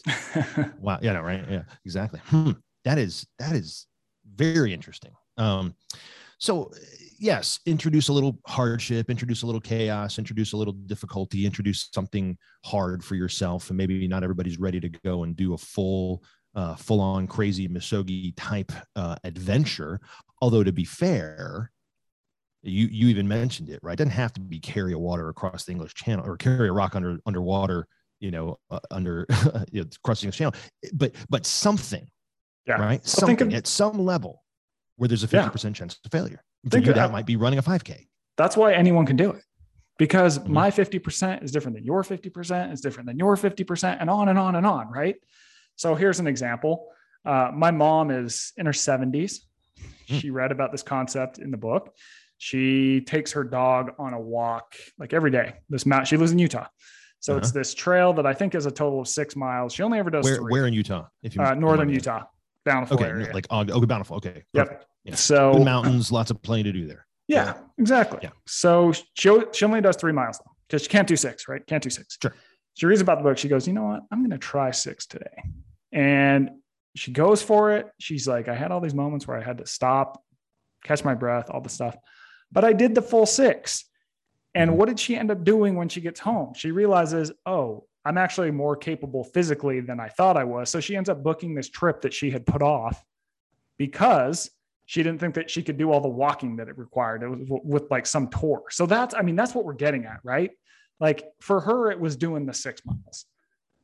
is. 0.66 0.74
Wow. 0.80 0.98
Yeah. 1.00 1.12
No, 1.12 1.20
right. 1.22 1.44
Yeah. 1.48 1.62
Exactly. 1.84 2.20
Hmm. 2.26 2.50
That 2.84 2.98
is 2.98 3.26
that 3.38 3.54
is 3.54 3.86
very 4.34 4.74
interesting. 4.74 5.12
Um, 5.38 5.74
so 6.38 6.72
yes, 7.20 7.60
introduce 7.66 8.08
a 8.08 8.12
little 8.12 8.36
hardship, 8.46 9.10
introduce 9.10 9.42
a 9.42 9.46
little 9.46 9.60
chaos, 9.60 10.18
introduce 10.18 10.52
a 10.52 10.56
little 10.56 10.72
difficulty, 10.74 11.46
introduce 11.46 11.88
something 11.94 12.36
hard 12.64 13.04
for 13.04 13.14
yourself, 13.14 13.68
and 13.70 13.76
maybe 13.76 14.08
not 14.08 14.24
everybody's 14.24 14.58
ready 14.58 14.80
to 14.80 14.88
go 15.04 15.22
and 15.22 15.36
do 15.36 15.54
a 15.54 15.58
full, 15.58 16.24
uh, 16.56 16.74
full-on 16.74 17.26
crazy 17.28 17.68
Misogi 17.68 18.32
type 18.36 18.72
uh, 18.96 19.16
adventure. 19.24 20.00
Although 20.40 20.64
to 20.64 20.72
be 20.72 20.84
fair, 20.84 21.70
you 22.62 22.86
you 22.86 23.08
even 23.08 23.26
mentioned 23.28 23.68
it, 23.68 23.80
right? 23.82 23.94
It 23.94 23.96
doesn't 24.04 24.12
have 24.12 24.32
to 24.34 24.40
be 24.40 24.58
carry 24.58 24.92
a 24.92 24.98
water 24.98 25.28
across 25.28 25.64
the 25.64 25.72
English 25.72 25.94
Channel 25.94 26.26
or 26.26 26.36
carry 26.36 26.68
a 26.68 26.72
rock 26.72 26.94
under 26.94 27.18
underwater, 27.26 27.86
you 28.20 28.30
know, 28.30 28.58
uh, 28.70 28.80
under 28.90 29.26
you 29.72 29.82
know, 29.82 29.88
crossing 30.04 30.30
the 30.30 30.36
channel, 30.36 30.54
but 30.94 31.14
but 31.28 31.46
something, 31.46 32.08
Yeah. 32.66 32.74
right? 32.74 33.00
Well, 33.00 33.04
Something 33.04 33.48
of- 33.48 33.54
at 33.54 33.66
some 33.66 33.98
level 33.98 34.42
where 34.96 35.08
there's 35.08 35.22
a 35.24 35.26
Yeah. 35.26 35.42
fifty 35.42 35.50
percent 35.52 35.76
chance 35.76 35.98
of 36.04 36.10
failure. 36.12 36.42
Think 36.68 36.84
you, 36.86 36.92
of- 36.92 36.96
that 36.96 37.10
might 37.12 37.26
be 37.26 37.36
running 37.36 37.58
a 37.58 37.62
five 37.62 37.84
k. 37.84 38.08
That's 38.36 38.56
why 38.56 38.74
anyone 38.74 39.06
can 39.06 39.16
do 39.16 39.30
it. 39.30 39.42
Because 39.98 40.38
Mhm. 40.38 40.48
my 40.48 40.70
50% 40.70 41.42
is 41.42 41.52
different 41.52 41.76
than 41.76 41.84
your 41.84 42.02
50%, 42.02 42.72
is 42.72 42.80
different 42.80 43.06
than 43.06 43.18
your 43.18 43.36
50%, 43.36 43.98
and 44.00 44.08
on 44.08 44.30
and 44.30 44.38
on 44.38 44.56
and 44.56 44.66
on, 44.66 44.88
right? 44.90 45.16
So 45.76 45.94
here's 45.94 46.20
an 46.20 46.26
example. 46.26 46.88
Uh, 47.22 47.50
my 47.52 47.70
mom 47.70 48.10
is 48.10 48.54
in 48.56 48.64
her 48.64 48.72
70s. 48.72 49.40
Hmm. 50.08 50.18
She 50.18 50.30
read 50.30 50.52
about 50.52 50.72
this 50.72 50.82
concept 50.82 51.38
in 51.38 51.50
the 51.50 51.56
book. 51.56 51.94
She 52.38 53.02
takes 53.02 53.32
her 53.32 53.44
dog 53.44 53.92
on 53.98 54.14
a 54.14 54.20
walk 54.20 54.74
like 54.98 55.12
every 55.12 55.30
day. 55.30 55.54
This 55.68 55.84
mount, 55.84 56.06
she 56.08 56.16
lives 56.16 56.32
in 56.32 56.38
Utah. 56.38 56.66
So 57.18 57.36
it's 57.36 57.50
this 57.52 57.74
trail 57.74 58.14
that 58.14 58.24
I 58.24 58.32
think 58.32 58.54
is 58.54 58.64
a 58.64 58.70
total 58.70 59.00
of 59.02 59.08
six 59.08 59.36
miles. 59.36 59.74
She 59.74 59.82
only 59.82 59.98
ever 59.98 60.08
does 60.08 60.24
Uh-huh. 60.24 60.32
Where 60.32 60.40
three. 60.40 60.52
where 60.52 60.66
in 60.66 60.72
Utah? 60.72 61.06
If 61.22 61.36
you 61.36 61.42
uh, 61.42 61.52
northern 61.54 61.90
Utah, 61.90 62.24
Bountiful 62.64 62.96
asking. 62.98 63.10
area. 63.10 63.24
Okay, 63.26 63.32
like 63.34 63.50
okay, 63.52 63.86
bountiful. 63.86 64.16
Okay, 64.16 64.42
Yep. 64.54 64.84
Yeah. 65.04 65.14
So 65.14 65.52
Good 65.52 65.64
mountains, 65.64 66.10
lots 66.12 66.30
of 66.30 66.40
plenty 66.42 66.62
to 66.64 66.72
do 66.72 66.86
there. 66.86 67.06
Yeah, 67.28 67.54
exactly. 67.78 68.20
Yeah. 68.22 68.30
So 68.46 68.92
she, 69.14 69.30
she 69.52 69.64
only 69.64 69.80
does 69.82 69.96
three 69.96 70.12
miles 70.12 70.40
because 70.68 70.82
she 70.82 70.88
can't 70.88 71.06
do 71.06 71.16
six, 71.16 71.46
right? 71.46 71.64
Can't 71.66 71.82
do 71.82 71.90
six. 71.90 72.16
Sure. 72.20 72.34
She 72.74 72.86
reads 72.86 73.00
about 73.02 73.18
the 73.18 73.24
book. 73.24 73.36
She 73.38 73.48
goes, 73.48 73.66
you 73.66 73.72
know 73.74 73.84
what? 73.84 74.00
I'm 74.10 74.20
going 74.20 74.30
to 74.30 74.38
try 74.38 74.70
six 74.70 75.06
today. 75.06 75.42
And 75.92 76.50
she 76.96 77.12
goes 77.12 77.42
for 77.42 77.72
it. 77.72 77.86
She's 77.98 78.26
like, 78.26 78.48
I 78.48 78.54
had 78.54 78.70
all 78.72 78.80
these 78.80 78.94
moments 78.94 79.26
where 79.26 79.36
I 79.36 79.42
had 79.42 79.58
to 79.58 79.66
stop, 79.66 80.22
catch 80.84 81.04
my 81.04 81.14
breath, 81.14 81.50
all 81.50 81.60
the 81.60 81.68
stuff, 81.68 81.96
but 82.50 82.64
I 82.64 82.72
did 82.72 82.94
the 82.94 83.02
full 83.02 83.26
six. 83.26 83.84
And 84.54 84.70
Mhm. 84.72 84.74
what 84.74 84.88
did 84.88 84.98
she 84.98 85.14
end 85.16 85.30
up 85.30 85.44
doing 85.44 85.76
when 85.76 85.88
she 85.88 86.00
gets 86.00 86.18
home? 86.18 86.54
She 86.54 86.72
realizes, 86.72 87.30
oh, 87.46 87.86
I'm 88.04 88.18
actually 88.18 88.50
more 88.50 88.74
capable 88.76 89.22
physically 89.22 89.80
than 89.80 90.00
I 90.00 90.08
thought 90.08 90.36
I 90.36 90.44
was. 90.44 90.70
So 90.70 90.80
she 90.80 90.96
ends 90.96 91.08
up 91.08 91.22
booking 91.22 91.54
this 91.54 91.68
trip 91.68 92.00
that 92.00 92.12
she 92.14 92.30
had 92.30 92.46
put 92.46 92.62
off 92.62 93.04
because 93.78 94.50
she 94.86 95.02
didn't 95.02 95.20
think 95.20 95.34
that 95.36 95.50
she 95.50 95.62
could 95.62 95.76
do 95.76 95.92
all 95.92 96.00
the 96.00 96.08
walking 96.08 96.56
that 96.56 96.68
it 96.68 96.76
required. 96.76 97.22
It 97.22 97.28
was 97.28 97.60
with 97.64 97.90
like 97.90 98.06
some 98.06 98.28
tour. 98.28 98.64
So 98.70 98.86
that's, 98.86 99.14
I 99.14 99.22
mean, 99.22 99.36
that's 99.36 99.54
what 99.54 99.64
we're 99.64 99.74
getting 99.74 100.04
at, 100.06 100.18
right? 100.24 100.50
Like 100.98 101.24
for 101.40 101.60
her, 101.60 101.90
it 101.90 102.00
was 102.00 102.16
doing 102.16 102.46
the 102.46 102.52
six 102.54 102.82
miles. 102.84 103.26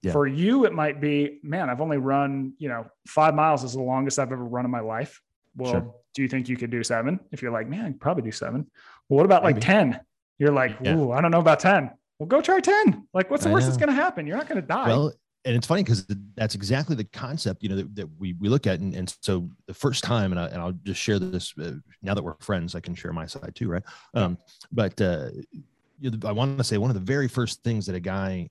Yeah. 0.03 0.13
For 0.13 0.27
you, 0.27 0.67
it 0.67 0.73
might 0.73 1.01
be, 1.01 1.41
man, 1.43 1.71
I've 1.71 1.81
only 1.81 1.97
run, 1.97 2.53
you 2.59 2.69
know, 2.69 2.87
five 3.09 3.35
miles 3.35 3.65
is 3.65 3.73
the 3.73 3.83
longest 3.83 4.19
I've 4.19 4.31
ever 4.33 4.45
run 4.45 4.65
in 4.65 4.71
my 4.71 4.81
life. 4.81 5.21
Well, 5.57 5.73
Sure. 5.73 5.95
do 6.15 6.23
you 6.23 6.29
think 6.29 6.49
you 6.49 6.57
could 6.57 6.71
do 6.71 6.85
seven? 6.85 7.19
If 7.33 7.43
you're 7.43 7.51
like, 7.51 7.69
man, 7.69 7.95
probably 7.95 8.23
do 8.23 8.31
seven. 8.33 8.71
Well, 9.09 9.17
what 9.17 9.25
about 9.25 9.43
like 9.43 9.61
10? 9.61 9.99
You're 10.39 10.53
like, 10.53 10.77
Yeah. 10.83 10.97
ooh, 10.97 11.13
I 11.13 11.21
don't 11.21 11.31
know 11.31 11.41
about 11.41 11.61
10. 11.61 11.91
Well, 12.19 12.27
go 12.27 12.41
try 12.41 12.61
10. 12.61 13.09
Like, 13.15 13.31
what's 13.31 13.45
the 13.45 13.51
I 13.51 13.53
worst 13.55 13.67
that's 13.67 13.79
going 13.79 13.89
to 13.89 13.95
happen? 13.95 14.27
You're 14.27 14.37
not 14.37 14.49
going 14.49 14.61
to 14.61 14.67
die. 14.67 14.89
Well, 14.89 15.13
and 15.45 15.55
it's 15.55 15.67
funny 15.67 15.83
because 15.85 16.07
that's 16.35 16.55
exactly 16.55 16.97
the 16.97 17.05
concept, 17.05 17.63
you 17.63 17.69
know, 17.69 17.77
that, 17.77 17.95
that 17.95 18.09
we, 18.19 18.33
we 18.35 18.49
look 18.49 18.67
at. 18.67 18.81
And, 18.81 18.95
and 18.95 19.15
so 19.23 19.49
the 19.67 19.75
first 19.75 20.03
time, 20.03 20.33
and, 20.33 20.41
I, 20.41 20.47
and 20.47 20.61
I'll 20.61 20.73
just 20.73 21.01
share 21.01 21.19
this 21.19 21.55
uh, 21.61 21.73
now 22.03 22.15
that 22.15 22.23
we're 22.23 22.35
friends, 22.41 22.75
I 22.75 22.81
can 22.81 22.95
share 22.95 23.13
my 23.13 23.27
side 23.27 23.53
too, 23.55 23.69
right? 23.69 23.83
Um, 24.15 24.39
but 24.73 25.01
uh, 25.01 25.29
you 26.01 26.11
know, 26.11 26.29
I 26.29 26.33
want 26.33 26.59
to 26.59 26.65
say 26.65 26.79
one 26.79 26.91
of 26.91 26.95
the 26.95 27.01
very 27.01 27.29
first 27.29 27.63
things 27.63 27.87
that 27.87 27.95
a 27.95 28.01
guy 28.01 28.51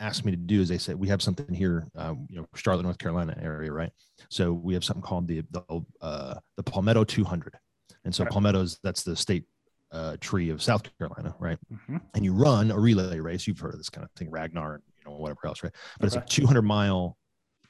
asked 0.00 0.24
me 0.24 0.30
to 0.30 0.36
do 0.36 0.60
is 0.60 0.68
they 0.68 0.78
said, 0.78 0.96
we 0.96 1.08
have 1.08 1.22
something 1.22 1.52
here, 1.54 1.88
uh, 1.96 2.14
you 2.28 2.36
know, 2.36 2.46
Charlotte, 2.54 2.84
North 2.84 2.98
Carolina 2.98 3.36
area, 3.40 3.72
right? 3.72 3.90
So 4.30 4.52
we 4.52 4.74
have 4.74 4.84
something 4.84 5.02
called 5.02 5.26
the, 5.26 5.42
the, 5.50 5.80
uh, 6.00 6.34
the 6.56 6.62
Palmetto 6.62 7.04
200. 7.04 7.58
And 8.04 8.14
so 8.14 8.24
Right. 8.24 8.32
Palmetto's, 8.32 8.78
that's 8.82 9.02
the 9.02 9.16
state 9.16 9.44
uh, 9.90 10.16
tree 10.20 10.50
of 10.50 10.62
South 10.62 10.82
Carolina, 10.98 11.34
right? 11.38 11.58
Mhm. 11.72 12.00
and 12.14 12.24
you 12.24 12.32
run 12.32 12.70
a 12.70 12.78
relay 12.78 13.18
race. 13.20 13.46
You've 13.46 13.58
heard 13.58 13.72
of 13.74 13.80
this 13.80 13.88
kind 13.88 14.04
of 14.04 14.10
thing, 14.12 14.30
Ragnar, 14.30 14.74
and 14.74 14.82
you 14.98 15.10
know 15.10 15.16
whatever 15.16 15.40
else, 15.46 15.62
right? 15.62 15.72
But 15.98 16.12
Okay. 16.12 16.18
it's 16.22 16.32
a 16.32 16.34
200 16.34 16.62
mile 16.62 17.16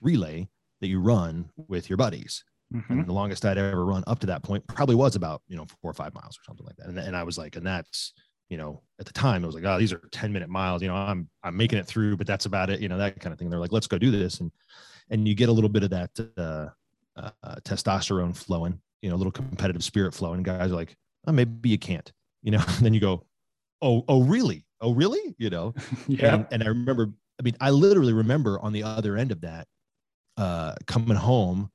relay 0.00 0.48
that 0.80 0.88
you 0.88 1.00
run 1.00 1.50
with 1.56 1.88
your 1.88 1.96
buddies. 1.96 2.44
Mhm. 2.74 2.90
And 2.90 3.06
the 3.06 3.12
longest 3.12 3.44
I'd 3.44 3.56
ever 3.58 3.84
run 3.84 4.04
up 4.06 4.18
to 4.20 4.26
that 4.26 4.42
point 4.42 4.66
probably 4.66 4.94
was 4.96 5.16
about 5.16 5.42
you 5.48 5.56
know 5.56 5.64
four 5.80 5.90
or 5.90 5.94
five 5.94 6.12
miles 6.14 6.36
or 6.38 6.44
something 6.44 6.66
like 6.66 6.76
that. 6.76 6.88
And, 6.88 6.98
and 6.98 7.16
I 7.16 7.22
was 7.22 7.38
like, 7.38 7.56
and 7.56 7.66
that's 7.66 8.12
you 8.49 8.57
know 8.57 8.82
at 8.99 9.07
the 9.07 9.12
time 9.12 9.44
it 9.44 9.46
was 9.46 9.55
like, 9.55 9.64
oh, 9.64 9.78
these 9.78 9.92
are 9.92 10.01
10 10.11 10.32
minute 10.32 10.49
miles. 10.49 10.82
You 10.82 10.88
know, 10.88 10.94
I'm 10.94 11.28
I'm 11.42 11.57
making 11.57 11.78
it 11.78 11.86
through, 11.86 12.16
but 12.16 12.26
that's 12.26 12.46
about 12.46 12.70
it. 12.70 12.80
You 12.80 12.88
know 12.88 12.99
that 12.99 13.20
kind 13.20 13.32
of 13.32 13.38
thing. 13.38 13.51
They're 13.51 13.61
like, 13.61 13.72
let's 13.72 13.86
go 13.86 13.99
do 13.99 14.11
this, 14.11 14.40
and 14.40 14.51
and 15.11 15.26
you 15.26 15.34
get 15.34 15.49
a 15.49 15.53
little 15.53 15.70
bit 15.70 15.82
of 15.82 15.90
that 15.90 16.11
uh, 16.36 16.68
uh, 17.42 17.57
testosterone 17.62 18.36
flowing, 18.36 18.80
you 19.03 19.11
know, 19.11 19.16
a 19.16 19.18
little 19.18 19.32
competitive 19.32 19.84
spirit 19.84 20.14
flowing. 20.14 20.42
Guys 20.42 20.70
are 20.70 20.74
like, 20.74 20.96
oh, 21.26 21.32
maybe 21.32 21.68
you 21.68 21.78
can't, 21.78 22.11
you 22.42 22.51
know. 22.51 22.62
and 22.76 22.84
then 22.84 22.94
you 22.94 23.01
go, 23.01 23.24
oh, 23.82 24.05
oh, 24.09 24.22
really? 24.22 24.64
Oh, 24.80 24.92
really? 24.92 25.34
You 25.38 25.51
know. 25.51 25.74
yeah. 26.09 26.34
And, 26.34 26.46
and 26.51 26.62
I 26.62 26.66
remember, 26.68 27.11
I 27.38 27.42
mean, 27.42 27.57
I 27.61 27.70
literally 27.70 28.12
remember 28.12 28.59
on 28.61 28.72
the 28.72 28.82
other 28.82 29.16
end 29.16 29.32
of 29.32 29.40
that, 29.42 29.66
uh, 30.36 30.74
coming 30.86 31.16
home 31.16 31.70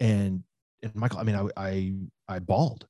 and, 0.00 0.42
and 0.82 0.94
Michael, 0.94 1.20
I 1.20 1.22
mean, 1.22 1.36
I, 1.36 1.48
I, 1.56 1.92
I 2.28 2.38
bawled. 2.40 2.86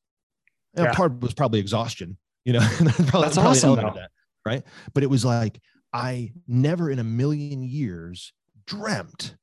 And 0.75 0.87
Yeah. 0.87 0.93
Part 0.93 1.21
was 1.21 1.35
probably 1.35 1.61
exhaustion, 1.61 2.17
you 2.49 2.55
know, 2.55 2.61
probably, 2.77 2.91
That's 3.03 3.35
probably 3.35 3.35
awesome, 3.37 3.69
element 3.69 3.89
of 3.89 3.95
though. 3.95 4.01
that, 4.01 4.11
right. 4.45 4.63
But 4.95 5.03
it 5.03 5.11
was 5.11 5.25
like, 5.25 5.61
I 5.93 6.33
never 6.47 6.91
in 6.91 6.99
a 6.99 7.05
million 7.05 7.63
years 7.63 8.33
dreamt 8.67 9.37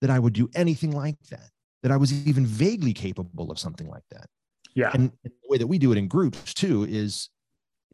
that 0.00 0.10
I 0.10 0.18
would 0.18 0.32
do 0.32 0.48
anything 0.54 0.92
like 0.92 1.18
that, 1.30 1.50
that 1.82 1.92
I 1.92 1.96
was 1.96 2.12
even 2.26 2.46
vaguely 2.46 2.92
capable 2.92 3.50
of 3.50 3.58
something 3.58 3.88
like 3.88 4.04
that 4.10 4.26
yeah. 4.74 4.90
and 4.94 5.12
the 5.24 5.30
way 5.48 5.58
that 5.58 5.66
we 5.66 5.78
do 5.78 5.92
it 5.92 5.98
in 5.98 6.08
groups 6.08 6.54
too 6.54 6.86
is 6.88 7.28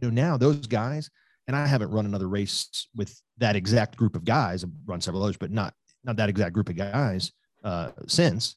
you 0.00 0.09
know 0.09 0.14
now 0.14 0.36
those 0.36 0.66
guys 0.66 1.11
and 1.46 1.57
i 1.57 1.66
haven't 1.66 1.90
run 1.90 2.07
another 2.07 2.28
race 2.28 2.88
with 2.94 3.20
that 3.38 3.57
exact 3.57 3.96
group 3.96 4.14
of 4.14 4.24
guys 4.24 4.64
i've 4.64 4.70
run 4.86 5.00
several 5.00 5.22
others 5.22 5.36
but 5.36 5.50
not 5.50 5.74
not 6.04 6.16
that 6.16 6.28
exact 6.28 6.52
group 6.52 6.68
of 6.68 6.76
guys 6.76 7.32
uh 7.64 7.90
since 8.07 8.57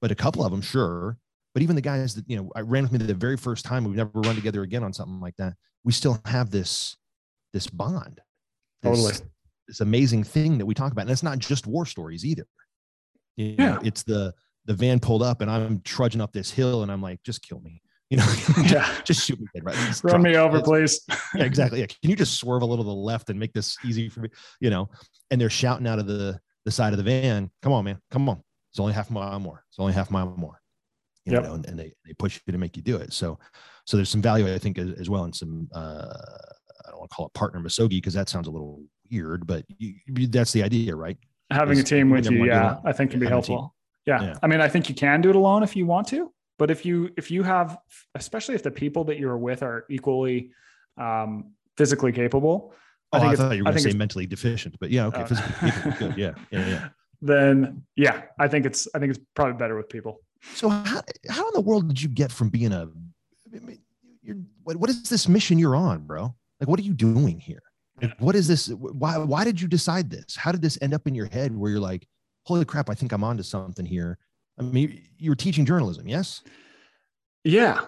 but 0.00 0.10
a 0.10 0.14
couple 0.14 0.44
of 0.44 0.50
them 0.50 0.62
sure 0.62 1.16
but 1.54 1.62
even 1.62 1.74
the 1.76 1.82
guys 1.82 2.14
that 2.14 2.24
you 2.28 2.36
know 2.36 2.50
i 2.56 2.60
ran 2.60 2.82
with 2.82 2.92
me 2.92 2.98
the 2.98 3.14
very 3.14 3.36
first 3.36 3.64
time 3.64 3.84
we've 3.84 3.96
never 3.96 4.10
run 4.14 4.34
together 4.34 4.62
again 4.62 4.82
on 4.84 4.92
something 4.92 5.20
like 5.20 5.36
that 5.36 5.54
we 5.84 5.92
still 5.92 6.18
have 6.24 6.50
this 6.50 6.96
this 7.52 7.66
bond 7.66 8.20
this, 8.82 8.90
Totally. 9.04 9.26
this 9.68 9.80
amazing 9.80 10.24
thing 10.24 10.56
that 10.58 10.64
we 10.66 10.72
talk 10.74 10.90
about. 10.92 11.02
And 11.02 11.10
it's 11.10 11.22
not 11.22 11.38
just 11.38 11.66
war 11.66 11.84
stories 11.84 12.24
either. 12.24 12.46
You 13.36 13.56
know, 13.56 13.64
Yeah. 13.64 13.78
it's 13.84 14.02
the 14.04 14.32
the 14.66 14.74
van 14.74 15.00
pulled 15.00 15.22
up 15.22 15.40
and 15.40 15.50
i'm 15.50 15.80
trudging 15.82 16.20
up 16.20 16.32
this 16.32 16.50
hill 16.50 16.82
and 16.82 16.92
i'm 16.92 17.02
like 17.02 17.22
just 17.22 17.42
kill 17.42 17.60
me. 17.60 17.82
You 18.10 18.16
know 18.18 18.34
Yeah. 18.64 18.88
just 19.04 19.24
shoot 19.26 19.38
me 19.40 19.46
dead 19.54 19.64
right? 19.64 19.74
Just 19.86 20.02
Run 20.04 20.22
me 20.22 20.36
over, 20.36 20.60
please. 20.62 21.00
yeah 21.34 21.44
exactly. 21.44 21.80
Yeah. 21.80 21.86
can 21.86 22.10
you 22.10 22.16
just 22.16 22.34
swerve 22.38 22.62
a 22.62 22.66
little 22.66 22.84
to 22.84 22.88
the 22.88 22.94
left 22.94 23.30
and 23.30 23.38
make 23.38 23.52
this 23.52 23.76
easy 23.84 24.08
for 24.08 24.20
me? 24.20 24.28
You 24.60 24.70
know 24.70 24.88
and 25.30 25.40
they're 25.40 25.50
shouting 25.50 25.86
out 25.86 25.98
of 25.98 26.06
the 26.06 26.38
the 26.64 26.70
side 26.70 26.92
of 26.92 26.96
the 26.98 27.04
van 27.04 27.50
come 27.62 27.72
on 27.72 27.84
man. 27.84 27.98
Come 28.10 28.28
on. 28.28 28.42
It's 28.70 28.80
only 28.80 28.92
half 28.92 29.10
a 29.10 29.12
mile 29.12 29.38
more. 29.40 29.64
It's 29.68 29.78
only 29.78 29.92
half 29.92 30.10
a 30.10 30.12
mile 30.12 30.34
more 30.36 30.59
you 31.26 31.32
Yep. 31.32 31.42
know 31.44 31.54
and, 31.54 31.66
and 31.66 31.78
they, 31.78 31.92
they 32.06 32.12
push 32.14 32.40
you 32.46 32.52
to 32.52 32.58
make 32.58 32.76
you 32.76 32.82
do 32.82 32.96
it 32.96 33.12
so 33.12 33.38
so 33.86 33.96
there's 33.96 34.08
some 34.08 34.22
value 34.22 34.52
i 34.52 34.58
think 34.58 34.78
as, 34.78 34.90
as 34.98 35.10
well 35.10 35.24
in 35.24 35.32
some 35.32 35.68
uh 35.74 36.14
i 36.86 36.90
don't 36.90 36.98
want 36.98 37.10
to 37.10 37.14
call 37.14 37.26
it 37.26 37.34
partner 37.34 37.60
misogi 37.60 37.98
because 37.98 38.14
that 38.14 38.28
sounds 38.28 38.46
a 38.48 38.50
little 38.50 38.82
weird 39.10 39.46
but 39.46 39.64
you, 39.78 39.94
that's 40.28 40.52
the 40.52 40.62
idea 40.62 40.94
right 40.96 41.18
Having 41.52 41.80
a 41.80 41.82
team 41.82 42.10
with 42.10 42.30
you, 42.30 42.44
yeah, 42.44 42.76
I 42.84 42.92
think 42.92 43.10
can 43.10 43.18
be 43.18 43.26
having 43.26 43.40
a 43.40 43.42
team. 43.42 43.54
helpful. 43.56 43.74
Yeah. 44.06 44.22
Yeah. 44.22 44.34
I 44.40 44.46
mean, 44.46 44.60
I 44.60 44.68
think 44.68 44.88
you 44.88 44.94
can 44.94 45.20
do 45.20 45.30
it 45.30 45.34
alone 45.34 45.64
if 45.64 45.74
you 45.74 45.84
want 45.84 46.06
to, 46.08 46.32
but 46.60 46.70
if 46.70 46.86
you 46.86 47.10
if 47.16 47.28
you 47.28 47.42
have, 47.42 47.76
especially 48.14 48.54
if 48.54 48.62
the 48.62 48.70
people 48.70 49.02
that 49.06 49.18
you're 49.18 49.36
with 49.36 49.64
are 49.64 49.84
equally 49.90 50.52
um, 50.96 51.54
physically 51.76 52.12
capable, 52.12 52.72
oh, 53.12 53.16
I, 53.18 53.20
think 53.20 53.32
it's- 53.32 53.48
thought 53.48 53.56
you 53.56 53.64
were 53.64 53.72
going 53.72 53.82
to 53.82 53.90
say 53.90 53.98
mentally 53.98 54.26
deficient 54.26 54.76
but 54.78 54.90
yeah 54.92 55.06
okay 55.06 55.22
Uh, 55.22 55.26
physically 55.26 55.92
good 55.98 56.16
yeah 56.16 56.34
yeah 56.52 56.68
yeah 56.68 56.88
then 57.20 57.82
yeah, 57.96 58.22
I 58.38 58.46
think 58.46 58.64
it's 58.64 58.86
I 58.94 59.00
think 59.00 59.10
it's 59.14 59.20
probably 59.34 59.54
better 59.54 59.76
with 59.76 59.88
people. 59.88 60.20
So 60.54 60.68
how, 60.68 61.02
how 61.28 61.46
in 61.46 61.54
the 61.54 61.60
world 61.60 61.88
did 61.88 62.00
you 62.00 62.08
get 62.08 62.32
from 62.32 62.48
being 62.48 62.72
a 62.72 62.88
you're 64.22 64.36
what, 64.62 64.76
what 64.76 64.90
is 64.90 65.08
this 65.08 65.28
mission 65.28 65.58
you're 65.58 65.76
on, 65.76 66.06
bro? 66.06 66.34
Like 66.60 66.68
what 66.68 66.78
are 66.78 66.84
you 66.84 66.94
doing 66.94 67.38
here? 67.40 67.62
Like, 68.00 68.18
what 68.18 68.34
is 68.34 68.48
this? 68.48 68.68
Why 68.68 69.18
why 69.18 69.44
did 69.44 69.60
you 69.60 69.68
decide 69.68 70.10
this? 70.10 70.36
How 70.36 70.52
did 70.52 70.62
this 70.62 70.78
end 70.80 70.94
up 70.94 71.06
in 71.06 71.14
your 71.14 71.26
head 71.26 71.54
where 71.56 71.70
you're 71.70 71.80
like, 71.80 72.06
holy 72.44 72.64
crap, 72.64 72.88
I 72.88 72.94
think 72.94 73.12
I'm 73.12 73.24
onto 73.24 73.42
something 73.42 73.84
here? 73.84 74.18
I 74.58 74.62
mean, 74.62 75.02
you 75.18 75.30
were 75.30 75.36
teaching 75.36 75.64
journalism, 75.64 76.08
yes? 76.08 76.42
Yeah. 77.44 77.86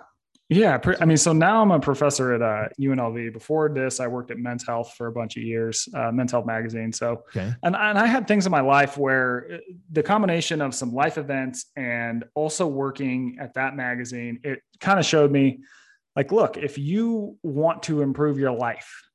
Yeah, 0.48 0.78
I 1.00 1.04
mean, 1.06 1.16
so 1.16 1.32
now 1.32 1.62
I'm 1.62 1.70
a 1.70 1.80
professor 1.80 2.34
at 2.34 2.42
uh, 2.42 2.68
UNLV. 2.78 3.32
Before 3.32 3.70
this, 3.70 4.00
I 4.00 4.06
worked 4.06 4.30
at 4.30 4.38
Men's 4.38 4.66
Health 4.66 4.94
for 4.98 5.06
a 5.06 5.12
bunch 5.12 5.36
of 5.38 5.42
years, 5.42 5.88
uh, 5.94 6.12
Men's 6.12 6.32
Health 6.32 6.44
magazine. 6.44 6.92
So, 6.92 7.22
okay. 7.34 7.54
and 7.62 7.74
and 7.74 7.98
I 7.98 8.06
had 8.06 8.28
things 8.28 8.44
in 8.44 8.52
my 8.52 8.60
life 8.60 8.98
where 8.98 9.46
uh, 9.54 9.56
the 9.92 10.02
combination 10.02 10.60
of 10.60 10.74
some 10.74 10.92
life 10.92 11.16
events 11.16 11.66
and 11.76 12.24
also 12.34 12.66
working 12.66 13.38
at 13.40 13.54
that 13.54 13.76
magazine, 13.76 14.40
it 14.44 14.62
kind 14.78 14.98
of 14.98 15.06
showed 15.06 15.30
me, 15.30 15.60
like, 16.16 16.32
look, 16.32 16.58
if 16.58 16.76
you 16.76 17.38
want 17.42 17.84
to 17.84 18.02
improve 18.02 18.38
your 18.38 18.52
life 18.52 19.08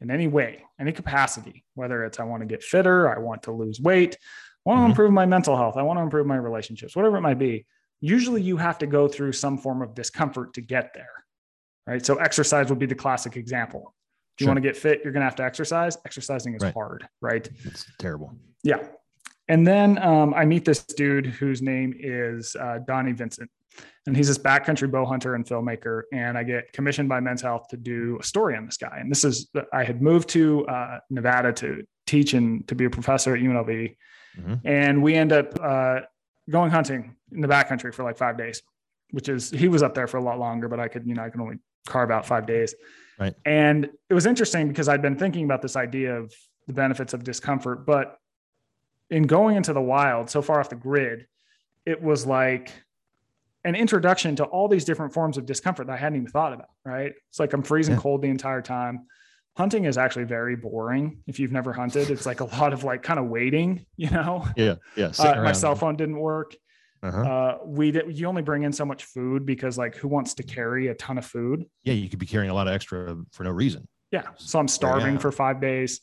in 0.00 0.10
any 0.10 0.26
way, 0.26 0.64
any 0.80 0.90
capacity, 0.90 1.64
whether 1.74 2.04
it's 2.04 2.18
I 2.18 2.24
want 2.24 2.42
to 2.42 2.46
get 2.46 2.64
fitter, 2.64 3.14
I 3.14 3.20
want 3.20 3.44
to 3.44 3.52
lose 3.52 3.80
weight, 3.80 4.16
I 4.66 4.68
want 4.68 4.78
to 4.78 4.80
mm-hmm. 4.80 4.90
improve 4.90 5.12
my 5.12 5.26
mental 5.26 5.56
health, 5.56 5.76
I 5.76 5.82
want 5.82 5.98
to 5.98 6.02
improve 6.02 6.26
my 6.26 6.36
relationships, 6.36 6.96
whatever 6.96 7.18
it 7.18 7.22
might 7.22 7.38
be 7.38 7.66
usually 8.00 8.42
you 8.42 8.56
have 8.56 8.78
to 8.78 8.86
go 8.86 9.08
through 9.08 9.32
some 9.32 9.58
form 9.58 9.82
of 9.82 9.94
discomfort 9.94 10.54
to 10.54 10.60
get 10.60 10.92
there. 10.94 11.10
Right. 11.86 12.04
So 12.04 12.16
exercise 12.16 12.68
would 12.68 12.78
be 12.78 12.86
the 12.86 12.94
classic 12.94 13.36
example. 13.36 13.94
If 14.36 14.42
you 14.42 14.44
sure. 14.44 14.54
want 14.54 14.62
to 14.62 14.68
get 14.68 14.76
fit, 14.76 15.00
you're 15.02 15.12
going 15.12 15.22
to 15.22 15.26
have 15.26 15.36
to 15.36 15.44
exercise. 15.44 15.98
Exercising 16.04 16.54
is 16.54 16.62
right. 16.62 16.72
hard, 16.72 17.08
right? 17.20 17.48
It's 17.64 17.84
terrible. 17.98 18.32
Yeah. 18.62 18.78
And 19.48 19.66
then 19.66 19.98
um, 19.98 20.32
I 20.34 20.44
meet 20.44 20.64
this 20.64 20.84
dude 20.84 21.26
whose 21.26 21.60
name 21.60 21.94
is 21.98 22.54
uh, 22.54 22.78
Donnie 22.86 23.12
Vincent. 23.12 23.50
And 24.06 24.16
he's 24.16 24.28
this 24.28 24.38
backcountry 24.38 24.90
bow 24.90 25.04
hunter 25.04 25.34
and 25.34 25.44
filmmaker. 25.44 26.02
And 26.12 26.38
I 26.38 26.44
get 26.44 26.72
commissioned 26.72 27.08
by 27.08 27.20
Men's 27.20 27.42
Health 27.42 27.68
to 27.70 27.76
do 27.76 28.18
a 28.20 28.22
story 28.22 28.56
on 28.56 28.66
this 28.66 28.76
guy. 28.76 28.98
And 29.00 29.10
this 29.10 29.24
is, 29.24 29.50
I 29.72 29.84
had 29.84 30.00
moved 30.00 30.28
to 30.30 30.66
uh, 30.68 30.98
Nevada 31.10 31.52
to 31.54 31.82
teach 32.06 32.34
and 32.34 32.66
to 32.68 32.74
be 32.74 32.84
a 32.84 32.90
professor 32.90 33.34
at 33.34 33.42
UNLV. 33.42 33.96
Mm-hmm. 34.38 34.54
And 34.64 35.02
we 35.02 35.14
end 35.14 35.32
up 35.32 35.58
uh, 35.60 36.00
going 36.48 36.70
hunting 36.70 37.16
in 37.32 37.40
the 37.40 37.48
backcountry 37.48 37.92
for 37.92 38.02
like 38.02 38.16
five 38.16 38.36
days, 38.36 38.62
which 39.10 39.28
is 39.28 39.50
he 39.50 39.68
was 39.68 39.82
up 39.82 39.94
there 39.94 40.06
for 40.06 40.16
a 40.16 40.22
lot 40.22 40.38
longer, 40.38 40.68
but 40.68 40.80
I 40.80 40.88
could, 40.88 41.06
you 41.06 41.14
know, 41.14 41.22
I 41.22 41.30
can 41.30 41.40
only 41.40 41.58
carve 41.86 42.10
out 42.10 42.26
five 42.26 42.46
days. 42.46 42.74
Right. 43.18 43.34
And 43.44 43.88
it 44.08 44.14
was 44.14 44.26
interesting 44.26 44.68
because 44.68 44.88
I'd 44.88 45.02
been 45.02 45.16
thinking 45.16 45.44
about 45.44 45.62
this 45.62 45.76
idea 45.76 46.16
of 46.16 46.32
the 46.66 46.72
benefits 46.72 47.12
of 47.12 47.24
discomfort, 47.24 47.84
but 47.84 48.18
in 49.10 49.24
going 49.24 49.56
into 49.56 49.72
the 49.72 49.80
wild 49.80 50.30
so 50.30 50.40
far 50.40 50.60
off 50.60 50.70
the 50.70 50.76
grid, 50.76 51.26
it 51.84 52.00
was 52.02 52.26
like 52.26 52.72
an 53.64 53.74
introduction 53.74 54.36
to 54.36 54.44
all 54.44 54.68
these 54.68 54.84
different 54.84 55.12
forms 55.12 55.36
of 55.36 55.44
discomfort 55.44 55.88
that 55.88 55.94
I 55.94 55.96
hadn't 55.96 56.16
even 56.16 56.30
thought 56.30 56.52
about. 56.52 56.70
Right. 56.84 57.12
It's 57.28 57.38
like 57.38 57.52
I'm 57.52 57.62
freezing 57.62 57.94
yeah. 57.94 58.00
cold 58.00 58.22
the 58.22 58.28
entire 58.28 58.62
time 58.62 59.06
hunting 59.56 59.84
is 59.84 59.98
actually 59.98 60.24
very 60.24 60.56
boring 60.56 61.22
if 61.26 61.38
you've 61.38 61.52
never 61.52 61.72
hunted. 61.72 62.10
It's 62.10 62.26
like 62.26 62.40
a 62.40 62.44
lot 62.56 62.72
of 62.72 62.84
like 62.84 63.02
kind 63.02 63.18
of 63.18 63.26
waiting 63.26 63.84
you 63.96 64.10
know? 64.10 64.46
Yeah 64.56 64.76
yeah 64.96 65.12
uh, 65.18 65.42
my 65.42 65.52
cell 65.52 65.74
phone 65.74 65.96
didn't 65.96 66.18
work. 66.18 66.54
Uh-huh. 67.02 67.22
uh, 67.22 67.58
we 67.64 67.90
did 67.90 68.18
you 68.18 68.26
only 68.26 68.42
bring 68.42 68.62
in 68.62 68.72
so 68.74 68.84
much 68.84 69.04
food 69.04 69.46
because 69.46 69.78
like 69.78 69.96
who 69.96 70.06
wants 70.06 70.34
to 70.34 70.42
carry 70.42 70.88
a 70.88 70.94
ton 70.94 71.18
of 71.18 71.24
food? 71.24 71.64
Yeah 71.84 71.94
you 71.94 72.08
could 72.08 72.18
be 72.18 72.26
carrying 72.26 72.50
a 72.50 72.54
lot 72.54 72.68
of 72.68 72.74
extra 72.74 73.16
for 73.32 73.44
no 73.44 73.50
reason. 73.50 73.88
Yeah 74.10 74.28
so 74.36 74.58
i'm 74.58 74.68
starving 74.68 75.14
yeah. 75.14 75.20
for 75.20 75.32
five 75.32 75.60
days. 75.60 76.00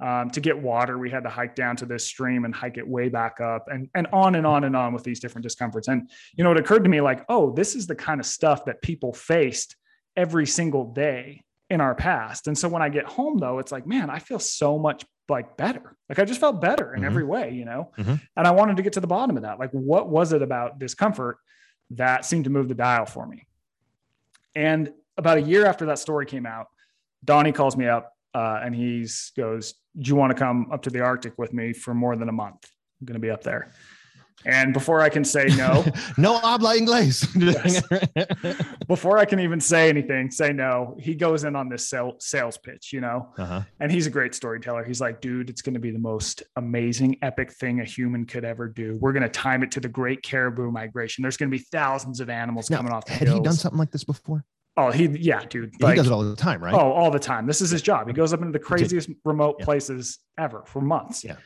Um, 0.00 0.30
to 0.30 0.40
get 0.40 0.58
water 0.58 0.96
we 0.96 1.10
had 1.10 1.24
to 1.24 1.28
hike 1.28 1.54
down 1.54 1.76
to 1.76 1.84
this 1.84 2.06
stream 2.06 2.46
and 2.46 2.54
hike 2.54 2.78
it 2.78 2.88
way 2.88 3.10
back 3.10 3.38
up 3.42 3.66
and 3.70 3.90
and 3.94 4.06
on 4.14 4.34
and 4.34 4.46
on 4.46 4.64
and 4.64 4.74
on 4.74 4.94
with 4.94 5.04
these 5.04 5.20
different 5.20 5.42
discomforts. 5.42 5.88
And 5.88 6.10
you 6.34 6.42
know 6.42 6.52
it 6.52 6.58
occurred 6.58 6.84
to 6.84 6.90
me 6.90 7.00
like 7.02 7.24
oh 7.28 7.52
this 7.52 7.74
is 7.74 7.86
the 7.86 7.94
kind 7.94 8.18
of 8.18 8.24
stuff 8.26 8.64
that 8.64 8.80
people 8.80 9.12
faced 9.12 9.76
every 10.16 10.46
single 10.46 10.92
day 10.92 11.42
in 11.70 11.80
our 11.80 11.94
past. 11.94 12.48
And 12.48 12.58
so 12.58 12.68
when 12.68 12.82
I 12.82 12.88
get 12.88 13.06
home 13.06 13.38
though, 13.38 13.58
it's 13.60 13.72
like, 13.72 13.86
man, 13.86 14.10
I 14.10 14.18
feel 14.18 14.40
so 14.40 14.78
much 14.78 15.04
like 15.28 15.56
better. 15.56 15.96
Like 16.08 16.18
I 16.18 16.24
just 16.24 16.40
felt 16.40 16.60
better 16.60 16.92
in 16.92 17.00
mm-hmm. 17.00 17.06
every 17.06 17.24
way, 17.24 17.52
you 17.52 17.64
know? 17.64 17.92
Mm-hmm. 17.96 18.16
And 18.36 18.46
I 18.46 18.50
wanted 18.50 18.76
to 18.76 18.82
get 18.82 18.94
to 18.94 19.00
the 19.00 19.06
bottom 19.06 19.36
of 19.36 19.44
that. 19.44 19.60
Like 19.60 19.70
what 19.70 20.08
was 20.08 20.32
it 20.32 20.42
about 20.42 20.80
discomfort 20.80 21.38
that 21.90 22.24
seemed 22.24 22.44
to 22.44 22.50
move 22.50 22.68
the 22.68 22.74
dial 22.74 23.06
for 23.06 23.26
me? 23.26 23.46
And 24.54 24.92
about 25.16 25.38
a 25.38 25.42
year 25.42 25.66
after 25.66 25.86
that 25.86 26.00
story 26.00 26.26
came 26.26 26.46
out, 26.46 26.66
Donnie 27.24 27.52
calls 27.52 27.76
me 27.76 27.86
up 27.86 28.12
uh, 28.34 28.60
and 28.62 28.74
he 28.74 29.06
goes, 29.36 29.74
do 29.98 30.08
you 30.08 30.16
want 30.16 30.30
to 30.30 30.36
come 30.36 30.70
up 30.72 30.82
to 30.82 30.90
the 30.90 31.00
Arctic 31.00 31.38
with 31.38 31.52
me 31.52 31.72
for 31.72 31.94
more 31.94 32.16
than 32.16 32.28
a 32.28 32.32
month? 32.32 32.68
I'm 33.00 33.06
going 33.06 33.14
to 33.14 33.20
be 33.20 33.30
up 33.30 33.42
there. 33.42 33.72
And 34.44 34.72
before 34.72 35.00
I 35.00 35.08
can 35.08 35.24
say 35.24 35.46
no, 35.56 35.84
no 36.16 36.38
habla 36.38 36.76
inglés. 36.76 37.26
before 38.88 39.18
I 39.18 39.24
can 39.24 39.40
even 39.40 39.60
say 39.60 39.88
anything, 39.88 40.30
say 40.30 40.52
no, 40.52 40.96
he 40.98 41.14
goes 41.14 41.44
in 41.44 41.54
on 41.56 41.68
this 41.68 41.92
sales 42.18 42.58
pitch, 42.58 42.92
you 42.92 43.00
know, 43.00 43.28
uh-huh. 43.36 43.62
and 43.80 43.92
he's 43.92 44.06
a 44.06 44.10
great 44.10 44.34
storyteller. 44.34 44.84
He's 44.84 45.00
like, 45.00 45.20
dude, 45.20 45.50
it's 45.50 45.62
going 45.62 45.74
to 45.74 45.80
be 45.80 45.90
the 45.90 45.98
most 45.98 46.42
amazing, 46.56 47.18
epic 47.22 47.52
thing 47.52 47.80
a 47.80 47.84
human 47.84 48.24
could 48.24 48.44
ever 48.44 48.68
do. 48.68 48.96
We're 49.00 49.12
going 49.12 49.22
to 49.22 49.28
time 49.28 49.62
it 49.62 49.70
to 49.72 49.80
the 49.80 49.88
great 49.88 50.22
caribou 50.22 50.70
migration. 50.70 51.22
There's 51.22 51.36
going 51.36 51.50
to 51.50 51.56
be 51.56 51.64
thousands 51.70 52.20
of 52.20 52.30
animals 52.30 52.70
now, 52.70 52.78
coming 52.78 52.92
off. 52.92 53.04
The 53.04 53.12
had 53.12 53.28
hills. 53.28 53.38
he 53.38 53.44
done 53.44 53.54
something 53.54 53.78
like 53.78 53.90
this 53.90 54.04
before? 54.04 54.44
Oh, 54.76 54.90
he, 54.90 55.06
yeah, 55.06 55.44
dude. 55.44 55.74
Like, 55.80 55.92
he 55.92 55.96
does 55.96 56.06
it 56.06 56.12
all 56.12 56.22
the 56.22 56.36
time, 56.36 56.62
right? 56.62 56.72
Oh, 56.72 56.92
all 56.92 57.10
the 57.10 57.18
time. 57.18 57.46
This 57.46 57.60
is 57.60 57.70
his 57.70 57.82
job. 57.82 58.06
He 58.06 58.14
goes 58.14 58.32
up 58.32 58.40
into 58.40 58.52
the 58.52 58.58
craziest 58.58 59.10
remote 59.24 59.56
yeah. 59.58 59.64
places 59.64 60.18
ever 60.38 60.62
for 60.66 60.80
months. 60.80 61.24
Yeah. 61.24 61.36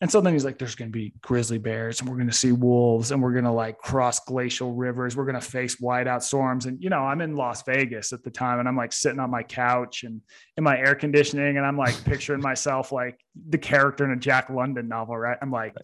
And 0.00 0.10
so 0.10 0.20
then 0.20 0.32
he's 0.32 0.44
like, 0.44 0.58
there's 0.58 0.74
going 0.74 0.90
to 0.90 0.92
be 0.92 1.14
grizzly 1.22 1.58
bears 1.58 2.00
and 2.00 2.08
we're 2.08 2.16
going 2.16 2.28
to 2.28 2.34
see 2.34 2.52
wolves 2.52 3.12
and 3.12 3.22
we're 3.22 3.32
going 3.32 3.44
to 3.44 3.52
like 3.52 3.78
cross 3.78 4.20
glacial 4.20 4.74
rivers. 4.74 5.16
We're 5.16 5.24
going 5.24 5.40
to 5.40 5.40
face 5.40 5.76
whiteout 5.76 6.22
storms. 6.22 6.66
And, 6.66 6.82
you 6.82 6.90
know, 6.90 6.98
I'm 6.98 7.20
in 7.20 7.36
Las 7.36 7.62
Vegas 7.62 8.12
at 8.12 8.22
the 8.22 8.30
time 8.30 8.58
and 8.58 8.68
I'm 8.68 8.76
like 8.76 8.92
sitting 8.92 9.20
on 9.20 9.30
my 9.30 9.42
couch 9.44 10.02
and 10.02 10.20
in 10.56 10.64
my 10.64 10.76
air 10.76 10.94
conditioning 10.94 11.56
and 11.56 11.64
I'm 11.64 11.78
like 11.78 12.04
picturing 12.04 12.40
myself 12.42 12.92
like 12.92 13.18
the 13.48 13.58
character 13.58 14.04
in 14.04 14.10
a 14.10 14.16
Jack 14.16 14.50
London 14.50 14.88
novel, 14.88 15.16
right? 15.16 15.38
I'm 15.40 15.52
like, 15.52 15.74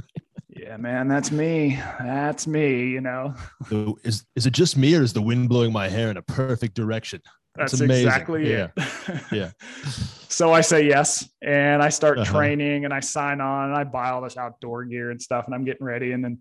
yeah, 0.48 0.76
man, 0.76 1.06
that's 1.06 1.30
me. 1.30 1.80
That's 2.00 2.48
me, 2.48 2.88
you 2.88 3.00
know. 3.00 3.34
So 3.70 3.96
is, 4.02 4.26
is 4.34 4.44
it 4.44 4.52
just 4.52 4.76
me 4.76 4.96
or 4.96 5.02
is 5.02 5.12
the 5.12 5.22
wind 5.22 5.48
blowing 5.48 5.72
my 5.72 5.88
hair 5.88 6.10
in 6.10 6.16
a 6.16 6.22
perfect 6.22 6.74
direction? 6.74 7.22
That's, 7.54 7.78
exactly 7.80 8.50
yeah. 8.50 8.68
it. 8.76 9.22
yeah. 9.32 9.50
So 10.28 10.52
I 10.52 10.62
say 10.62 10.86
yes, 10.86 11.28
and 11.42 11.82
I 11.82 11.90
start 11.90 12.18
uh-huh. 12.18 12.32
training, 12.32 12.86
and 12.86 12.94
I 12.94 13.00
sign 13.00 13.40
on, 13.40 13.68
and 13.68 13.76
I 13.76 13.84
buy 13.84 14.10
all 14.10 14.22
this 14.22 14.36
outdoor 14.38 14.84
gear 14.84 15.10
and 15.10 15.20
stuff, 15.20 15.44
and 15.46 15.54
I'm 15.54 15.64
getting 15.64 15.84
ready. 15.84 16.12
And 16.12 16.24
then 16.24 16.40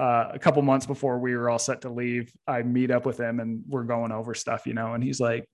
uh, 0.00 0.30
a 0.32 0.38
couple 0.38 0.62
months 0.62 0.86
before 0.86 1.18
we 1.18 1.34
were 1.36 1.50
all 1.50 1.58
set 1.58 1.80
to 1.82 1.90
leave, 1.90 2.32
I 2.46 2.62
meet 2.62 2.92
up 2.92 3.04
with 3.04 3.18
him, 3.18 3.40
and 3.40 3.62
we're 3.68 3.82
going 3.82 4.12
over 4.12 4.34
stuff, 4.34 4.66
you 4.66 4.74
know. 4.74 4.94
And 4.94 5.02
he's 5.02 5.18
like, 5.18 5.48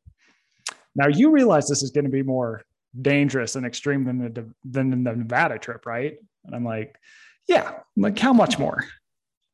"Now 0.95 1.09
you 1.09 1.31
realize 1.31 1.69
this 1.69 1.83
is 1.83 1.91
going 1.91 2.05
to 2.05 2.11
be 2.11 2.23
more 2.23 2.63
dangerous 3.01 3.57
and 3.57 3.65
extreme 3.65 4.05
than 4.05 4.19
the 4.19 4.53
than 4.65 4.91
the 4.91 4.97
Nevada 4.97 5.59
trip, 5.59 5.87
right?" 5.87 6.19
And 6.45 6.55
I'm 6.55 6.65
like, 6.65 6.97
"Yeah." 7.47 7.69
I'm 7.69 8.03
like, 8.03 8.19
"How 8.19 8.35
much 8.35 8.59
more?" 8.59 8.85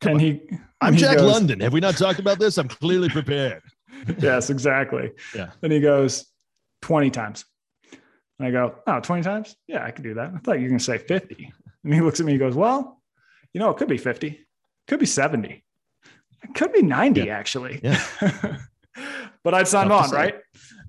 Come 0.00 0.12
and 0.12 0.20
on. 0.20 0.26
he, 0.26 0.59
I'm 0.80 0.94
he 0.94 1.00
Jack 1.00 1.18
goes, 1.18 1.32
London. 1.32 1.61
Have 1.61 1.72
we 1.72 1.80
not 1.80 1.96
talked 1.96 2.18
about 2.18 2.38
this? 2.40 2.59
I'm 2.59 2.68
clearly 2.68 3.09
prepared. 3.09 3.62
yes, 4.18 4.51
exactly. 4.51 5.12
Yeah. 5.34 5.51
And 5.62 5.72
he 5.72 5.80
goes, 5.80 6.26
20 6.82 7.11
times. 7.11 7.45
And 8.38 8.49
I 8.49 8.51
go, 8.51 8.74
oh, 8.86 9.01
20 9.01 9.22
times? 9.22 9.57
Yeah, 9.66 9.84
I 9.84 9.90
could 9.90 10.05
do 10.05 10.14
that. 10.14 10.32
I 10.34 10.38
thought 10.38 10.57
you 10.57 10.62
were 10.62 10.68
going 10.68 10.78
to 10.78 10.84
say 10.84 10.99
50. 10.99 11.53
And 11.84 11.95
he 11.95 12.01
looks 12.01 12.20
at 12.20 12.26
me, 12.26 12.32
he 12.32 12.38
goes, 12.38 12.55
well, 12.55 13.01
you 13.53 13.61
know, 13.61 13.70
it 13.70 13.76
could 13.76 13.88
be 13.88 13.99
50, 13.99 14.40
could 14.88 14.99
be 14.99 15.07
70, 15.07 15.64
it 16.42 16.55
could 16.55 16.72
be 16.72 16.82
90, 16.82 17.22
yeah. 17.22 17.36
actually. 17.36 17.80
Yeah. 17.82 18.03
but 19.45 19.55
I'd 19.55 19.68
signed 19.68 19.92
on, 19.92 20.11
right? 20.11 20.34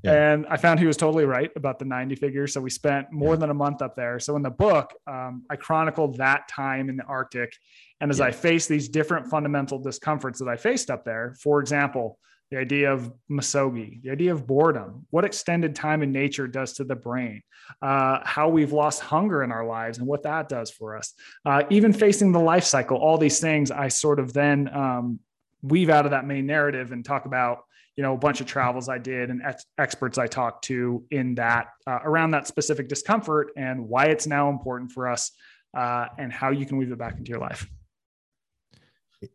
Yeah. 0.03 0.33
And 0.33 0.45
I 0.47 0.57
found 0.57 0.79
he 0.79 0.85
was 0.85 0.97
totally 0.97 1.25
right 1.25 1.51
about 1.55 1.79
the 1.79 1.85
90 1.85 2.15
figure. 2.15 2.45
So 2.45 2.61
we 2.61 2.69
spent 2.69 3.11
more 3.11 3.33
yeah. 3.33 3.39
than 3.39 3.49
a 3.49 3.53
month 3.53 3.81
up 3.81 3.95
there. 3.95 4.19
So 4.19 4.35
in 4.35 4.43
the 4.43 4.51
book, 4.51 4.93
um, 5.07 5.43
I 5.49 5.55
chronicle 5.55 6.09
that 6.13 6.47
time 6.47 6.89
in 6.89 6.97
the 6.97 7.03
Arctic. 7.03 7.55
And 8.01 8.11
as 8.11 8.19
yeah. 8.19 8.25
I 8.25 8.31
faced 8.31 8.69
these 8.69 8.87
different 8.87 9.27
fundamental 9.27 9.79
discomforts 9.79 10.39
that 10.39 10.47
I 10.47 10.57
faced 10.57 10.91
up 10.91 11.05
there, 11.05 11.35
for 11.41 11.59
example, 11.59 12.19
the 12.51 12.57
idea 12.57 12.91
of 12.93 13.11
misogi, 13.29 14.01
the 14.03 14.11
idea 14.11 14.31
of 14.31 14.45
boredom, 14.45 15.05
what 15.09 15.25
extended 15.25 15.75
time 15.75 16.03
in 16.03 16.11
nature 16.11 16.47
does 16.47 16.73
to 16.73 16.83
the 16.83 16.95
brain, 16.95 17.41
uh, 17.81 18.19
how 18.23 18.49
we've 18.49 18.71
lost 18.71 19.01
hunger 19.01 19.43
in 19.43 19.51
our 19.51 19.65
lives 19.65 19.97
and 19.97 20.07
what 20.07 20.23
that 20.23 20.47
does 20.47 20.69
for 20.69 20.95
us, 20.95 21.13
uh, 21.45 21.63
even 21.69 21.91
facing 21.91 22.31
the 22.31 22.39
life 22.39 22.63
cycle, 22.63 22.97
all 22.97 23.17
these 23.17 23.39
things 23.39 23.71
I 23.71 23.87
sort 23.87 24.19
of 24.19 24.33
then 24.33 24.69
um, 24.73 25.19
weave 25.61 25.89
out 25.89 26.05
of 26.05 26.11
that 26.11 26.25
main 26.25 26.45
narrative 26.45 26.91
and 26.91 27.03
talk 27.03 27.25
about 27.25 27.59
you 27.95 28.03
know 28.03 28.13
a 28.13 28.17
bunch 28.17 28.41
of 28.41 28.45
travels 28.45 28.89
i 28.89 28.97
did 28.97 29.29
and 29.29 29.41
ex- 29.41 29.65
experts 29.77 30.17
i 30.17 30.27
talked 30.27 30.65
to 30.65 31.05
in 31.11 31.33
that 31.35 31.67
uh, 31.87 31.99
around 32.03 32.31
that 32.31 32.45
specific 32.45 32.89
discomfort 32.89 33.51
and 33.55 33.87
why 33.87 34.05
it's 34.07 34.27
now 34.27 34.49
important 34.49 34.91
for 34.91 35.07
us 35.07 35.31
uh, 35.75 36.07
and 36.17 36.31
how 36.31 36.51
you 36.51 36.65
can 36.65 36.77
weave 36.77 36.91
it 36.91 36.97
back 36.97 37.17
into 37.17 37.29
your 37.29 37.39
life. 37.39 37.67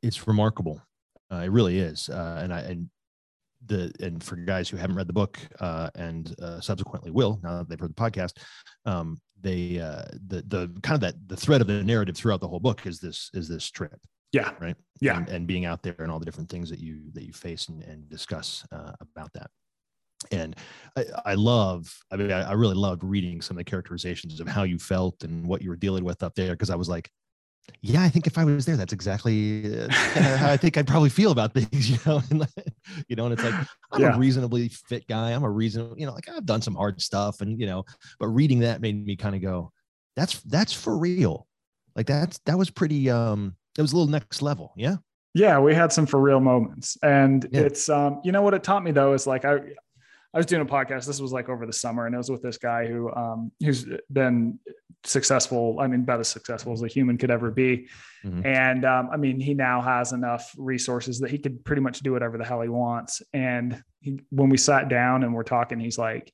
It's 0.03 0.27
remarkable. 0.27 0.81
Uh, 1.31 1.43
it 1.45 1.51
really 1.51 1.79
is 1.79 2.09
uh, 2.09 2.41
and 2.43 2.53
i 2.53 2.61
and 2.61 2.91
the 3.67 3.93
and 4.01 4.23
for 4.23 4.37
guys 4.37 4.69
who 4.69 4.77
haven't 4.77 4.97
read 4.97 5.07
the 5.07 5.13
book 5.13 5.39
uh, 5.61 5.91
and 5.95 6.35
uh, 6.43 6.61
subsequently 6.61 7.11
will 7.11 7.39
now 7.43 7.59
that 7.59 7.69
they've 7.69 7.81
heard 7.81 7.95
the 7.95 7.95
podcast, 7.95 8.39
um, 8.87 9.21
they 9.41 9.79
uh, 9.79 10.05
the 10.27 10.43
the 10.49 10.75
kind 10.83 10.95
of 10.95 11.01
that 11.01 11.15
the 11.29 11.37
thread 11.37 11.61
of 11.61 11.67
the 11.67 11.83
narrative 11.85 12.17
throughout 12.17 12.41
the 12.41 12.49
whole 12.49 12.61
book 12.61 12.87
is 12.87 13.01
this 13.01 13.31
is 13.35 13.49
this 13.49 13.71
trip. 13.71 13.99
Yeah. 14.33 14.53
Right. 14.61 14.77
Yeah. 15.01 15.17
And, 15.17 15.29
and 15.29 15.47
being 15.47 15.65
out 15.65 15.83
there 15.83 15.97
and 15.99 16.11
all 16.11 16.19
the 16.19 16.25
different 16.25 16.49
things 16.49 16.71
that 16.71 16.79
you 16.79 17.01
that 17.15 17.25
you 17.25 17.33
face 17.33 17.69
and, 17.69 17.83
and 17.83 18.09
discuss 18.09 18.65
uh, 18.73 18.93
about 19.01 19.33
that. 19.35 19.51
And 20.31 20.55
I, 20.97 21.05
I 21.25 21.35
love, 21.35 21.93
I 22.11 22.17
mean, 22.17 22.31
I, 22.31 22.51
I 22.51 22.53
really 22.53 22.75
loved 22.75 23.03
reading 23.03 23.41
some 23.41 23.57
of 23.57 23.59
the 23.59 23.71
characterizations 23.71 24.39
of 24.39 24.47
how 24.47 24.65
you 24.65 24.79
felt 24.79 25.25
and 25.25 25.47
what 25.47 25.63
you 25.63 25.71
were 25.71 25.77
dealing 25.77 26.05
with 26.05 26.23
up 26.23 26.35
there 26.35 26.53
because 26.53 26.71
I 26.71 26.77
was 26.77 26.89
like, 26.89 27.11
yeah, 27.83 28.03
I 28.03 28.09
think 28.09 28.27
if 28.27 28.39
I 28.39 28.45
was 28.45 28.67
there, 28.67 28.77
that's 28.77 28.93
exactly 28.93 29.79
uh, 29.81 30.37
how 30.37 30.51
I 30.51 30.57
think 30.57 30.77
I'd 30.77 30.87
probably 30.87 31.11
feel 31.11 31.31
about 31.33 31.55
things, 31.55 31.91
you 31.91 31.99
know. 32.07 32.23
And, 32.31 32.47
you 33.09 33.17
know, 33.17 33.25
and 33.25 33.33
it's 33.33 33.43
like 33.43 33.59
I'm 33.93 34.03
Yeah. 34.03 34.09
a 34.09 34.09
reasonably 34.11 34.69
fit 34.69 35.07
guy. 35.09 35.31
I'm 35.33 35.45
a 35.45 35.51
reason, 35.51 35.95
you 35.99 36.07
know, 36.07 36.13
like 36.13 36.29
I've 36.29 36.47
done 36.47 36.63
some 36.63 36.75
hard 36.75 37.01
stuff, 37.03 37.41
and 37.41 37.59
you 37.61 37.67
know, 37.67 37.85
but 38.19 38.29
reading 38.29 38.61
that 38.61 38.81
made 38.81 39.05
me 39.05 39.17
kind 39.17 39.35
of 39.35 39.43
go, 39.43 39.73
"That's 40.17 40.41
that's 40.43 40.73
for 40.73 40.97
real." 40.99 41.47
Like 41.97 42.07
that's 42.07 42.39
that 42.47 42.59
was 42.59 42.71
pretty. 42.71 43.11
um 43.11 43.57
That 43.77 43.83
was 43.83 43.93
a 43.93 43.97
little 43.97 44.11
next 44.11 44.43
level. 44.43 44.73
Yeah. 44.77 44.97
Yeah, 45.35 45.61
we 45.61 45.75
had 45.75 45.93
some 45.93 46.07
for 46.07 46.21
real 46.21 46.41
moments. 46.41 46.97
And 47.03 47.49
Yeah. 47.51 47.61
it's 47.61 47.89
um, 47.89 48.21
you 48.25 48.33
know 48.33 48.43
what 48.43 48.55
it 48.55 48.65
taught 48.65 48.83
me 48.83 48.91
though 48.91 49.13
is 49.13 49.27
like 49.27 49.45
I 49.45 49.61
I 50.33 50.39
was 50.39 50.47
doing 50.47 50.63
a 50.63 50.67
podcast. 50.67 51.07
This 51.07 51.21
was 51.21 51.33
like 51.33 51.49
over 51.49 51.67
the 51.67 51.73
summer, 51.73 52.07
and 52.07 52.15
it 52.15 52.19
was 52.19 52.31
with 52.31 52.43
this 52.43 52.59
guy 52.59 52.87
who 52.87 53.13
um 53.15 53.53
who's 53.61 53.87
been 54.13 54.59
successful. 55.05 55.79
I 55.81 55.87
mean, 55.87 56.01
about 56.01 56.21
as 56.21 56.29
successful 56.29 56.73
as 56.73 56.83
a 56.83 56.89
human 56.89 57.17
could 57.17 57.31
ever 57.31 57.51
be. 57.51 57.89
Mhm. 58.25 58.45
And 58.45 58.85
um, 58.85 59.09
I 59.13 59.17
mean, 59.17 59.41
he 59.41 59.55
now 59.55 59.81
has 59.81 60.13
enough 60.13 60.55
resources 60.59 61.19
that 61.21 61.31
he 61.31 61.39
could 61.39 61.65
pretty 61.65 61.83
much 61.83 62.01
do 62.01 62.13
whatever 62.13 62.39
the 62.39 62.45
hell 62.45 62.61
he 62.61 62.69
wants. 62.69 63.23
And 63.33 63.83
he, 64.01 64.21
when 64.31 64.51
we 64.51 64.59
sat 64.59 64.89
down 64.89 65.23
and 65.23 65.35
we're 65.35 65.43
talking, 65.43 65.81
he's 65.81 65.99
like, 65.99 66.33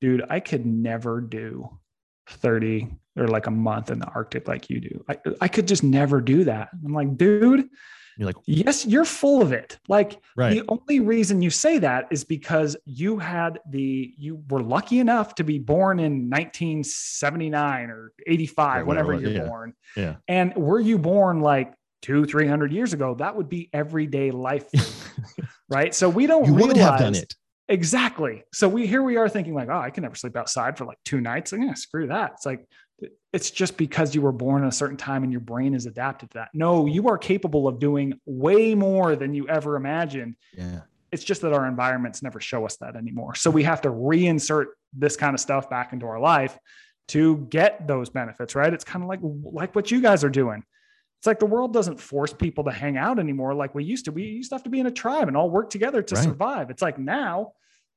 dude, 0.00 0.24
I 0.28 0.40
could 0.40 0.66
never 0.66 1.20
do 1.20 1.78
30 2.28 2.88
or 3.16 3.28
like 3.28 3.46
a 3.46 3.50
month 3.50 3.90
in 3.90 3.98
the 3.98 4.06
Arctic 4.06 4.48
like 4.48 4.70
you 4.70 4.80
do. 4.80 5.04
I, 5.08 5.18
I 5.40 5.48
could 5.48 5.68
just 5.68 5.84
never 5.84 6.20
do 6.20 6.44
that. 6.44 6.70
I'm 6.84 6.92
like, 6.92 7.16
dude, 7.16 7.68
You're 8.16 8.26
like, 8.26 8.36
yes, 8.46 8.86
you're 8.86 9.04
full 9.04 9.42
of 9.42 9.52
it. 9.52 9.78
Like 9.88 10.20
right. 10.36 10.50
the 10.50 10.64
only 10.68 11.00
reason 11.00 11.42
you 11.42 11.50
say 11.50 11.78
that 11.78 12.08
is 12.10 12.24
because 12.24 12.76
you 12.84 13.18
had 13.18 13.60
the 13.70 14.12
you 14.18 14.42
were 14.48 14.62
lucky 14.62 14.98
enough 14.98 15.34
to 15.36 15.44
be 15.44 15.58
born 15.58 15.98
in 15.98 16.28
1979 16.30 17.90
or 17.90 18.12
85, 18.26 18.58
Right, 18.58 18.86
whatever 18.86 19.14
you're 19.14 19.30
yeah. 19.30 19.46
born. 19.46 19.74
Yeah. 19.96 20.16
And 20.28 20.54
were 20.54 20.80
you 20.80 20.98
born 20.98 21.40
like 21.40 21.72
two, 22.02 22.24
three 22.24 22.46
hundred 22.46 22.72
years 22.72 22.92
ago? 22.92 23.14
That 23.14 23.36
would 23.36 23.48
be 23.48 23.70
everyday 23.72 24.30
life, 24.30 24.68
right? 25.68 25.94
So 25.94 26.08
we 26.08 26.26
don't 26.26 26.46
you 26.46 26.54
would 26.54 26.76
have 26.76 26.98
done 26.98 27.14
it. 27.14 27.34
Exactly. 27.68 28.42
So 28.52 28.68
we 28.68 28.86
here 28.86 29.02
we 29.02 29.16
are 29.16 29.28
thinking 29.28 29.54
like, 29.54 29.68
oh, 29.70 29.78
I 29.78 29.90
can 29.90 30.02
never 30.02 30.16
sleep 30.16 30.36
outside 30.36 30.76
for 30.76 30.84
like 30.84 30.98
two 31.04 31.20
nights. 31.20 31.52
Like, 31.52 31.60
yeah, 31.62 31.74
screw 31.74 32.08
that. 32.08 32.32
It's 32.34 32.44
like 32.44 32.66
it's 33.32 33.50
just 33.50 33.76
because 33.76 34.14
you 34.14 34.22
were 34.22 34.32
born 34.32 34.62
at 34.64 34.68
a 34.68 34.72
certain 34.72 34.96
time 34.96 35.22
and 35.22 35.30
your 35.32 35.40
brain 35.40 35.74
is 35.74 35.86
adapted 35.86 36.30
to 36.30 36.38
that. 36.38 36.48
No, 36.52 36.86
you 36.86 37.08
are 37.08 37.16
capable 37.18 37.68
of 37.68 37.78
doing 37.78 38.14
way 38.26 38.74
more 38.74 39.14
than 39.16 39.34
you 39.34 39.48
ever 39.48 39.76
imagined. 39.76 40.36
Yeah. 40.56 40.80
It's 41.12 41.24
just 41.24 41.40
that 41.42 41.52
our 41.52 41.66
environments 41.66 42.22
never 42.22 42.40
show 42.40 42.64
us 42.64 42.76
that 42.78 42.96
anymore. 42.96 43.34
So 43.34 43.50
we 43.50 43.62
have 43.64 43.80
to 43.82 43.88
reinsert 43.90 44.66
this 44.92 45.16
kind 45.16 45.34
of 45.34 45.40
stuff 45.40 45.68
back 45.70 45.92
into 45.92 46.06
our 46.06 46.20
life 46.20 46.58
to 47.08 47.38
get 47.50 47.86
those 47.88 48.10
benefits, 48.10 48.54
right? 48.54 48.72
It's 48.72 48.84
kind 48.84 49.02
of 49.02 49.08
like 49.08 49.20
like 49.22 49.74
what 49.74 49.90
you 49.90 50.00
guys 50.00 50.22
are 50.22 50.30
doing. 50.30 50.62
It's 51.18 51.26
like 51.26 51.38
the 51.40 51.46
world 51.46 51.72
doesn't 51.72 52.00
force 52.00 52.32
people 52.32 52.64
to 52.64 52.70
hang 52.70 52.96
out 52.96 53.18
anymore 53.18 53.54
like 53.54 53.74
we 53.74 53.84
used 53.84 54.06
to. 54.06 54.12
We 54.12 54.22
used 54.22 54.50
to 54.50 54.54
have 54.54 54.62
to 54.64 54.70
be 54.70 54.80
in 54.80 54.86
a 54.86 54.90
tribe 54.90 55.28
and 55.28 55.36
all 55.36 55.50
work 55.50 55.68
together 55.70 56.00
to 56.02 56.14
Right. 56.14 56.24
survive. 56.24 56.70
It's 56.70 56.80
like 56.82 56.98
now 56.98 57.52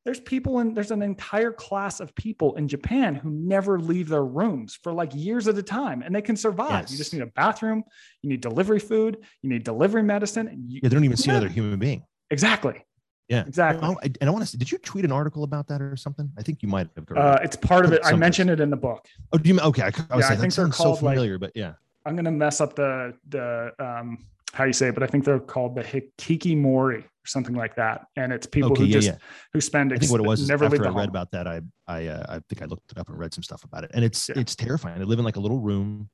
there's 0.05 0.19
people 0.19 0.59
in 0.59 0.73
there's 0.73 0.91
an 0.91 1.01
entire 1.01 1.51
class 1.51 1.99
of 1.99 2.13
people 2.15 2.55
in 2.55 2.67
Japan 2.67 3.15
who 3.15 3.29
never 3.29 3.79
leave 3.79 4.09
their 4.09 4.25
rooms 4.25 4.77
for 4.83 4.91
like 4.91 5.13
years 5.15 5.47
at 5.47 5.57
a 5.57 5.63
time 5.63 6.01
and 6.01 6.13
they 6.13 6.21
can 6.21 6.35
survive. 6.35 6.89
You 6.89 6.97
just 6.97 7.13
need 7.13 7.21
a 7.21 7.27
bathroom, 7.27 7.83
you 8.21 8.29
need 8.29 8.41
delivery 8.41 8.79
food, 8.79 9.17
you 9.41 9.49
need 9.49 9.63
delivery 9.63 10.03
medicine. 10.03 10.47
And 10.47 10.69
you, 10.71 10.79
Yeah. 10.83 10.89
They 10.89 10.95
don't 10.95 11.05
even 11.05 11.17
see 11.17 11.29
Yeah. 11.29 11.37
another 11.37 11.49
human 11.49 11.79
being. 11.79 12.03
exactly. 12.29 12.83
Yeah. 13.29 13.45
Exactly. 13.47 13.87
Oh, 13.87 13.97
I, 14.03 14.07
and 14.19 14.29
I 14.29 14.31
want 14.31 14.43
to 14.43 14.45
say, 14.51 14.57
did 14.57 14.69
you 14.69 14.77
tweet 14.79 15.05
an 15.05 15.11
article 15.11 15.45
about 15.45 15.67
that 15.69 15.81
or 15.81 15.95
something? 15.95 16.29
I 16.37 16.41
think 16.43 16.61
you 16.61 16.67
might 16.67 16.89
have. 16.97 17.05
Uh, 17.17 17.39
it's 17.41 17.55
part 17.55 17.85
of 17.85 17.93
it. 17.93 18.01
I 18.03 18.13
mentioned 18.15 18.49
it 18.49 18.59
in 18.59 18.69
the 18.69 18.75
book. 18.75 19.07
oh, 19.31 19.37
do 19.37 19.49
you? 19.49 19.59
Okay. 19.59 19.81
I, 19.83 19.91
I 20.09 20.15
was 20.17 20.25
yeah, 20.25 20.33
I 20.33 20.35
think 20.35 20.37
that 20.37 20.39
they're 20.39 20.49
sounds 20.51 20.77
so 20.77 20.83
called, 20.83 21.01
like- 21.01 21.13
familiar, 21.15 21.39
but 21.39 21.51
yeah. 21.55 21.73
I'm 22.05 22.17
gonna 22.17 22.31
mess 22.31 22.59
up 22.59 22.75
the 22.75 23.13
the 23.29 23.71
um 23.79 24.17
how 24.53 24.65
you 24.65 24.73
say 24.73 24.87
it, 24.89 24.93
but 24.93 25.03
I 25.03 25.07
think 25.07 25.25
they're 25.25 25.39
called 25.39 25.75
the 25.75 25.83
Hikikimori 25.83 27.03
or 27.03 27.05
something 27.25 27.55
like 27.55 27.75
that. 27.75 28.05
And 28.15 28.31
it's 28.31 28.45
people 28.45 28.71
okay. 28.71 28.83
who 28.83 28.87
Yeah. 28.87 28.93
just 28.93 29.07
yeah. 29.07 29.17
who 29.51 29.59
spend 29.61 29.91
I 29.93 29.97
think 29.97 30.11
what 30.11 30.21
it 30.21 30.27
was 30.27 30.47
never 30.47 30.65
after 30.65 30.77
I 30.85 30.89
read 30.89 30.93
home. 30.93 31.09
about 31.09 31.31
that, 31.31 31.47
I 31.47 31.61
I 31.87 32.07
uh, 32.07 32.25
I 32.29 32.39
think 32.49 32.61
I 32.61 32.65
looked 32.65 32.91
it 32.91 32.97
up 32.97 33.09
and 33.09 33.17
read 33.17 33.33
some 33.33 33.43
stuff 33.43 33.63
about 33.63 33.83
it, 33.83 33.91
and 33.93 34.05
it's 34.05 34.29
Yeah. 34.29 34.39
it's 34.39 34.55
terrifying. 34.55 34.99
They 34.99 35.05
live 35.05 35.19
in 35.19 35.25
like 35.25 35.37
a 35.37 35.39
little 35.39 35.59
room, 35.59 36.09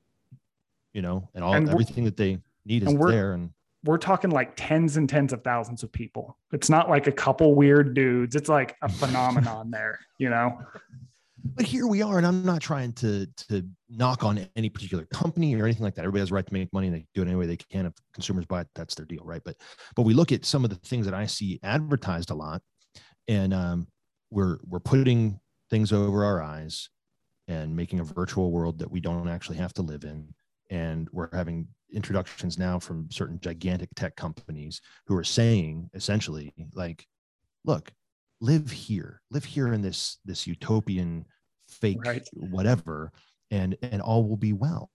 you 0.93 1.01
know, 1.01 1.29
and 1.35 1.43
all 1.43 1.53
And 1.53 1.69
everything 1.69 2.05
that 2.05 2.17
they 2.17 2.39
need 2.65 2.83
is 2.83 2.89
and 2.93 3.01
there. 3.01 3.33
And 3.33 3.51
we're 3.83 3.97
talking 3.97 4.29
like 4.29 4.53
tens 4.55 4.97
and 4.97 5.07
tens 5.09 5.33
of 5.33 5.43
thousands 5.43 5.83
of 5.83 5.91
people. 5.91 6.37
It's 6.51 6.69
not 6.69 6.89
like 6.89 7.07
a 7.07 7.11
couple 7.11 7.55
weird 7.55 7.93
dudes. 7.93 8.35
It's 8.35 8.49
like 8.49 8.75
a 8.81 8.89
phenomenon 8.89 9.69
there, 9.71 9.99
you 10.17 10.29
know? 10.29 10.59
But 11.43 11.65
here 11.65 11.87
we 11.87 12.01
are, 12.01 12.17
and 12.17 12.25
I'm 12.25 12.45
not 12.45 12.61
trying 12.61 12.93
to 12.93 13.27
to 13.49 13.65
knock 13.89 14.23
on 14.23 14.47
any 14.55 14.69
particular 14.69 15.05
company 15.05 15.55
or 15.55 15.65
anything 15.65 15.83
like 15.83 15.95
that. 15.95 16.01
Everybody 16.01 16.21
has 16.21 16.31
a 16.31 16.33
right 16.33 16.45
to 16.45 16.53
make 16.53 16.71
money, 16.73 16.87
and 16.87 16.95
they 16.95 17.05
do 17.13 17.21
it 17.21 17.27
any 17.27 17.35
way 17.35 17.45
they 17.45 17.57
can. 17.57 17.85
If 17.85 17.93
consumers 18.13 18.45
buy 18.45 18.61
it, 18.61 18.67
that's 18.75 18.95
their 18.95 19.05
deal, 19.05 19.23
right? 19.23 19.41
But 19.43 19.57
but 19.95 20.03
we 20.03 20.13
look 20.13 20.31
at 20.31 20.45
some 20.45 20.63
of 20.63 20.69
the 20.69 20.75
things 20.77 21.05
that 21.05 21.13
I 21.13 21.25
see 21.25 21.59
advertised 21.63 22.29
a 22.29 22.35
lot, 22.35 22.61
and 23.27 23.53
um, 23.53 23.87
we're 24.31 24.59
we're 24.67 24.79
putting 24.79 25.39
things 25.69 25.91
over 25.91 26.23
our 26.25 26.41
eyes 26.41 26.89
and 27.47 27.75
making 27.75 27.99
a 27.99 28.03
virtual 28.03 28.51
world 28.51 28.79
that 28.79 28.91
we 28.91 28.99
don't 28.99 29.27
actually 29.27 29.57
have 29.57 29.73
to 29.73 29.81
live 29.81 30.03
in. 30.03 30.33
And 30.69 31.09
we're 31.11 31.29
having 31.33 31.67
introductions 31.91 32.59
now 32.59 32.77
from 32.77 33.09
certain 33.09 33.39
gigantic 33.39 33.89
tech 33.95 34.15
companies 34.15 34.81
who 35.07 35.17
are 35.17 35.23
saying 35.23 35.89
essentially, 35.95 36.53
like, 36.73 37.07
look, 37.65 37.91
live 38.41 38.71
here, 38.71 39.21
live 39.31 39.45
here 39.45 39.73
in 39.73 39.81
this 39.81 40.17
this 40.25 40.47
utopian 40.47 41.25
fake 41.67 41.97
Right. 42.03 42.27
whatever, 42.33 43.11
and 43.51 43.77
and 43.81 44.01
all 44.01 44.27
will 44.27 44.37
be 44.37 44.53
well. 44.53 44.89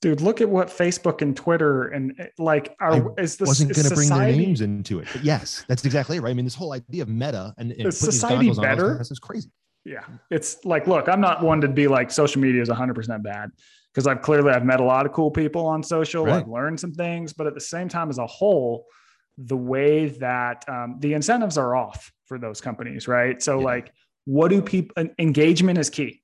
Dude, 0.00 0.20
look 0.20 0.40
at 0.40 0.48
what 0.48 0.66
Facebook 0.66 1.22
and 1.22 1.36
Twitter 1.36 1.86
and 1.88 2.28
like 2.38 2.74
are 2.80 3.14
is 3.20 3.36
this 3.36 3.46
Wasn't 3.46 3.72
going 3.72 3.88
to 3.88 3.94
bring 3.94 4.08
their 4.08 4.18
names 4.36 4.60
into 4.60 4.98
it, 4.98 5.06
but 5.12 5.22
yes, 5.22 5.64
that's 5.68 5.84
exactly 5.84 6.18
right? 6.18 6.30
I 6.30 6.34
mean, 6.34 6.44
this 6.44 6.56
whole 6.56 6.72
idea 6.72 7.02
of 7.02 7.08
meta 7.08 7.54
and, 7.56 7.70
and 7.72 7.86
Is 7.86 7.98
society 7.98 8.48
on 8.48 8.56
this 8.56 8.58
better? 8.58 9.00
is 9.00 9.18
crazy. 9.20 9.50
yeah 9.84 10.04
it's 10.30 10.64
like 10.64 10.86
look 10.86 11.08
i'm 11.08 11.20
not 11.20 11.42
one 11.42 11.60
to 11.60 11.66
be 11.68 11.88
like 11.88 12.08
social 12.10 12.40
media 12.40 12.62
is 12.62 12.68
100% 12.68 13.22
bad 13.24 13.50
because 13.92 14.06
i've 14.06 14.22
clearly 14.22 14.50
i've 14.52 14.64
met 14.64 14.78
a 14.78 14.84
lot 14.84 15.06
of 15.06 15.12
cool 15.12 15.28
people 15.30 15.66
on 15.66 15.82
social 15.82 16.24
Right. 16.24 16.36
i've 16.42 16.48
learned 16.48 16.78
some 16.78 16.92
things 16.92 17.32
but 17.32 17.46
at 17.48 17.54
the 17.54 17.60
same 17.60 17.88
time 17.88 18.08
as 18.08 18.18
a 18.18 18.26
whole 18.26 18.84
the 19.38 19.56
way 19.56 20.06
that 20.08 20.64
um, 20.68 20.96
the 21.00 21.14
incentives 21.14 21.56
are 21.58 21.74
off 21.74 22.12
for 22.26 22.38
those 22.38 22.60
companies 22.60 23.08
right 23.08 23.42
so 23.42 23.58
Yeah. 23.58 23.64
like 23.64 23.92
what 24.24 24.48
do 24.48 24.62
people 24.62 25.06
engagement 25.18 25.78
is 25.78 25.90
key 25.90 26.22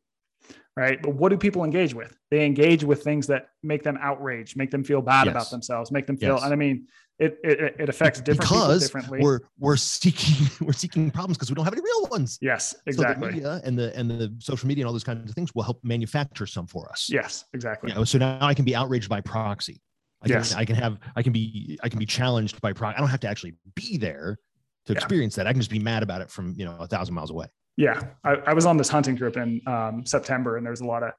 right 0.77 1.01
but 1.03 1.15
what 1.15 1.31
do 1.31 1.37
people 1.39 1.65
engage 1.65 1.95
with 1.95 2.17
they 2.31 2.45
engage 2.45 2.85
with 2.85 3.03
things 3.03 3.27
that 3.27 3.49
make 3.63 3.83
them 3.83 3.99
outraged 4.01 4.57
make 4.57 4.71
them 4.71 4.85
feel 4.85 5.01
bad 5.03 5.27
Yes. 5.27 5.33
about 5.33 5.51
themselves 5.51 5.91
make 5.91 6.07
them 6.07 6.17
feel 6.17 6.35
Yes. 6.35 6.45
and 6.45 6.53
i 6.53 6.57
mean 6.57 6.87
it 7.19 7.37
it, 7.43 7.75
it 7.81 7.89
affects 7.89 8.21
different 8.21 8.49
people 8.49 8.61
because 8.61 8.83
differently 8.83 9.21
we're 9.21 9.41
we're 9.59 9.77
seeking 9.77 10.47
we're 10.67 10.73
seeking 10.73 11.11
problems 11.11 11.37
because 11.37 11.51
we 11.51 11.55
don't 11.57 11.65
have 11.65 11.73
any 11.75 11.83
real 11.83 12.09
ones. 12.11 12.39
yes 12.41 12.71
So 12.73 12.77
the 12.85 12.87
exactly 12.91 13.27
media 13.29 13.61
and 13.65 13.77
the 13.77 13.97
and 13.99 14.09
the 14.09 14.33
social 14.39 14.69
media 14.69 14.83
and 14.83 14.87
all 14.87 14.93
those 14.93 15.03
kinds 15.03 15.29
of 15.29 15.35
things 15.35 15.53
will 15.55 15.65
help 15.65 15.83
manufacture 15.83 16.47
some 16.47 16.67
for 16.69 16.89
us. 16.91 17.09
yes 17.11 17.45
exactly 17.55 17.91
You 17.91 17.97
know, 17.97 18.05
so 18.05 18.19
now 18.19 18.39
I 18.41 18.55
can 18.55 18.65
be 18.65 18.77
outraged 18.77 19.09
by 19.09 19.21
proxy. 19.21 19.81
I 20.23 20.27
can, 20.27 20.37
Yes. 20.37 20.55
I 20.55 20.65
can 20.65 20.75
have 20.77 20.99
I 21.17 21.23
can 21.23 21.33
be 21.33 21.79
I 21.83 21.89
can 21.89 21.99
be 21.99 22.07
challenged 22.07 22.61
by 22.61 22.73
proxy. 22.73 22.97
I 22.97 23.01
don't 23.01 23.09
have 23.11 23.21
to 23.21 23.29
actually 23.29 23.55
be 23.75 23.97
there 23.99 24.39
to 24.87 24.93
Yeah. 24.93 24.99
experience 24.99 25.37
that. 25.37 25.47
I 25.47 25.53
can 25.53 25.61
just 25.61 25.71
be 25.71 25.79
mad 25.79 26.03
about 26.03 26.21
it 26.23 26.31
from 26.31 26.55
you 26.57 26.65
know 26.65 26.77
a 26.79 26.87
thousand 26.87 27.15
miles 27.15 27.31
away. 27.31 27.47
Yeah, 27.77 28.01
I, 28.25 28.33
I 28.47 28.53
was 28.55 28.67
on 28.67 28.77
this 28.77 28.89
hunting 28.89 29.17
trip 29.17 29.37
in 29.37 29.61
um, 29.67 30.05
September, 30.05 30.57
and 30.57 30.67
there's 30.67 30.81
a 30.81 30.85
lot 30.85 31.05
of 31.05 31.13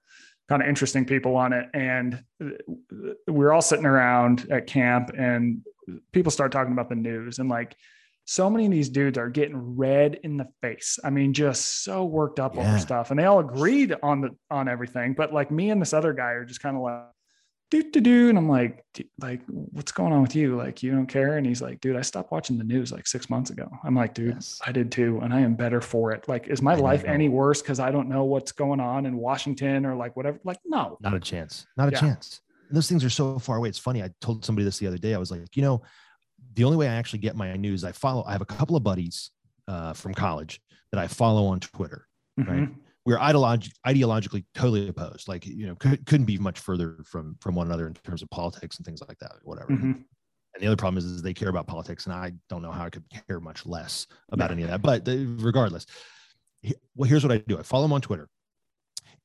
kind 0.49 0.61
of 0.61 0.67
interesting 0.67 1.05
people 1.05 1.37
on 1.37 1.53
it. 1.53 1.67
And 1.73 2.21
we 2.39 3.13
were 3.27 3.53
all 3.53 3.61
sitting 3.61 3.85
around 3.85 4.45
at 4.51 4.67
camp, 4.67 5.11
and 5.17 5.61
people 6.11 6.31
start 6.31 6.51
talking 6.51 6.73
about 6.73 6.89
the 6.89 6.95
news, 6.95 7.39
and 7.39 7.47
like 7.47 7.75
so 8.25 8.49
many 8.49 8.65
of 8.65 8.71
these 8.71 8.89
dudes 8.89 9.17
are 9.17 9.29
getting 9.29 9.77
red 9.77 10.19
in 10.23 10.35
the 10.35 10.47
face. 10.61 10.99
I 11.03 11.09
mean, 11.09 11.33
just 11.33 11.83
so 11.83 12.03
worked 12.03 12.39
up 12.41 12.55
Yeah. 12.55 12.67
over 12.69 12.79
stuff, 12.79 13.09
and 13.11 13.17
they 13.19 13.23
all 13.23 13.39
agreed 13.39 13.95
on 14.03 14.19
the 14.19 14.35
on 14.51 14.67
everything. 14.67 15.13
But 15.13 15.33
like 15.33 15.51
me 15.51 15.69
and 15.69 15.81
this 15.81 15.93
other 15.93 16.11
guy 16.11 16.31
are 16.31 16.43
just 16.43 16.61
kind 16.61 16.75
of 16.75 16.81
like. 16.83 17.03
Do, 17.71 17.83
do, 17.91 18.01
do. 18.01 18.29
And 18.29 18.37
I'm 18.37 18.49
like, 18.49 18.83
like, 19.21 19.41
what's 19.47 19.91
going 19.91 20.11
on 20.11 20.23
with 20.23 20.35
you? 20.35 20.55
Like, 20.57 20.81
you 20.81 20.91
don't 20.91 21.05
care? 21.05 21.37
And 21.37 21.45
he's 21.45 21.61
like, 21.61 21.79
dude, 21.81 21.95
I 21.95 22.01
stopped 22.01 22.31
watching 22.31 22.57
the 22.57 22.63
news 22.63 22.91
like 22.91 23.05
six 23.05 23.29
months 23.29 23.51
ago. 23.51 23.69
I'm 23.83 23.93
like, 23.95 24.15
dude, 24.15 24.33
Yes. 24.33 24.59
I 24.65 24.71
did 24.71 24.91
too. 24.91 25.19
And 25.21 25.31
I 25.31 25.41
am 25.41 25.53
better 25.53 25.79
for 25.79 26.11
it. 26.11 26.27
Like, 26.27 26.47
is 26.47 26.63
my 26.63 26.73
I 26.73 26.77
life 26.77 27.03
know. 27.05 27.11
any 27.13 27.29
worse 27.29 27.61
because 27.61 27.79
I 27.79 27.91
don't 27.91 28.09
know 28.09 28.23
what's 28.23 28.51
going 28.51 28.79
on 28.79 29.05
in 29.05 29.17
Washington 29.17 29.85
or 29.85 29.95
like 29.95 30.15
whatever? 30.15 30.39
Like, 30.43 30.57
no. 30.65 30.97
Not 31.01 31.13
a 31.13 31.19
chance. 31.19 31.67
Not 31.77 31.89
a 31.89 31.91
Yeah. 31.91 31.99
chance. 31.99 32.41
Those 32.71 32.87
things 32.89 33.03
are 33.03 33.09
so 33.09 33.37
far 33.37 33.57
away. 33.57 33.69
It's 33.69 33.77
funny. 33.79 34.01
I 34.01 34.09
told 34.19 34.43
somebody 34.43 34.65
this 34.65 34.79
the 34.79 34.87
other 34.87 34.97
day. 34.97 35.13
I 35.13 35.17
was 35.19 35.29
like, 35.29 35.55
you 35.55 35.61
know, 35.61 35.83
the 36.55 36.63
only 36.63 36.77
way 36.77 36.87
I 36.87 36.93
actually 36.95 37.19
get 37.19 37.35
my 37.35 37.55
news, 37.55 37.83
I 37.83 37.91
follow. 37.91 38.23
I 38.25 38.31
have 38.31 38.41
a 38.41 38.45
couple 38.45 38.75
of 38.75 38.83
buddies 38.83 39.29
uh, 39.67 39.93
from 39.93 40.13
college 40.15 40.59
that 40.91 40.99
I 40.99 41.07
follow 41.07 41.45
on 41.47 41.59
Twitter. 41.59 42.07
Right. 42.37 42.69
We're 43.05 43.17
ideolog- 43.17 43.71
ideologically 43.87 44.45
totally 44.53 44.87
opposed. 44.87 45.27
Like 45.27 45.45
you 45.45 45.67
know, 45.67 45.75
could, 45.75 46.05
couldn't 46.05 46.25
be 46.25 46.37
much 46.37 46.59
further 46.59 46.97
from 47.05 47.35
from 47.41 47.55
one 47.55 47.67
another 47.67 47.87
in 47.87 47.93
terms 47.93 48.21
of 48.21 48.29
politics 48.29 48.77
and 48.77 48.85
things 48.85 49.01
like 49.07 49.17
that. 49.19 49.33
Whatever. 49.43 49.71
Mhm. 49.71 50.03
And 50.55 50.63
the 50.63 50.67
other 50.67 50.75
problem 50.75 50.97
is, 50.97 51.05
is 51.05 51.21
they 51.21 51.33
care 51.33 51.49
about 51.49 51.67
politics, 51.67 52.05
and 52.05 52.13
I 52.13 52.33
don't 52.49 52.61
know 52.61 52.71
how 52.71 52.85
I 52.85 52.89
could 52.89 53.03
care 53.27 53.39
much 53.39 53.65
less 53.65 54.07
about 54.31 54.49
Yeah. 54.49 54.53
any 54.53 54.63
of 54.63 54.69
that. 54.69 54.81
But 54.81 55.03
regardless, 55.07 55.85
he- 56.61 56.75
well, 56.95 57.07
here's 57.09 57.23
what 57.23 57.31
I 57.31 57.37
do: 57.37 57.57
I 57.57 57.63
follow 57.63 57.85
him 57.85 57.93
on 57.93 58.01
Twitter, 58.01 58.27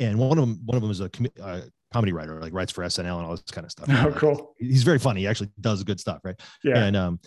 and 0.01 0.19
one 0.19 0.39
of 0.39 0.47
them 0.47 0.61
one 0.65 0.77
of 0.77 0.83
them 0.83 0.91
is 0.91 1.01
a 1.01 1.09
com- 1.09 1.27
uh, 1.43 1.63
comedy 1.93 2.13
writer, 2.13 2.41
like 2.41 2.53
writes 2.53 2.73
for 2.73 2.85
SNL 2.85 3.19
and 3.19 3.27
all 3.27 3.33
this 3.33 3.43
kind 3.51 3.65
of 3.65 3.71
stuff. 3.71 3.87
Oh, 3.91 4.11
Uh, 4.11 4.19
cool. 4.19 4.55
He's 4.59 4.83
very 4.83 4.99
funny. 4.99 5.21
He 5.23 5.27
actually 5.27 5.51
does 5.61 5.83
good 5.85 5.99
stuff, 6.01 6.21
right? 6.25 6.39
Yeah. 6.63 6.85
And 6.85 6.97
um, 6.97 7.21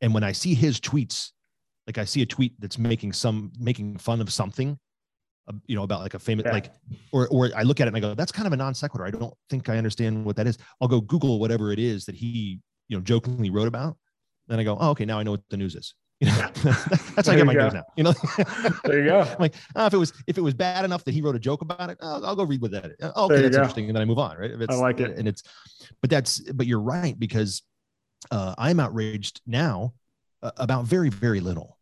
and 0.00 0.14
when 0.14 0.24
I 0.24 0.32
see 0.32 0.54
his 0.54 0.80
tweets, 0.80 1.30
like 1.86 1.98
I 1.98 2.04
see 2.04 2.22
a 2.22 2.26
tweet 2.26 2.58
that's 2.60 2.78
making 2.78 3.12
some 3.12 3.52
making 3.58 3.98
fun 3.98 4.20
of 4.20 4.32
something, 4.32 4.78
uh, 5.48 5.52
you 5.66 5.76
know, 5.76 5.82
about 5.82 6.00
like 6.00 6.14
a 6.14 6.18
famous 6.18 6.44
Yeah. 6.46 6.52
like, 6.52 6.72
or 7.12 7.28
or 7.28 7.50
I 7.54 7.62
look 7.62 7.80
at 7.80 7.86
it 7.86 7.88
and 7.88 7.96
I 7.96 8.00
go, 8.00 8.14
that's 8.14 8.32
kind 8.32 8.46
of 8.46 8.52
a 8.52 8.56
non 8.56 8.74
sequitur. 8.74 9.04
I 9.06 9.10
don't 9.10 9.34
think 9.50 9.68
I 9.68 9.76
understand 9.76 10.24
what 10.24 10.36
that 10.36 10.46
is. 10.46 10.58
I'll 10.80 10.88
go 10.88 11.00
Google 11.00 11.38
whatever 11.40 11.72
it 11.72 11.78
is 11.78 12.04
that 12.06 12.14
he 12.14 12.60
you 12.88 12.96
know 12.96 13.02
jokingly 13.02 13.50
wrote 13.50 13.68
about. 13.68 13.96
Then 14.48 14.60
I 14.60 14.64
go, 14.64 14.76
oh, 14.78 14.90
okay, 14.90 15.04
now 15.04 15.18
I 15.18 15.22
know 15.22 15.30
what 15.32 15.42
the 15.50 15.56
news 15.56 15.74
is. 15.74 15.94
You 16.20 16.28
know, 16.28 16.48
that's 17.16 17.26
how 17.26 17.34
I 17.34 17.36
get 17.36 17.44
my 17.44 17.54
go. 17.54 17.64
news 17.64 17.74
now. 17.74 17.82
You 17.96 18.04
know, 18.04 18.14
there 18.84 19.00
you 19.00 19.10
go. 19.10 19.20
I'm 19.22 19.36
like, 19.38 19.56
oh, 19.74 19.86
if 19.86 19.94
it 19.94 19.98
was 19.98 20.12
if 20.26 20.38
it 20.38 20.40
was 20.40 20.54
bad 20.54 20.84
enough 20.84 21.04
that 21.04 21.12
he 21.12 21.20
wrote 21.20 21.34
a 21.34 21.40
joke 21.40 21.60
about 21.60 21.90
it, 21.90 21.98
I'll, 22.00 22.24
I'll 22.24 22.36
go 22.36 22.44
read 22.44 22.62
what 22.62 22.70
that 22.70 22.86
is. 22.86 22.96
Oh, 23.16 23.24
okay, 23.26 23.42
that's 23.42 23.56
go. 23.56 23.62
interesting, 23.62 23.86
and 23.88 23.96
then 23.96 24.00
I 24.00 24.04
move 24.04 24.18
on. 24.20 24.38
Right? 24.38 24.52
If 24.52 24.60
it's, 24.60 24.78
like 24.78 25.00
it. 25.00 25.18
and 25.18 25.26
it's, 25.26 25.42
but 26.00 26.08
that's 26.08 26.38
but 26.38 26.66
you're 26.66 26.80
right 26.80 27.18
because 27.18 27.62
uh, 28.30 28.54
I'm 28.56 28.78
outraged 28.80 29.42
now 29.44 29.92
uh, 30.40 30.52
about 30.56 30.84
very 30.84 31.10
very 31.10 31.40
little. 31.40 31.73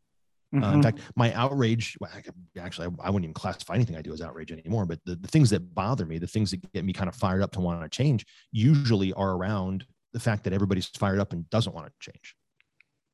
Uh, 0.55 0.57
in 0.57 0.63
Mhm. 0.63 0.83
fact, 0.83 0.99
my 1.17 1.33
outrage, 1.33 1.97
well, 2.01 2.11
I, 2.15 2.23
actually, 2.61 2.87
I, 2.87 3.07
I 3.07 3.11
wouldn't 3.11 3.25
even 3.25 3.33
classify 3.35 3.75
anything 3.75 3.97
I 3.97 4.03
do 4.03 4.13
as 4.13 4.21
outrage 4.21 4.53
anymore, 4.53 4.85
but 4.85 5.01
the, 5.07 5.17
the 5.17 5.29
things 5.29 5.49
that 5.51 5.75
bother 5.75 6.05
me, 6.05 6.19
the 6.19 6.27
things 6.27 6.51
that 6.51 6.73
get 6.73 6.85
me 6.85 6.93
kind 6.93 7.09
of 7.09 7.15
fired 7.15 7.43
up 7.43 7.53
to 7.53 7.61
want 7.61 7.81
to 7.83 7.89
change, 7.89 8.27
usually 8.51 9.13
are 9.15 9.31
around 9.33 9.87
the 10.13 10.21
fact 10.21 10.45
that 10.45 10.53
everybody's 10.53 10.87
fired 10.87 11.19
up 11.21 11.33
and 11.33 11.49
doesn't 11.49 11.75
want 11.75 11.87
to 11.87 11.93
change. 12.01 12.37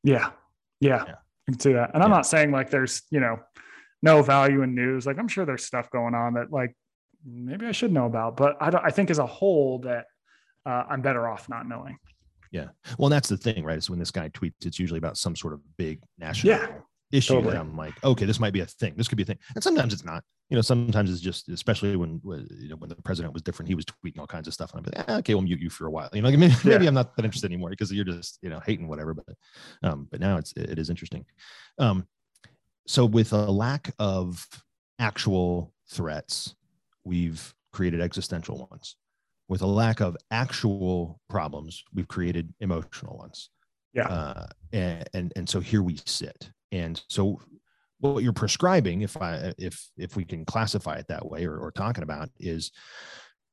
Yeah. 0.03 0.31
Yeah. 0.81 1.05
Yeah. 1.07 1.15
I 1.47 1.51
can 1.51 1.59
see 1.59 1.73
that. 1.73 1.91
And 1.93 2.03
I'm 2.03 2.09
Yeah. 2.09 2.15
not 2.17 2.25
saying 2.25 2.51
like 2.51 2.69
there's, 2.69 3.03
you 3.09 3.21
know, 3.21 3.39
no 4.01 4.21
value 4.21 4.61
in 4.61 4.75
news. 4.75 5.05
Like 5.05 5.17
I'm 5.17 5.27
sure 5.29 5.45
there's 5.45 5.63
stuff 5.63 5.89
going 5.91 6.15
on 6.15 6.33
that 6.33 6.51
like 6.51 6.75
maybe 7.25 7.65
I 7.67 7.71
should 7.71 7.91
know 7.93 8.05
about, 8.05 8.35
but 8.35 8.57
I 8.61 8.69
don't, 8.69 8.83
I 8.85 8.89
think 8.89 9.09
as 9.09 9.19
a 9.19 9.25
whole 9.25 9.79
that 9.79 10.05
uh, 10.65 10.83
I'm 10.89 11.01
better 11.01 11.27
off 11.27 11.47
not 11.47 11.67
knowing. 11.67 11.97
Yeah. 12.51 12.69
Well, 12.97 13.07
and 13.07 13.13
that's 13.13 13.29
the 13.29 13.37
thing, 13.37 13.63
right? 13.63 13.77
Is 13.77 13.89
when 13.89 13.99
this 13.99 14.11
guy 14.11 14.27
tweets, 14.29 14.65
it's 14.65 14.79
usually 14.79 14.97
about 14.97 15.17
some 15.17 15.35
sort 15.35 15.53
of 15.53 15.61
big 15.77 16.01
national 16.17 16.53
Yeah, 16.57 16.67
issue. 17.11 17.33
totally. 17.33 17.53
that 17.53 17.59
I'm 17.59 17.75
like, 17.75 18.01
okay, 18.03 18.25
this 18.25 18.39
might 18.39 18.53
be 18.53 18.61
a 18.61 18.65
thing. 18.65 18.93
This 18.95 19.07
could 19.07 19.17
be 19.17 19.23
a 19.23 19.25
thing. 19.25 19.39
And 19.55 19.63
sometimes 19.63 19.93
it's 19.93 20.05
not. 20.05 20.23
You 20.49 20.55
know, 20.55 20.61
sometimes 20.61 21.11
it's 21.11 21.21
just, 21.21 21.47
especially 21.49 21.95
when 21.95 22.19
when, 22.23 22.47
you 22.59 22.69
know 22.69 22.75
when 22.75 22.89
the 22.89 22.95
president 22.95 23.33
was 23.33 23.43
different, 23.43 23.69
he 23.69 23.75
was 23.75 23.85
tweeting 23.85 24.19
all 24.19 24.27
kinds 24.27 24.47
of 24.47 24.53
stuff, 24.53 24.73
and 24.73 24.79
I'm 24.79 24.91
like, 24.91 25.05
ah, 25.07 25.17
okay, 25.17 25.35
we'll 25.35 25.43
mute 25.43 25.59
you 25.59 25.69
for 25.69 25.85
a 25.85 25.91
while. 25.91 26.09
You 26.11 26.23
know, 26.23 26.31
maybe, 26.37 26.53
maybe 26.63 26.87
I'm 26.87 26.95
not 26.95 27.15
that 27.15 27.25
interested 27.25 27.51
anymore 27.51 27.69
because 27.69 27.91
you're 27.91 28.05
just 28.05 28.39
you 28.41 28.49
know 28.49 28.59
hating 28.65 28.87
whatever. 28.87 29.13
But 29.13 29.35
um, 29.83 30.07
but 30.09 30.19
now 30.19 30.37
it's 30.37 30.53
it 30.53 30.79
is 30.79 30.89
interesting. 30.89 31.25
Um, 31.77 32.07
so 32.87 33.05
with 33.05 33.33
a 33.33 33.51
lack 33.51 33.93
of 33.99 34.47
actual 34.97 35.73
threats, 35.87 36.55
we've 37.03 37.53
created 37.71 38.01
existential 38.01 38.67
ones. 38.71 38.95
With 39.47 39.61
a 39.61 39.67
lack 39.67 39.99
of 39.99 40.17
actual 40.31 41.19
problems, 41.29 41.83
we've 41.93 42.07
created 42.07 42.53
emotional 42.59 43.17
ones. 43.17 43.49
Yeah. 43.93 44.07
Uh, 44.07 44.47
and, 44.73 45.09
and 45.13 45.33
and 45.35 45.49
so 45.49 45.59
here 45.59 45.81
we 45.83 45.97
sit. 46.05 46.51
And 46.71 47.01
so 47.07 47.39
what 47.99 48.23
you're 48.23 48.33
prescribing, 48.33 49.01
if 49.01 49.17
I 49.17 49.53
if 49.57 49.89
if 49.97 50.15
we 50.15 50.23
can 50.23 50.45
classify 50.45 50.95
it 50.95 51.07
that 51.07 51.25
way 51.25 51.45
or, 51.45 51.57
or 51.57 51.71
talking 51.71 52.03
about 52.03 52.29
is, 52.39 52.71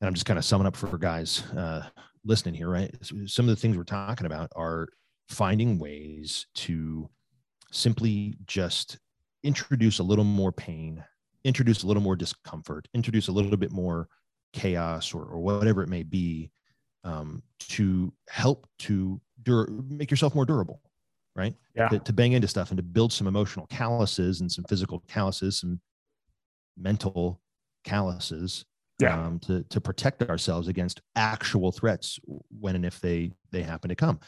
and 0.00 0.08
I'm 0.08 0.14
just 0.14 0.26
kind 0.26 0.38
of 0.38 0.44
summing 0.44 0.66
up 0.66 0.76
for 0.76 0.96
guys 0.98 1.42
uh, 1.52 1.86
listening 2.24 2.54
here, 2.54 2.68
right? 2.68 2.94
Some 3.26 3.48
of 3.48 3.54
the 3.54 3.60
things 3.60 3.76
we're 3.76 3.84
talking 3.84 4.26
about 4.26 4.50
are 4.54 4.88
finding 5.28 5.78
ways 5.78 6.46
to 6.54 7.08
simply 7.72 8.36
just 8.46 8.98
introduce 9.42 9.98
a 9.98 10.02
little 10.02 10.24
more 10.24 10.52
pain, 10.52 11.02
introduce 11.44 11.82
a 11.82 11.86
little 11.86 12.02
more 12.02 12.16
discomfort, 12.16 12.88
introduce 12.94 13.28
a 13.28 13.32
little 13.32 13.56
bit 13.56 13.72
more 13.72 14.08
chaos 14.52 15.14
or, 15.14 15.24
or 15.24 15.40
whatever 15.40 15.82
it 15.82 15.88
may 15.88 16.02
be 16.02 16.50
um, 17.04 17.42
to 17.60 18.12
help 18.28 18.66
to 18.78 19.20
dur- 19.42 19.68
make 19.88 20.10
yourself 20.10 20.34
more 20.34 20.44
durable, 20.46 20.80
right? 21.36 21.54
Yeah. 21.74 21.88
To, 21.88 21.98
to 21.98 22.12
bang 22.12 22.32
into 22.32 22.48
stuff 22.48 22.70
and 22.70 22.76
to 22.78 22.82
build 22.82 23.12
some 23.12 23.26
emotional 23.26 23.66
calluses 23.66 24.40
and 24.40 24.50
some 24.50 24.64
physical 24.64 25.02
calluses, 25.06 25.60
some 25.60 25.80
mental 26.76 27.40
calluses 27.84 28.64
Yeah. 29.00 29.26
um, 29.26 29.38
to, 29.40 29.62
to 29.64 29.80
protect 29.80 30.22
ourselves 30.24 30.68
against 30.68 31.00
actual 31.14 31.72
threats 31.72 32.18
when 32.60 32.74
and 32.76 32.84
if 32.84 33.00
they 33.00 33.30
they 33.52 33.62
happen 33.62 33.88
to 33.88 33.94
come 33.94 34.18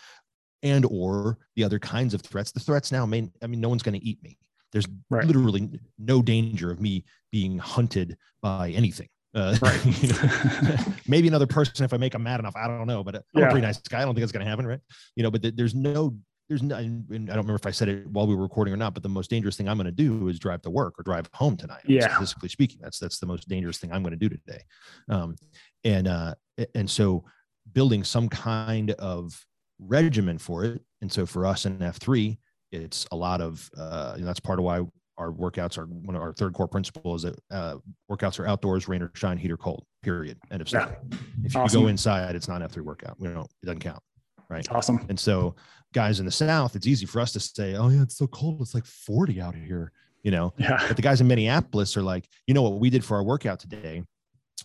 and 0.63 0.85
or 0.91 1.39
the 1.57 1.65
other 1.65 1.79
kinds 1.79 2.15
of 2.15 2.21
threats 2.21 2.53
the 2.53 2.61
threats 2.61 2.91
now 2.93 3.05
may 3.07 3.29
i 3.43 3.47
mean 3.47 3.61
no 3.61 3.69
one's 3.69 3.83
going 3.83 3.99
to 3.99 4.05
eat 4.07 4.23
me 4.23 4.37
there's 4.73 4.87
Right. 5.11 5.25
literally 5.25 5.71
no 5.99 6.21
danger 6.23 6.71
of 6.71 6.81
me 6.81 7.05
being 7.33 7.59
hunted 7.59 8.17
by 8.43 8.71
anything 8.71 9.09
uh, 9.35 9.57
Right. 9.63 10.03
you 10.03 10.09
know, 10.09 10.77
maybe 11.09 11.29
another 11.29 11.47
person 11.47 11.85
if 11.85 11.93
i 11.93 11.97
make 11.97 12.13
them 12.13 12.23
mad 12.23 12.41
enough 12.41 12.55
i 12.57 12.67
don't 12.67 12.87
know 12.87 13.03
but 13.05 13.17
i'm 13.37 13.43
a 13.43 13.47
pretty 13.51 13.67
nice 13.67 13.79
guy 13.79 14.01
i 14.03 14.05
don't 14.05 14.15
think 14.15 14.23
it's 14.23 14.33
going 14.33 14.45
to 14.45 14.51
happen 14.51 14.67
right 14.67 14.81
you 15.17 15.23
know 15.23 15.31
but 15.31 15.43
th- 15.43 15.55
there's 15.57 15.75
no 15.75 16.17
there's 16.49 16.63
no 16.63 16.77
i 16.77 16.83
don't 16.83 17.09
remember 17.29 17.55
if 17.55 17.67
i 17.67 17.71
said 17.71 17.89
it 17.89 18.07
while 18.09 18.27
we 18.27 18.35
were 18.35 18.43
recording 18.43 18.73
or 18.73 18.77
not 18.77 18.95
but 18.95 19.03
the 19.03 19.09
most 19.09 19.31
dangerous 19.31 19.57
thing 19.57 19.69
i'm 19.69 19.77
going 19.77 19.85
to 19.87 19.91
do 19.93 20.29
is 20.29 20.39
drive 20.39 20.63
to 20.63 20.71
work 20.71 20.95
or 20.99 21.03
drive 21.03 21.29
home 21.35 21.57
tonight 21.57 21.83
Yeah. 21.87 22.19
physically 22.19 22.49
speaking 22.49 22.79
that's 22.83 22.99
that's 22.99 23.19
the 23.19 23.27
most 23.27 23.49
dangerous 23.49 23.79
thing 23.79 23.93
i'm 23.93 24.03
going 24.03 24.19
to 24.19 24.29
do 24.29 24.29
today 24.29 24.63
um 25.11 25.37
and 25.85 26.09
uh 26.09 26.35
and 26.75 26.89
so 26.91 27.25
building 27.73 28.03
some 28.05 28.29
kind 28.29 28.93
of 28.93 29.45
regimen 29.79 30.39
for 30.39 30.65
it 30.65 30.83
and 31.03 31.13
so 31.13 31.27
for 31.27 31.47
us 31.47 31.67
in 31.67 31.79
f3 31.79 32.39
it's 32.73 33.07
a 33.13 33.17
lot 33.17 33.41
of 33.41 33.69
uh 33.79 34.13
and 34.17 34.27
that's 34.27 34.41
part 34.41 34.59
of 34.59 34.65
why 34.65 34.81
our 35.19 35.33
workouts 35.33 35.77
are 35.77 35.87
one 35.87 36.15
of 36.15 36.23
our 36.23 36.33
third 36.33 36.55
core 36.55 36.69
principles 36.69 37.23
that 37.23 37.37
uh, 37.51 37.77
workouts 38.11 38.39
are 38.39 38.47
outdoors 38.47 38.87
rain 38.87 39.03
or 39.03 39.11
shine 39.15 39.37
heat 39.37 39.51
or 39.51 39.57
cold 39.57 39.85
period 40.03 40.39
end 40.51 40.63
of 40.63 40.71
Yeah. 40.73 40.85
story 40.85 40.97
if 41.45 41.55
you 41.55 41.69
go 41.71 41.87
inside 41.89 42.35
it's 42.37 42.49
not 42.49 42.63
an 42.63 42.69
f3 42.69 42.83
workout 42.83 43.19
we 43.21 43.29
don't 43.29 43.51
it 43.63 43.67
doesn't 43.67 43.81
count 43.81 44.03
right 44.49 44.67
awesome. 44.71 45.05
and 45.11 45.19
so, 45.21 45.55
guys 45.95 46.21
in 46.21 46.27
the 46.27 46.33
South, 46.33 46.77
it's 46.77 46.87
easy 46.87 47.07
for 47.07 47.21
us 47.21 47.33
to 47.33 47.41
say, 47.41 47.75
"Oh 47.75 47.89
yeah, 47.89 48.03
it's 48.03 48.17
so 48.17 48.27
cold. 48.27 48.61
It's 48.61 48.75
like 48.75 48.85
40 48.87 49.41
out 49.41 49.55
here," 49.55 49.93
you 50.23 50.31
know. 50.31 50.53
Yeah. 50.59 50.83
But 50.87 50.97
the 50.97 51.03
guys 51.03 51.21
in 51.21 51.27
Minneapolis 51.29 51.97
are 51.97 52.03
like, 52.03 52.29
you 52.47 52.55
know 52.55 52.63
what 52.63 52.79
we 52.81 52.91
did 52.91 53.05
for 53.05 53.17
our 53.17 53.23
workout 53.25 53.59
today 53.61 54.03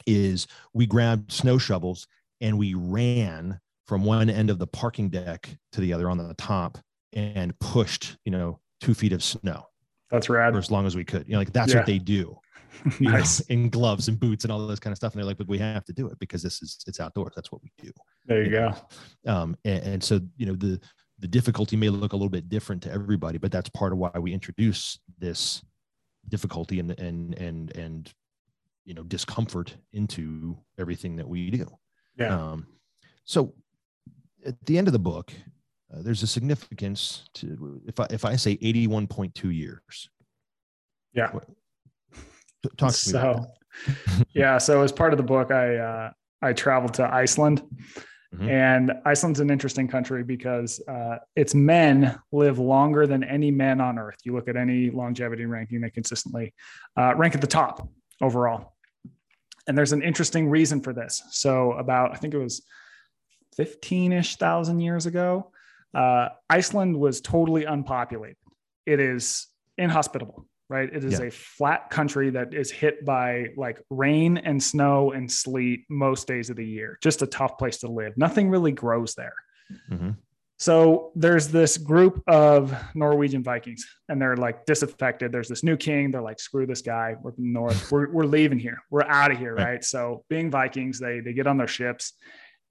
is 0.07 0.47
we 0.74 0.86
grabbed 0.86 1.32
snow 1.32 1.57
shovels 1.57 2.07
and 2.41 2.57
we 2.57 2.74
ran 2.74 3.59
from 3.88 4.03
one 4.03 4.30
end 4.30 4.49
of 4.49 4.59
the 4.59 4.67
parking 4.67 5.09
deck 5.09 5.49
to 5.71 5.82
the 5.82 5.93
other 5.93 6.09
on 6.09 6.17
the 6.17 6.34
top 6.36 6.78
and 7.13 7.57
pushed, 7.59 8.17
you 8.26 8.32
know, 8.32 8.59
two 8.82 8.93
feet 8.93 9.13
of 9.13 9.24
snow 9.24 9.65
That's 10.09 10.30
rad. 10.30 10.53
for 10.53 10.57
as 10.59 10.71
long 10.71 10.86
as 10.86 10.95
we 10.95 11.03
could. 11.05 11.28
You 11.28 11.34
know, 11.34 11.39
like 11.39 11.53
that's 11.53 11.71
Yeah. 11.74 11.80
what 11.80 11.86
they 11.86 11.99
do. 11.99 12.38
you 12.99 13.11
know, 13.11 13.21
in 13.49 13.69
gloves 13.69 14.07
and 14.07 14.19
boots 14.19 14.45
and 14.45 14.51
all 14.51 14.65
this 14.65 14.80
kind 14.80 14.91
of 14.91 14.97
stuff. 14.97 15.13
And 15.13 15.19
they're 15.19 15.28
like, 15.28 15.38
but 15.38 15.47
we 15.47 15.59
have 15.59 15.86
to 15.86 15.93
do 15.93 16.07
it 16.07 16.17
because 16.17 16.41
this 16.41 16.61
is 16.63 16.80
it's 16.88 16.99
outdoors. 16.99 17.34
That's 17.36 17.51
what 17.51 17.61
we 17.61 17.71
do 17.78 17.91
There 18.26 18.43
you 18.43 18.49
go. 18.49 18.74
um, 19.28 19.55
and, 19.63 19.84
and 19.84 20.03
so 20.03 20.19
you 20.38 20.47
know 20.47 20.55
the 20.55 20.82
the 21.20 21.28
difficulty 21.28 21.76
may 21.76 21.89
look 21.89 22.14
a 22.14 22.16
little 22.16 22.30
bit 22.30 22.49
different 22.49 22.82
to 22.84 22.91
everybody 22.91 23.38
but 23.38 23.51
that's 23.51 23.70
part 23.70 23.91
of 23.91 23.97
why 23.97 24.11
we 24.20 24.34
introduce 24.34 24.99
this 25.20 25.64
difficulty 26.30 26.80
and 26.80 26.97
and 26.99 27.38
and 27.38 27.76
and 27.76 28.14
you 28.86 28.93
know 28.93 29.03
discomfort 29.03 29.76
into 29.93 30.57
everything 30.78 31.16
that 31.16 31.28
we 31.28 31.49
do. 31.49 31.68
Yeah. 32.18 32.36
um, 32.51 32.68
so 33.26 33.53
at 34.45 34.55
the 34.66 34.78
end 34.78 34.88
of 34.88 34.93
the 34.93 34.99
book 34.99 35.32
uh, 35.93 36.01
there's 36.01 36.24
a 36.24 36.28
significance 36.28 37.24
to 37.34 37.82
if 37.88 37.99
i 37.99 38.07
if 38.11 38.26
i 38.26 38.36
say 38.36 38.57
81.2 38.57 39.55
years. 39.55 40.09
Yeah. 41.14 41.32
what- 41.32 41.47
talk 42.78 42.93
to 42.93 43.14
me 43.14 43.20
about 43.20 43.45
so 43.45 44.24
yeah 44.34 44.57
so 44.57 44.82
as 44.84 44.91
part 44.91 45.11
of 45.14 45.18
the 45.18 45.24
book 45.24 45.51
i 45.51 45.76
uh, 45.76 46.11
i 46.41 46.53
traveled 46.53 46.93
to 46.93 47.14
iceland 47.14 47.61
Mhm. 48.34 48.49
and 48.49 48.93
iceland's 49.05 49.39
an 49.39 49.49
interesting 49.51 49.88
country 49.88 50.23
because 50.23 50.81
uh, 50.88 51.17
its 51.36 51.53
men 51.53 52.17
live 52.31 52.57
longer 52.57 53.05
than 53.05 53.23
any 53.23 53.51
men 53.51 53.79
on 53.79 53.99
earth. 53.99 54.17
You 54.23 54.34
look 54.34 54.47
at 54.47 54.55
any 54.55 54.89
longevity 54.89 55.45
ranking 55.45 55.81
they 55.81 55.89
consistently 55.91 56.53
uh, 56.97 57.13
rank 57.15 57.36
at 57.36 57.41
the 57.41 57.47
top 57.47 57.88
overall. 58.21 58.73
And 59.67 59.77
there's 59.77 59.93
an 59.93 60.01
interesting 60.01 60.49
reason 60.49 60.81
for 60.81 60.93
this. 60.93 61.21
So 61.29 61.73
about 61.73 62.11
i 62.13 62.15
think 62.15 62.34
it 62.34 62.39
was 62.39 62.63
15ish 63.57 64.38
thousand 64.38 64.79
years 64.79 65.05
ago 65.05 65.51
uh, 65.93 66.29
iceland 66.49 66.97
was 66.99 67.21
totally 67.21 67.65
unpopulated. 67.65 68.38
It 68.86 68.99
is 68.99 69.47
inhospitable 69.77 70.47
right 70.74 70.89
it 70.97 71.03
is 71.09 71.19
Yeah. 71.19 71.28
a 71.28 71.32
flat 71.32 71.82
country 71.97 72.28
that 72.32 72.53
is 72.53 72.69
hit 72.82 72.95
by 73.05 73.28
like 73.65 73.78
rain 73.89 74.32
and 74.38 74.57
snow 74.71 75.11
and 75.11 75.26
sleet 75.32 75.80
most 75.89 76.28
days 76.28 76.49
of 76.51 76.55
the 76.61 76.65
year 76.78 76.97
just 77.07 77.21
a 77.21 77.28
tough 77.39 77.57
place 77.61 77.78
to 77.84 77.88
live 77.88 78.13
nothing 78.17 78.49
really 78.55 78.71
grows 78.84 79.11
there 79.21 79.38
Mhm. 79.91 80.17
so 80.57 81.11
there's 81.15 81.47
this 81.59 81.78
group 81.78 82.15
of 82.28 82.74
Norwegian 82.93 83.43
Vikings, 83.43 83.82
and 84.09 84.21
they're 84.21 84.38
like 84.47 84.65
disaffected. 84.65 85.32
There's 85.32 85.49
this 85.53 85.63
new 85.63 85.78
king. 85.78 86.11
They're 86.11 86.21
like, 86.32 86.39
screw 86.39 86.65
this 86.67 86.82
guy. 86.82 87.07
We're 87.21 87.32
from 87.34 87.45
the 87.47 87.53
north. 87.59 87.80
We're, 87.91 88.09
we're 88.15 88.26
leaving 88.38 88.59
here. 88.59 88.78
We're 88.91 89.03
out 89.19 89.32
of 89.32 89.38
here, 89.43 89.55
Right. 89.55 89.65
right. 89.71 89.84
So 89.84 90.24
being 90.30 90.51
Vikings, 90.51 90.99
they 90.99 91.15
they 91.26 91.34
get 91.34 91.47
on 91.47 91.57
their 91.57 91.67
ships 91.80 92.13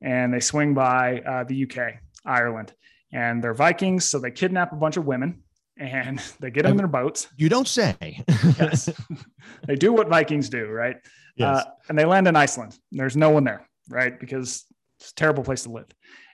and 0.00 0.32
they 0.32 0.40
swing 0.40 0.74
by 0.74 1.20
uh, 1.32 1.44
the 1.50 1.56
UK, 1.66 1.78
Ireland, 2.24 2.72
and 3.12 3.42
they're 3.42 3.58
Vikings. 3.66 4.04
So 4.10 4.18
they 4.18 4.30
kidnap 4.30 4.72
a 4.72 4.76
bunch 4.76 4.96
of 4.96 5.04
women 5.06 5.30
and 5.78 6.20
they 6.40 6.50
get 6.50 6.66
on 6.66 6.76
their 6.76 6.86
boats 6.86 7.28
you 7.36 7.48
don't 7.48 7.68
say 7.68 8.22
yes. 8.58 8.90
they 9.66 9.74
do 9.74 9.92
what 9.92 10.08
Vikings 10.08 10.48
do, 10.48 10.66
right? 10.66 10.96
yes. 11.36 11.64
Uh, 11.64 11.70
and 11.88 11.98
they 11.98 12.04
land 12.04 12.28
in 12.28 12.36
Iceland. 12.36 12.78
There's 12.90 13.16
no 13.16 13.30
one 13.30 13.44
there, 13.44 13.68
right? 13.88 14.18
Because 14.18 14.64
it's 15.00 15.10
a 15.10 15.14
terrible 15.14 15.42
place 15.42 15.64
to 15.64 15.70
live. 15.70 15.88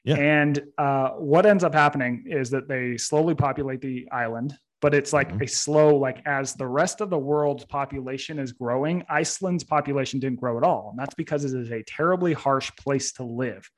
Yeah. 0.04 0.16
And 0.16 0.62
uh, 0.78 1.10
what 1.10 1.46
ends 1.46 1.64
up 1.64 1.74
happening 1.74 2.24
is 2.26 2.50
that 2.50 2.68
they 2.68 2.96
slowly 2.96 3.34
populate 3.34 3.80
the 3.80 4.08
island, 4.10 4.56
but 4.80 4.94
it's 4.94 5.12
like 5.12 5.28
mm-hmm. 5.28 5.42
a 5.42 5.48
slow, 5.48 5.96
like 5.96 6.22
as 6.26 6.54
the 6.54 6.66
rest 6.66 7.00
of 7.00 7.10
the 7.10 7.18
world's 7.18 7.64
population 7.64 8.38
is 8.38 8.52
growing, 8.52 9.04
Iceland's 9.08 9.64
population 9.64 10.20
didn't 10.20 10.40
grow 10.40 10.56
at 10.56 10.64
all. 10.64 10.90
And 10.90 10.98
that's 10.98 11.14
because 11.14 11.44
it 11.44 11.58
is 11.58 11.70
a 11.70 11.82
terribly 11.82 12.32
harsh 12.32 12.70
place 12.76 13.12
to 13.14 13.24
live, 13.24 13.68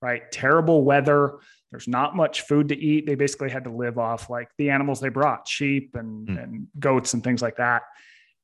right? 0.00 0.22
Terrible 0.30 0.84
weather. 0.84 1.38
There's 1.74 1.88
not 1.88 2.14
much 2.14 2.42
food 2.42 2.68
to 2.68 2.78
eat. 2.78 3.04
They 3.04 3.16
basically 3.16 3.50
had 3.50 3.64
to 3.64 3.70
live 3.70 3.98
off 3.98 4.30
like 4.30 4.48
the 4.58 4.70
animals 4.70 5.00
they 5.00 5.08
brought, 5.08 5.48
sheep 5.48 5.96
and, 5.96 6.28
mm. 6.28 6.40
and 6.40 6.68
goats 6.78 7.14
and 7.14 7.24
things 7.24 7.42
like 7.42 7.56
that. 7.56 7.82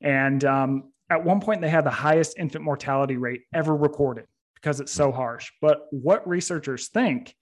And 0.00 0.44
um, 0.44 0.92
at 1.08 1.24
one 1.24 1.40
point, 1.40 1.60
they 1.60 1.68
had 1.70 1.86
the 1.86 1.90
highest 1.90 2.36
infant 2.40 2.64
mortality 2.64 3.16
rate 3.16 3.42
ever 3.54 3.76
recorded 3.76 4.24
because 4.56 4.80
it's 4.80 4.90
so 4.90 5.12
harsh. 5.12 5.48
But 5.60 5.86
what 5.92 6.26
researchers 6.26 6.88
think 6.88 7.36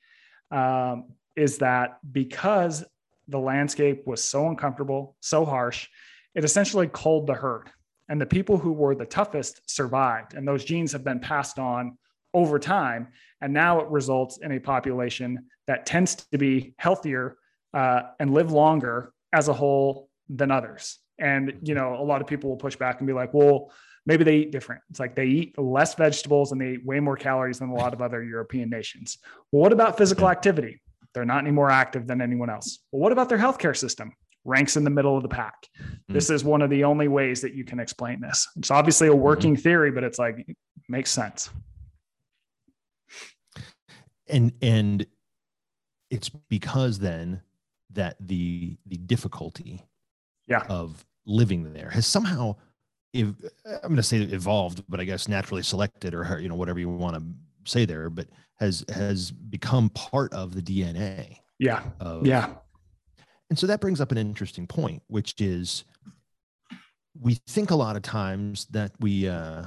um, 0.50 1.14
is 1.36 1.56
that 1.56 1.96
because 2.12 2.84
the 3.26 3.38
landscape 3.38 4.06
was 4.06 4.22
so 4.22 4.46
uncomfortable, 4.46 5.16
so 5.20 5.46
harsh, 5.46 5.88
it 6.34 6.44
essentially 6.44 6.90
culled 6.92 7.26
the 7.26 7.34
herd. 7.34 7.70
And 8.10 8.20
the 8.20 8.26
people 8.26 8.58
who 8.58 8.72
were 8.72 8.94
the 8.94 9.06
toughest 9.06 9.62
survived. 9.64 10.34
And 10.34 10.46
those 10.46 10.66
genes 10.66 10.92
have 10.92 11.02
been 11.02 11.20
passed 11.20 11.58
on 11.58 11.96
over 12.38 12.58
time. 12.58 13.08
And 13.40 13.52
now 13.52 13.80
it 13.80 13.88
results 13.88 14.38
in 14.38 14.50
a 14.52 14.60
population 14.60 15.30
that 15.66 15.86
tends 15.86 16.14
to 16.32 16.38
be 16.38 16.74
healthier 16.78 17.36
uh, 17.74 18.02
and 18.20 18.32
live 18.32 18.50
longer 18.52 19.12
as 19.32 19.48
a 19.48 19.52
whole 19.52 20.08
than 20.28 20.50
others. 20.50 20.98
And, 21.18 21.58
you 21.62 21.74
know, 21.74 21.94
a 21.94 22.06
lot 22.10 22.20
of 22.20 22.26
people 22.26 22.50
will 22.50 22.56
push 22.56 22.76
back 22.76 23.00
and 23.00 23.06
be 23.06 23.12
like, 23.12 23.34
well, 23.34 23.72
maybe 24.06 24.24
they 24.24 24.36
eat 24.38 24.52
different. 24.52 24.82
It's 24.90 25.00
like 25.00 25.14
they 25.14 25.26
eat 25.26 25.58
less 25.58 25.94
vegetables 25.94 26.52
and 26.52 26.60
they 26.60 26.72
eat 26.74 26.86
way 26.86 27.00
more 27.00 27.16
calories 27.16 27.58
than 27.58 27.70
a 27.70 27.74
lot 27.74 27.92
of 27.92 28.00
other 28.00 28.22
European 28.22 28.70
nations. 28.70 29.18
Well, 29.52 29.62
what 29.62 29.72
about 29.72 29.98
physical 29.98 30.28
activity? 30.28 30.80
They're 31.12 31.24
not 31.24 31.42
any 31.44 31.50
more 31.50 31.70
active 31.70 32.06
than 32.06 32.20
anyone 32.20 32.50
else. 32.50 32.78
Well, 32.92 33.00
what 33.00 33.12
about 33.12 33.28
their 33.28 33.38
healthcare 33.38 33.76
system? 33.76 34.12
Ranks 34.44 34.76
in 34.76 34.84
the 34.84 34.90
middle 34.90 35.16
of 35.16 35.22
the 35.22 35.28
pack. 35.28 35.66
Mm-hmm. 35.80 36.14
This 36.14 36.30
is 36.30 36.44
one 36.44 36.62
of 36.62 36.70
the 36.70 36.84
only 36.84 37.08
ways 37.08 37.40
that 37.42 37.54
you 37.54 37.64
can 37.64 37.80
explain 37.80 38.20
this. 38.20 38.46
It's 38.56 38.70
obviously 38.70 39.08
a 39.08 39.14
working 39.14 39.54
mm-hmm. 39.54 39.62
theory, 39.62 39.90
but 39.90 40.04
it's 40.04 40.18
like 40.18 40.38
it 40.38 40.56
makes 40.88 41.10
sense. 41.10 41.50
And 44.28 44.52
and 44.62 45.06
it's 46.10 46.28
because 46.28 46.98
then 46.98 47.42
that 47.90 48.16
the 48.20 48.76
the 48.86 48.96
difficulty 48.96 49.82
yeah. 50.46 50.64
of 50.68 51.06
living 51.26 51.72
there 51.72 51.90
has 51.90 52.06
somehow 52.06 52.56
if 53.12 53.28
I'm 53.64 53.80
going 53.82 53.96
to 53.96 54.02
say 54.02 54.18
evolved, 54.18 54.84
but 54.88 55.00
I 55.00 55.04
guess 55.04 55.28
naturally 55.28 55.62
selected 55.62 56.14
or 56.14 56.38
you 56.40 56.48
know 56.48 56.54
whatever 56.54 56.78
you 56.78 56.88
want 56.88 57.16
to 57.16 57.70
say 57.70 57.84
there, 57.84 58.10
but 58.10 58.28
has 58.56 58.84
has 58.92 59.30
become 59.30 59.88
part 59.90 60.32
of 60.32 60.54
the 60.54 60.62
DNA. 60.62 61.38
Yeah. 61.58 61.82
Of, 62.00 62.26
yeah. 62.26 62.50
And 63.50 63.58
so 63.58 63.66
that 63.66 63.80
brings 63.80 64.00
up 64.00 64.12
an 64.12 64.18
interesting 64.18 64.66
point, 64.66 65.02
which 65.06 65.34
is 65.38 65.84
we 67.20 67.34
think 67.46 67.70
a 67.70 67.76
lot 67.76 67.96
of 67.96 68.02
times 68.02 68.66
that 68.70 68.92
we 69.00 69.28
uh, 69.28 69.64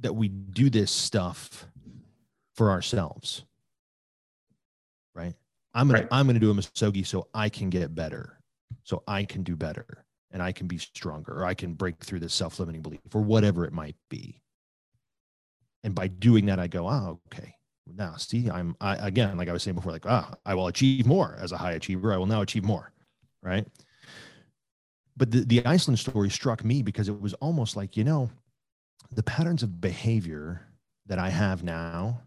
that 0.00 0.14
we 0.14 0.28
do 0.28 0.68
this 0.68 0.90
stuff 0.90 1.66
for 2.54 2.70
ourselves? 2.70 3.44
I'm 5.74 5.88
gonna 5.88 6.00
right. 6.00 6.08
I'm 6.10 6.26
gonna 6.26 6.38
do 6.38 6.50
a 6.50 6.54
misogi 6.54 7.04
so 7.04 7.28
I 7.34 7.48
can 7.48 7.70
get 7.70 7.94
better, 7.94 8.38
so 8.84 9.02
I 9.06 9.24
can 9.24 9.42
do 9.42 9.56
better 9.56 10.04
and 10.32 10.42
I 10.42 10.52
can 10.52 10.66
be 10.66 10.78
stronger, 10.78 11.32
or 11.40 11.44
I 11.44 11.54
can 11.54 11.74
break 11.74 12.02
through 12.02 12.20
this 12.20 12.34
self 12.34 12.58
limiting 12.58 12.82
belief, 12.82 13.00
or 13.14 13.22
whatever 13.22 13.64
it 13.64 13.72
might 13.72 13.96
be. 14.08 14.40
And 15.84 15.94
by 15.94 16.08
doing 16.08 16.46
that, 16.46 16.58
I 16.58 16.68
go, 16.68 16.88
oh, 16.88 17.20
okay. 17.32 17.54
Now, 17.94 18.16
see, 18.16 18.48
I'm 18.48 18.76
I, 18.80 18.96
again, 19.06 19.36
like 19.36 19.48
I 19.48 19.52
was 19.52 19.62
saying 19.62 19.74
before, 19.74 19.92
like, 19.92 20.06
ah, 20.06 20.34
I 20.46 20.54
will 20.54 20.68
achieve 20.68 21.06
more 21.06 21.36
as 21.40 21.52
a 21.52 21.58
high 21.58 21.72
achiever. 21.72 22.12
I 22.12 22.16
will 22.16 22.26
now 22.26 22.40
achieve 22.40 22.64
more, 22.64 22.92
right? 23.42 23.66
But 25.16 25.30
the, 25.30 25.40
the 25.40 25.66
Iceland 25.66 25.98
story 25.98 26.30
struck 26.30 26.64
me 26.64 26.82
because 26.82 27.08
it 27.08 27.20
was 27.20 27.34
almost 27.34 27.76
like, 27.76 27.96
you 27.96 28.04
know, 28.04 28.30
the 29.10 29.22
patterns 29.22 29.62
of 29.62 29.80
behavior 29.80 30.66
that 31.06 31.18
I 31.18 31.28
have 31.28 31.62
now, 31.64 32.22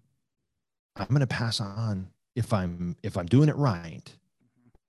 I'm 0.95 1.07
going 1.07 1.21
to 1.21 1.27
pass 1.27 1.59
on 1.59 2.09
if 2.35 2.53
I'm 2.53 2.95
if 3.03 3.17
I'm 3.17 3.25
doing 3.25 3.49
it 3.49 3.55
right 3.55 4.13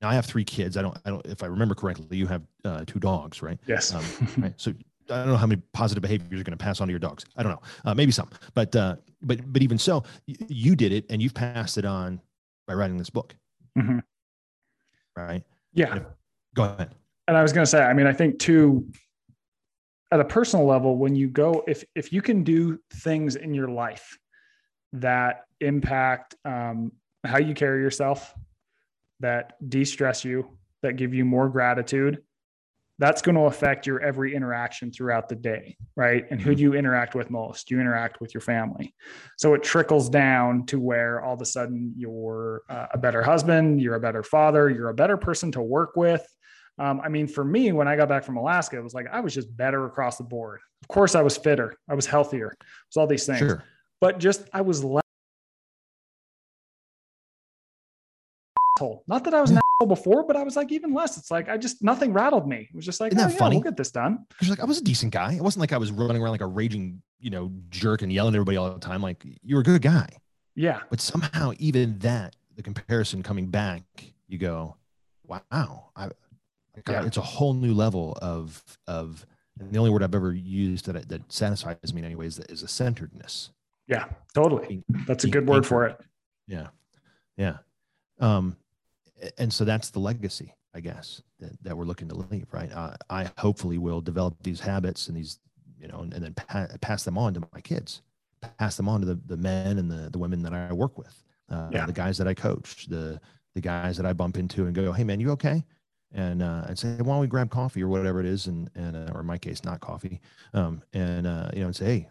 now 0.00 0.08
I 0.08 0.14
have 0.14 0.26
three 0.26 0.44
kids. 0.44 0.76
I 0.76 0.82
don't, 0.82 0.96
I 1.04 1.10
don't, 1.10 1.24
if 1.26 1.42
I 1.42 1.46
remember 1.46 1.74
correctly, 1.74 2.16
you 2.16 2.26
have 2.26 2.42
uh, 2.64 2.84
two 2.86 2.98
dogs, 2.98 3.42
right? 3.42 3.58
Yes. 3.66 3.94
Um, 3.94 4.04
right. 4.38 4.52
So 4.56 4.72
I 5.10 5.18
don't 5.18 5.28
know 5.28 5.36
how 5.36 5.46
many 5.46 5.62
positive 5.72 6.02
behaviors 6.02 6.30
you're 6.30 6.42
going 6.42 6.56
to 6.56 6.62
pass 6.62 6.80
on 6.80 6.88
to 6.88 6.92
your 6.92 6.98
dogs. 6.98 7.24
I 7.36 7.42
don't 7.42 7.52
know. 7.52 7.62
Uh, 7.84 7.94
maybe 7.94 8.12
some, 8.12 8.28
but, 8.54 8.74
uh, 8.76 8.96
but, 9.22 9.40
but 9.52 9.62
even 9.62 9.78
so, 9.78 10.02
you 10.26 10.76
did 10.76 10.92
it 10.92 11.06
and 11.08 11.22
you've 11.22 11.34
passed 11.34 11.78
it 11.78 11.84
on 11.84 12.20
by 12.66 12.74
writing 12.74 12.98
this 12.98 13.10
book. 13.10 13.34
Mm-hmm. 13.78 14.00
Right. 15.16 15.42
Yeah. 15.72 15.96
If, 15.96 16.02
go 16.54 16.64
ahead. 16.64 16.94
And 17.28 17.36
I 17.36 17.42
was 17.42 17.52
going 17.52 17.64
to 17.64 17.70
say, 17.70 17.82
I 17.82 17.92
mean, 17.92 18.06
I 18.06 18.12
think 18.12 18.38
too, 18.38 18.86
at 20.12 20.20
a 20.20 20.24
personal 20.24 20.66
level, 20.66 20.96
when 20.96 21.14
you 21.16 21.28
go, 21.28 21.64
if, 21.66 21.84
if 21.94 22.12
you 22.12 22.20
can 22.20 22.44
do 22.44 22.78
things 22.92 23.36
in 23.36 23.54
your 23.54 23.68
life 23.68 24.18
that 24.92 25.44
impact 25.60 26.36
um, 26.44 26.92
how 27.26 27.38
you 27.38 27.54
carry 27.54 27.80
yourself, 27.82 28.34
that 29.20 29.54
de-stress 29.68 30.24
you, 30.24 30.56
that 30.82 30.96
give 30.96 31.14
you 31.14 31.24
more 31.24 31.48
gratitude, 31.48 32.22
that's 32.98 33.20
going 33.20 33.34
to 33.34 33.42
affect 33.42 33.86
your 33.86 34.00
every 34.00 34.34
interaction 34.34 34.90
throughout 34.90 35.28
the 35.28 35.34
day, 35.34 35.76
right? 35.96 36.24
And 36.30 36.40
who 36.40 36.50
mm-hmm. 36.50 36.56
do 36.56 36.62
you 36.62 36.74
interact 36.74 37.14
with 37.14 37.30
most? 37.30 37.70
You 37.70 37.78
interact 37.78 38.20
with 38.20 38.32
your 38.32 38.40
family. 38.40 38.94
So 39.36 39.52
it 39.54 39.62
trickles 39.62 40.08
down 40.08 40.64
to 40.66 40.80
where 40.80 41.20
all 41.20 41.34
of 41.34 41.42
a 41.42 41.44
sudden 41.44 41.92
you're 41.96 42.62
uh, 42.70 42.86
a 42.94 42.98
better 42.98 43.22
husband, 43.22 43.82
you're 43.82 43.96
a 43.96 44.00
better 44.00 44.22
father, 44.22 44.70
you're 44.70 44.88
a 44.88 44.94
better 44.94 45.18
person 45.18 45.52
to 45.52 45.62
work 45.62 45.94
with. 45.94 46.26
Um, 46.78 47.00
I 47.02 47.08
mean, 47.08 47.26
for 47.26 47.44
me, 47.44 47.72
when 47.72 47.88
I 47.88 47.96
got 47.96 48.08
back 48.08 48.24
from 48.24 48.36
Alaska, 48.36 48.78
it 48.78 48.84
was 48.84 48.94
like 48.94 49.06
I 49.10 49.20
was 49.20 49.34
just 49.34 49.54
better 49.54 49.86
across 49.86 50.16
the 50.18 50.24
board. 50.24 50.60
Of 50.82 50.88
course, 50.88 51.14
I 51.14 51.22
was 51.22 51.36
fitter, 51.36 51.74
I 51.88 51.94
was 51.94 52.06
healthier, 52.06 52.48
it 52.48 52.58
was 52.90 52.96
all 52.96 53.06
these 53.06 53.26
things. 53.26 53.38
Sure. 53.38 53.64
But 54.00 54.18
just 54.18 54.48
I 54.52 54.60
was 54.60 54.84
asshole. 58.76 59.04
Not 59.06 59.24
that 59.24 59.34
I 59.34 59.40
was 59.40 59.50
an 59.50 59.58
asshole 59.58 59.88
before, 59.88 60.24
but 60.24 60.36
I 60.36 60.42
was 60.42 60.56
like 60.56 60.72
even 60.72 60.92
less. 60.92 61.16
It's 61.16 61.30
like 61.30 61.48
I 61.48 61.56
just 61.56 61.82
nothing 61.82 62.12
rattled 62.12 62.48
me. 62.48 62.68
It 62.70 62.74
was 62.74 62.84
just 62.84 63.00
like, 63.00 63.12
Isn't 63.12 63.24
oh, 63.24 63.28
that 63.28 63.32
yeah, 63.32 63.38
funny? 63.38 63.56
We'll 63.56 63.64
get 63.64 63.76
this 63.76 63.90
done. 63.90 64.24
Because 64.28 64.48
like 64.50 64.60
I 64.60 64.64
was 64.64 64.78
a 64.78 64.84
decent 64.84 65.12
guy. 65.12 65.34
It 65.34 65.42
wasn't 65.42 65.60
like 65.60 65.72
I 65.72 65.78
was 65.78 65.90
running 65.92 66.22
around 66.22 66.32
like 66.32 66.40
a 66.40 66.46
raging, 66.46 67.02
you 67.18 67.30
know, 67.30 67.52
jerk 67.70 68.02
and 68.02 68.12
yelling 68.12 68.34
at 68.34 68.36
everybody 68.36 68.56
all 68.56 68.72
the 68.72 68.80
time. 68.80 69.02
Like 69.02 69.24
you 69.42 69.56
were 69.56 69.62
a 69.62 69.64
good 69.64 69.82
guy. 69.82 70.08
Yeah. 70.54 70.80
But 70.90 71.00
somehow 71.00 71.52
even 71.58 71.98
that, 72.00 72.36
the 72.54 72.62
comparison 72.62 73.22
coming 73.22 73.48
back, 73.48 73.82
you 74.28 74.38
go, 74.38 74.76
wow, 75.26 75.90
I, 75.94 76.10
yeah. 76.88 77.04
it's 77.04 77.18
a 77.18 77.22
whole 77.22 77.54
new 77.54 77.74
level 77.74 78.16
of 78.22 78.62
of. 78.86 79.26
And 79.58 79.72
the 79.72 79.78
only 79.78 79.90
word 79.90 80.02
I've 80.02 80.14
ever 80.14 80.34
used 80.34 80.84
that 80.84 81.08
that 81.08 81.32
satisfies 81.32 81.94
me 81.94 82.00
in 82.00 82.04
any 82.04 82.14
ways 82.14 82.38
is 82.38 82.62
a 82.62 82.68
centeredness. 82.68 83.48
Yeah, 83.88 84.04
totally. 84.34 84.84
That's 85.06 85.24
a 85.24 85.30
good 85.30 85.48
word 85.48 85.64
for 85.64 85.86
it. 85.86 85.98
Yeah, 86.46 86.66
yeah. 87.38 87.58
Um, 88.20 88.56
and 89.38 89.52
so 89.52 89.64
that's 89.64 89.90
the 89.90 89.98
legacy 89.98 90.54
i 90.74 90.80
guess 90.80 91.22
that, 91.38 91.52
that 91.62 91.76
we're 91.76 91.84
looking 91.84 92.08
to 92.08 92.14
leave 92.14 92.46
right 92.52 92.70
uh, 92.72 92.94
i 93.10 93.30
hopefully 93.38 93.78
will 93.78 94.00
develop 94.00 94.34
these 94.42 94.60
habits 94.60 95.08
and 95.08 95.16
these 95.16 95.38
you 95.78 95.88
know 95.88 96.00
and, 96.00 96.14
and 96.14 96.24
then 96.24 96.34
pa- 96.34 96.66
pass 96.80 97.04
them 97.04 97.18
on 97.18 97.34
to 97.34 97.40
my 97.52 97.60
kids 97.60 98.02
pass 98.58 98.76
them 98.76 98.88
on 98.88 99.00
to 99.00 99.06
the, 99.06 99.18
the 99.26 99.36
men 99.36 99.78
and 99.78 99.90
the, 99.90 100.10
the 100.10 100.18
women 100.18 100.42
that 100.42 100.52
i 100.52 100.72
work 100.72 100.98
with 100.98 101.22
uh, 101.50 101.68
yeah. 101.72 101.86
the 101.86 101.92
guys 101.92 102.18
that 102.18 102.28
i 102.28 102.34
coach 102.34 102.86
the 102.86 103.20
the 103.54 103.60
guys 103.60 103.96
that 103.96 104.06
i 104.06 104.12
bump 104.12 104.36
into 104.36 104.66
and 104.66 104.74
go 104.74 104.92
hey 104.92 105.04
man 105.04 105.20
you 105.20 105.30
okay 105.30 105.64
and 106.12 106.42
uh, 106.42 106.64
and 106.68 106.78
say, 106.78 106.96
why 106.96 107.14
don't 107.14 107.20
we 107.20 107.26
grab 107.26 107.50
coffee 107.50 107.82
or 107.82 107.88
whatever 107.88 108.20
it 108.20 108.26
is, 108.26 108.46
and 108.46 108.70
and 108.74 108.96
uh, 108.96 109.12
or 109.12 109.20
in 109.20 109.26
my 109.26 109.38
case, 109.38 109.64
not 109.64 109.80
coffee, 109.80 110.20
um, 110.54 110.82
and 110.92 111.26
uh, 111.26 111.50
you 111.52 111.60
know, 111.60 111.66
and 111.66 111.76
say, 111.76 111.84
hey, 111.84 112.08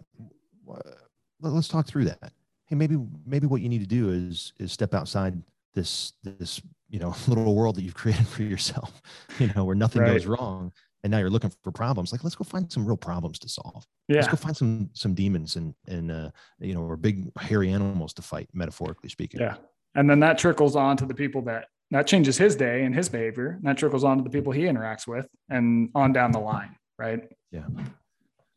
let's 1.41 1.67
talk 1.67 1.87
through 1.87 2.05
that. 2.05 2.33
Hey, 2.65 2.75
maybe 2.75 2.97
maybe 3.25 3.47
what 3.47 3.61
you 3.61 3.69
need 3.69 3.81
to 3.81 3.87
do 3.87 4.09
is 4.11 4.53
is 4.59 4.71
step 4.71 4.93
outside 4.93 5.41
this 5.73 6.13
this 6.23 6.61
you 6.89 6.99
know 6.99 7.15
little 7.27 7.55
world 7.55 7.75
that 7.75 7.83
you've 7.83 7.95
created 7.95 8.27
for 8.27 8.43
yourself 8.43 9.01
you 9.39 9.51
know 9.55 9.65
where 9.65 9.75
nothing 9.75 10.01
right. 10.01 10.11
goes 10.11 10.25
wrong 10.25 10.71
and 11.05 11.11
now 11.11 11.19
you're 11.19 11.29
looking 11.29 11.51
for 11.63 11.71
problems 11.71 12.11
like 12.11 12.23
let's 12.23 12.35
go 12.35 12.43
find 12.43 12.71
some 12.71 12.83
real 12.83 12.97
problems 12.97 13.37
to 13.37 13.47
solve. 13.47 13.85
Yeah. 14.07 14.15
let's 14.15 14.27
go 14.27 14.37
find 14.37 14.57
some 14.57 14.89
some 14.93 15.13
demons 15.13 15.55
and 15.55 15.75
and 15.87 16.11
uh 16.11 16.31
you 16.59 16.73
know 16.73 16.81
or 16.81 16.97
big 16.97 17.29
hairy 17.37 17.69
animals 17.69 18.11
to 18.15 18.23
fight 18.23 18.49
metaphorically 18.53 19.09
speaking. 19.09 19.39
Yeah. 19.39 19.57
And 19.93 20.09
then 20.09 20.19
that 20.21 20.39
trickles 20.39 20.75
on 20.75 20.97
to 20.97 21.05
the 21.05 21.13
people 21.13 21.43
that 21.43 21.67
that 21.91 22.07
changes 22.07 22.39
his 22.39 22.55
day 22.55 22.85
and 22.85 22.95
his 22.95 23.07
behavior 23.07 23.49
and 23.49 23.63
that 23.65 23.77
trickles 23.77 24.03
on 24.03 24.17
to 24.17 24.23
the 24.23 24.31
people 24.31 24.51
he 24.51 24.63
interacts 24.63 25.05
with 25.05 25.29
and 25.47 25.89
on 25.93 26.11
down 26.11 26.31
the 26.31 26.39
line 26.39 26.75
right? 26.97 27.29
Yeah. 27.51 27.67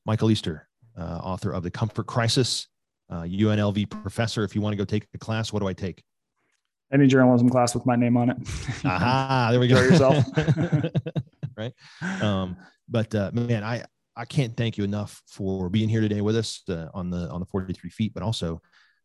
Michael 0.06 0.30
easter 0.30 0.68
uh, 0.96 1.20
author 1.22 1.52
of 1.52 1.62
the 1.62 1.70
comfort 1.70 2.06
crisis 2.06 2.66
uh, 3.10 3.22
unlv 3.22 3.90
professor 3.90 4.42
if 4.42 4.54
you 4.54 4.62
want 4.62 4.72
to 4.72 4.78
go 4.78 4.86
take 4.86 5.06
a 5.14 5.18
class 5.18 5.52
what 5.52 5.60
do 5.60 5.68
i 5.68 5.72
take 5.72 6.02
any 6.92 7.06
journalism 7.06 7.48
class 7.48 7.74
with 7.74 7.86
my 7.86 7.96
name 7.96 8.16
on 8.16 8.30
it. 8.30 8.36
Aha, 8.84 9.48
there 9.50 9.60
we 9.60 9.68
go. 9.68 9.80
yourself. 9.80 10.24
right. 11.56 11.72
Um, 12.22 12.56
but 12.88 13.14
uh, 13.14 13.30
man, 13.32 13.62
I 13.64 13.84
I 14.16 14.24
can't 14.24 14.56
thank 14.56 14.78
you 14.78 14.84
enough 14.84 15.22
for 15.26 15.68
being 15.68 15.88
here 15.88 16.00
today 16.00 16.20
with 16.20 16.36
us 16.36 16.62
uh, 16.68 16.88
on 16.94 17.10
the 17.10 17.28
on 17.30 17.40
the 17.40 17.46
43 17.46 17.90
feet, 17.90 18.14
but 18.14 18.22
also, 18.22 18.60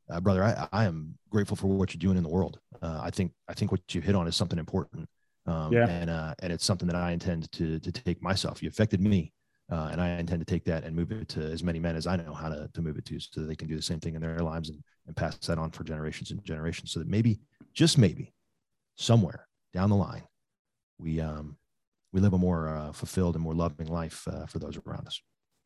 uh, 0.09 0.19
brother, 0.19 0.43
I, 0.43 0.67
I 0.71 0.85
am 0.85 1.15
grateful 1.29 1.57
for 1.57 1.67
what 1.67 1.93
you're 1.93 1.99
doing 1.99 2.17
in 2.17 2.23
the 2.23 2.29
world. 2.29 2.59
Uh, 2.81 3.01
I 3.03 3.09
think 3.09 3.31
I 3.47 3.53
think 3.53 3.71
what 3.71 3.81
you 3.93 4.01
hit 4.01 4.15
on 4.15 4.27
is 4.27 4.35
something 4.35 4.59
important, 4.59 5.07
um, 5.45 5.71
yeah. 5.71 5.87
and 5.87 6.09
uh, 6.09 6.33
and 6.39 6.51
it's 6.53 6.65
something 6.65 6.87
that 6.87 6.95
I 6.95 7.11
intend 7.11 7.51
to 7.53 7.79
to 7.79 7.91
take 7.91 8.21
myself. 8.21 8.63
You 8.63 8.69
affected 8.69 9.01
me, 9.01 9.33
uh, 9.71 9.89
and 9.91 10.01
I 10.01 10.09
intend 10.19 10.39
to 10.41 10.45
take 10.45 10.65
that 10.65 10.83
and 10.83 10.95
move 10.95 11.11
it 11.11 11.27
to 11.29 11.41
as 11.41 11.63
many 11.63 11.79
men 11.79 11.95
as 11.95 12.05
I 12.05 12.15
know 12.15 12.33
how 12.33 12.49
to, 12.49 12.69
to 12.73 12.81
move 12.81 12.97
it 12.97 13.05
to 13.05 13.19
so 13.19 13.41
that 13.41 13.47
they 13.47 13.55
can 13.55 13.67
do 13.67 13.75
the 13.75 13.81
same 13.81 13.99
thing 13.99 14.15
in 14.15 14.21
their 14.21 14.39
lives 14.39 14.69
and, 14.69 14.83
and 15.07 15.15
pass 15.15 15.37
that 15.37 15.57
on 15.57 15.71
for 15.71 15.83
generations 15.83 16.31
and 16.31 16.43
generations 16.43 16.91
so 16.91 16.99
that 16.99 17.07
maybe, 17.07 17.39
just 17.73 17.97
maybe, 17.97 18.33
somewhere 18.95 19.47
down 19.73 19.89
the 19.89 19.95
line, 19.95 20.23
we, 20.99 21.19
um, 21.19 21.57
we 22.11 22.21
live 22.21 22.33
a 22.33 22.37
more 22.37 22.69
uh, 22.69 22.91
fulfilled 22.91 23.35
and 23.35 23.43
more 23.43 23.55
loving 23.55 23.87
life 23.87 24.27
uh, 24.27 24.45
for 24.45 24.59
those 24.59 24.77
around 24.85 25.07
us. 25.07 25.21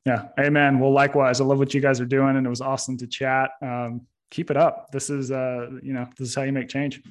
Yeah. 0.06 0.30
Amen. 0.40 0.80
Well, 0.80 0.94
likewise, 0.94 1.42
I 1.42 1.44
love 1.44 1.60
what 1.60 1.74
you 1.74 1.82
guys 1.82 2.00
are 2.00 2.06
doing 2.06 2.38
and 2.38 2.46
it 2.46 2.50
was 2.50 2.62
awesome 2.62 2.98
to 2.98 3.08
chat. 3.08 3.52
Um, 3.62 4.08
keep 4.32 4.50
it 4.50 4.58
up. 4.58 4.90
This 4.92 5.10
is, 5.10 5.32
uh, 5.32 5.68
you 5.84 5.94
know, 5.94 6.08
this 6.18 6.30
is 6.30 6.36
how 6.36 6.44
you 6.44 6.54
make 6.54 6.70
change. 6.70 7.02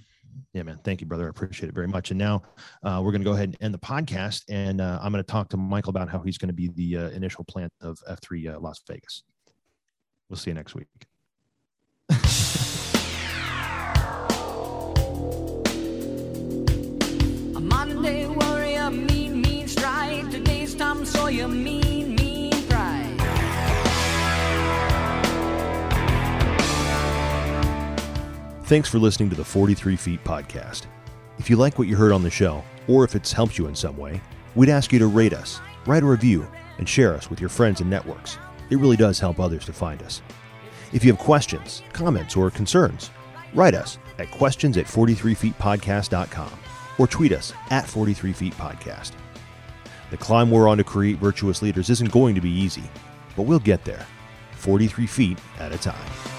Yeah, 0.53 0.63
man. 0.63 0.79
Thank 0.83 1.01
you, 1.01 1.07
brother. 1.07 1.27
I 1.27 1.29
appreciate 1.29 1.69
it 1.69 1.75
very 1.75 1.89
much. 1.89 2.11
And 2.11 2.19
now 2.19 2.43
uh, 2.83 3.01
we're 3.05 3.13
going 3.13 3.21
to 3.21 3.27
go 3.27 3.33
ahead 3.33 3.49
and 3.49 3.57
end 3.61 3.75
the 3.75 3.79
podcast. 3.79 4.45
And 4.49 4.81
uh, 4.81 4.99
I'm 5.03 5.13
going 5.13 5.23
to 5.23 5.31
talk 5.31 5.51
to 5.51 5.57
Michael 5.57 5.91
about 5.91 6.09
how 6.09 6.21
he's 6.21 6.39
going 6.39 6.49
to 6.49 6.55
be 6.55 6.69
the 6.69 6.97
uh, 6.97 7.09
initial 7.11 7.45
plant 7.45 7.73
of 7.81 7.99
F3 8.09 8.55
uh, 8.55 8.61
Las 8.61 8.81
Vegas. 8.89 9.23
We'll 10.29 10.39
see 10.39 10.51
you 10.51 10.55
next 10.55 10.75
week. 10.75 10.89
A 17.77 17.79
modern 17.81 18.03
day 18.03 18.27
warrior, 18.27 18.91
mean, 18.91 19.43
mean. 19.43 19.67
Today's 19.67 20.75
Tom 20.75 21.05
Sawyer, 21.05 21.47
mean, 21.47 22.15
mean 22.17 22.51
pride. 22.69 23.19
Thanks 28.65 28.89
for 28.89 28.99
listening 28.99 29.29
to 29.29 29.37
the 29.37 29.45
43 29.45 29.95
Feet 29.97 30.25
podcast. 30.25 30.87
If 31.39 31.51
you 31.51 31.57
like 31.57 31.79
what 31.79 31.87
you 31.87 31.97
heard 31.97 32.13
on 32.13 32.23
the 32.23 32.31
show, 32.31 32.65
or 32.89 33.05
if 33.05 33.15
it's 33.15 33.31
helped 33.31 33.59
you 33.59 33.67
in 33.67 33.75
some 33.75 33.99
way, 33.99 34.23
we'd 34.55 34.71
ask 34.71 34.91
you 34.91 34.99
to 34.99 35.07
rate 35.07 35.35
us, 35.35 35.61
write 35.85 36.03
a 36.03 36.07
review, 36.07 36.49
and 36.79 36.89
share 36.89 37.13
us 37.13 37.29
with 37.29 37.41
your 37.41 37.51
friends 37.51 37.83
and 37.83 37.91
networks. 37.91 38.39
It 38.71 38.79
really 38.79 38.97
does 38.97 39.21
help 39.21 39.39
others 39.39 39.67
to 39.67 39.75
find 39.75 40.03
us. 40.03 40.23
If 40.95 41.05
you 41.05 41.13
have 41.13 41.21
questions, 41.21 41.83
comments, 41.93 42.37
or 42.37 42.51
concerns, 42.51 43.11
write 43.53 43.75
us 43.75 43.99
at 44.19 44.31
questions 44.31 44.79
at 44.79 44.87
43feetpodcast.com 44.87 46.61
or 46.99 47.07
tweet 47.07 47.33
us 47.33 47.53
at 47.71 47.85
43feetpodcast. 47.85 49.13
The 50.11 50.17
climb 50.17 50.51
we're 50.51 50.69
on 50.69 50.79
to 50.79 50.85
create 50.85 51.17
virtuous 51.19 51.63
leaders 51.63 51.91
isn't 51.91 52.13
going 52.13 52.35
to 52.35 52.41
be 52.41 52.51
easy, 52.51 52.85
but 53.37 53.43
we'll 53.43 53.59
get 53.59 53.85
there, 53.85 54.07
43 54.53 55.07
feet 55.07 55.39
at 55.59 55.73
a 55.73 55.79
time. 55.79 56.36